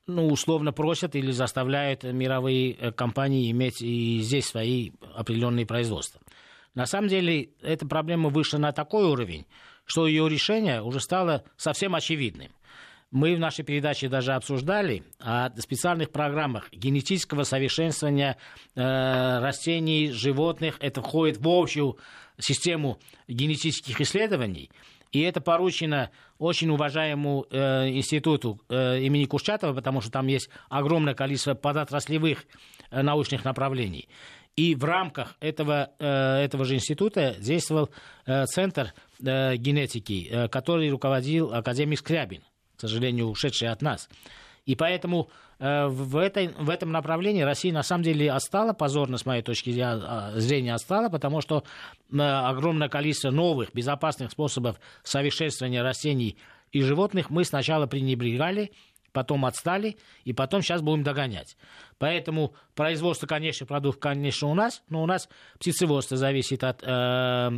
ну, 0.06 0.26
условно 0.26 0.72
просят 0.72 1.14
или 1.14 1.30
заставляют 1.30 2.02
мировые 2.02 2.72
э, 2.72 2.90
компании 2.90 3.50
иметь 3.52 3.80
и 3.80 4.18
здесь 4.20 4.46
свои 4.46 4.90
определенные 5.14 5.66
производства. 5.66 6.20
На 6.74 6.86
самом 6.86 7.08
деле, 7.08 7.50
эта 7.62 7.86
проблема 7.86 8.28
вышла 8.28 8.58
на 8.58 8.72
такой 8.72 9.04
уровень, 9.04 9.46
что 9.84 10.08
ее 10.08 10.28
решение 10.28 10.82
уже 10.82 10.98
стало 10.98 11.44
совсем 11.56 11.94
очевидным. 11.94 12.50
Мы 13.12 13.36
в 13.36 13.38
нашей 13.38 13.64
передаче 13.64 14.08
даже 14.08 14.32
обсуждали 14.32 15.04
о 15.20 15.48
специальных 15.60 16.10
программах 16.10 16.72
генетического 16.72 17.44
совершенствования 17.44 18.36
э, 18.74 19.38
растений, 19.38 20.10
животных. 20.10 20.78
Это 20.80 21.00
входит 21.00 21.36
в 21.36 21.48
общую 21.48 21.96
систему 22.40 22.98
генетических 23.28 24.00
исследований. 24.00 24.70
И 25.14 25.20
это 25.20 25.40
поручено 25.40 26.10
очень 26.38 26.70
уважаемому 26.70 27.46
э, 27.48 27.88
институту 27.90 28.60
э, 28.68 28.98
имени 28.98 29.26
Курчатова, 29.26 29.72
потому 29.72 30.00
что 30.00 30.10
там 30.10 30.26
есть 30.26 30.50
огромное 30.68 31.14
количество 31.14 31.54
подотраслевых 31.54 32.44
э, 32.90 33.00
научных 33.00 33.44
направлений. 33.44 34.08
И 34.56 34.74
в 34.74 34.82
рамках 34.82 35.36
этого, 35.38 35.90
э, 36.00 36.06
этого 36.06 36.64
же 36.64 36.74
института 36.74 37.36
действовал 37.38 37.90
э, 38.26 38.44
Центр 38.46 38.92
э, 39.24 39.54
генетики, 39.54 40.48
который 40.50 40.90
руководил 40.90 41.54
академик 41.54 42.00
Скрябин, 42.00 42.42
к 42.76 42.80
сожалению, 42.80 43.28
ушедший 43.28 43.68
от 43.68 43.82
нас. 43.82 44.08
И 44.66 44.74
поэтому 44.74 45.30
в, 45.64 46.18
этой, 46.18 46.48
в 46.48 46.68
этом 46.68 46.92
направлении 46.92 47.40
Россия 47.40 47.72
на 47.72 47.82
самом 47.82 48.04
деле 48.04 48.30
отстала, 48.30 48.74
позорно 48.74 49.16
с 49.16 49.24
моей 49.24 49.42
точки 49.42 49.74
а, 49.80 50.32
зрения 50.36 50.74
отстала, 50.74 51.08
потому 51.08 51.40
что 51.40 51.64
э, 52.12 52.18
огромное 52.18 52.90
количество 52.90 53.30
новых 53.30 53.72
безопасных 53.72 54.30
способов 54.30 54.78
совершенствования 55.02 55.82
растений 55.82 56.36
и 56.72 56.82
животных 56.82 57.30
мы 57.30 57.44
сначала 57.44 57.86
пренебрегали, 57.86 58.72
потом 59.14 59.46
отстали, 59.46 59.96
и 60.24 60.34
потом 60.34 60.60
сейчас 60.60 60.82
будем 60.82 61.04
догонять. 61.04 61.56
Поэтому 61.98 62.52
производство 62.74 63.26
конечных 63.26 63.68
продуктов, 63.68 64.00
конечно, 64.00 64.48
у 64.48 64.54
нас, 64.54 64.82
но 64.90 65.02
у 65.02 65.06
нас 65.06 65.28
птицеводство 65.58 66.16
зависит 66.16 66.64
от 66.64 66.82
э, 66.82 66.86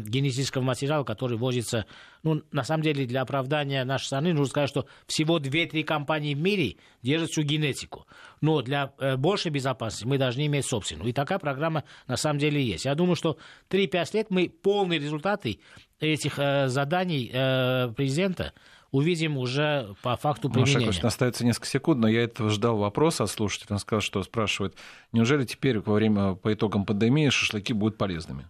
генетического 0.05 0.63
материала, 0.63 1.03
который 1.03 1.39
возится. 1.39 1.87
Ну, 2.23 2.43
на 2.53 2.63
самом 2.63 2.83
деле, 2.83 3.07
для 3.07 3.23
оправдания 3.23 3.83
нашей 3.85 4.07
страны 4.07 4.35
нужно 4.35 4.51
сказать, 4.51 4.69
что 4.69 4.87
всего 5.07 5.39
2-3 5.39 5.83
компании 5.83 6.35
в 6.35 6.41
мире 6.41 6.77
держат 7.03 7.31
всю 7.31 7.43
генетику. 7.43 8.07
Но 8.43 8.61
для 8.61 8.93
э, 8.99 9.17
большей 9.17 9.51
безопасности 9.51 10.07
мы 10.07 10.19
должны 10.19 10.47
иметь 10.47 10.67
собственную. 10.67 11.09
И 11.09 11.13
такая 11.15 11.39
программа 11.39 11.85
на 12.07 12.17
самом 12.17 12.39
деле 12.39 12.63
есть. 12.63 12.85
Я 12.85 12.95
думаю, 12.95 13.17
что 13.17 13.39
3-5 13.71 14.11
лет 14.13 14.27
мы 14.29 14.51
полные 14.51 14.99
результаты 14.99 15.61
этих 16.01 16.39
э, 16.39 16.69
заданий 16.69 17.31
э, 17.33 17.93
президента 17.97 18.53
увидим 18.91 19.37
уже 19.37 19.95
по 20.03 20.17
факту 20.17 20.51
применения. 20.51 20.87
Маша, 20.87 21.07
остается 21.07 21.45
несколько 21.45 21.67
секунд, 21.67 22.01
но 22.01 22.09
я 22.09 22.23
этого 22.23 22.51
ждал 22.51 22.77
вопрос 22.77 23.21
от 23.21 23.31
слушателя. 23.31 23.69
Он 23.71 23.79
сказал, 23.79 24.01
что 24.01 24.23
спрашивает, 24.23 24.77
неужели 25.13 25.45
теперь 25.45 25.79
во 25.81 25.95
время, 25.95 26.35
по 26.35 26.53
итогам 26.53 26.85
пандемии 26.85 27.29
шашлыки 27.29 27.73
будут 27.73 27.99
полезными? 27.99 28.49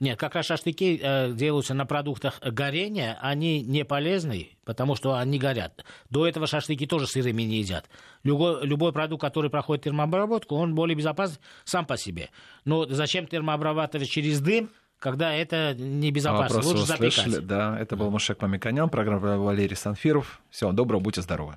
Нет, 0.00 0.16
как 0.16 0.36
раз 0.36 0.46
шашлыки 0.46 1.00
э, 1.02 1.32
делаются 1.32 1.74
на 1.74 1.84
продуктах 1.84 2.38
горения, 2.40 3.18
они 3.20 3.62
не 3.62 3.84
полезны, 3.84 4.50
потому 4.64 4.94
что 4.94 5.14
они 5.14 5.40
горят. 5.40 5.84
До 6.08 6.24
этого 6.24 6.46
шашлыки 6.46 6.86
тоже 6.86 7.08
сырыми 7.08 7.42
не 7.42 7.56
едят. 7.58 7.90
Любой, 8.22 8.64
любой 8.64 8.92
продукт, 8.92 9.20
который 9.20 9.50
проходит 9.50 9.84
термообработку, 9.84 10.54
он 10.54 10.76
более 10.76 10.94
безопасен 10.94 11.38
сам 11.64 11.84
по 11.84 11.96
себе. 11.96 12.30
Но 12.64 12.86
зачем 12.86 13.26
термообрабатывать 13.26 14.08
через 14.08 14.40
дым, 14.40 14.70
когда 14.98 15.32
это 15.32 15.74
небезопасно. 15.78 16.60
Лучше 16.60 16.84
запекать. 16.84 17.14
Слышали? 17.14 17.38
Да, 17.44 17.78
это 17.78 17.96
был 17.96 18.10
Мушек 18.10 18.40
Мамиканян, 18.42 18.88
программа 18.88 19.38
Валерий 19.38 19.76
Санфиров. 19.76 20.40
Всего 20.50 20.72
доброго, 20.72 21.00
будьте 21.00 21.22
здоровы. 21.22 21.56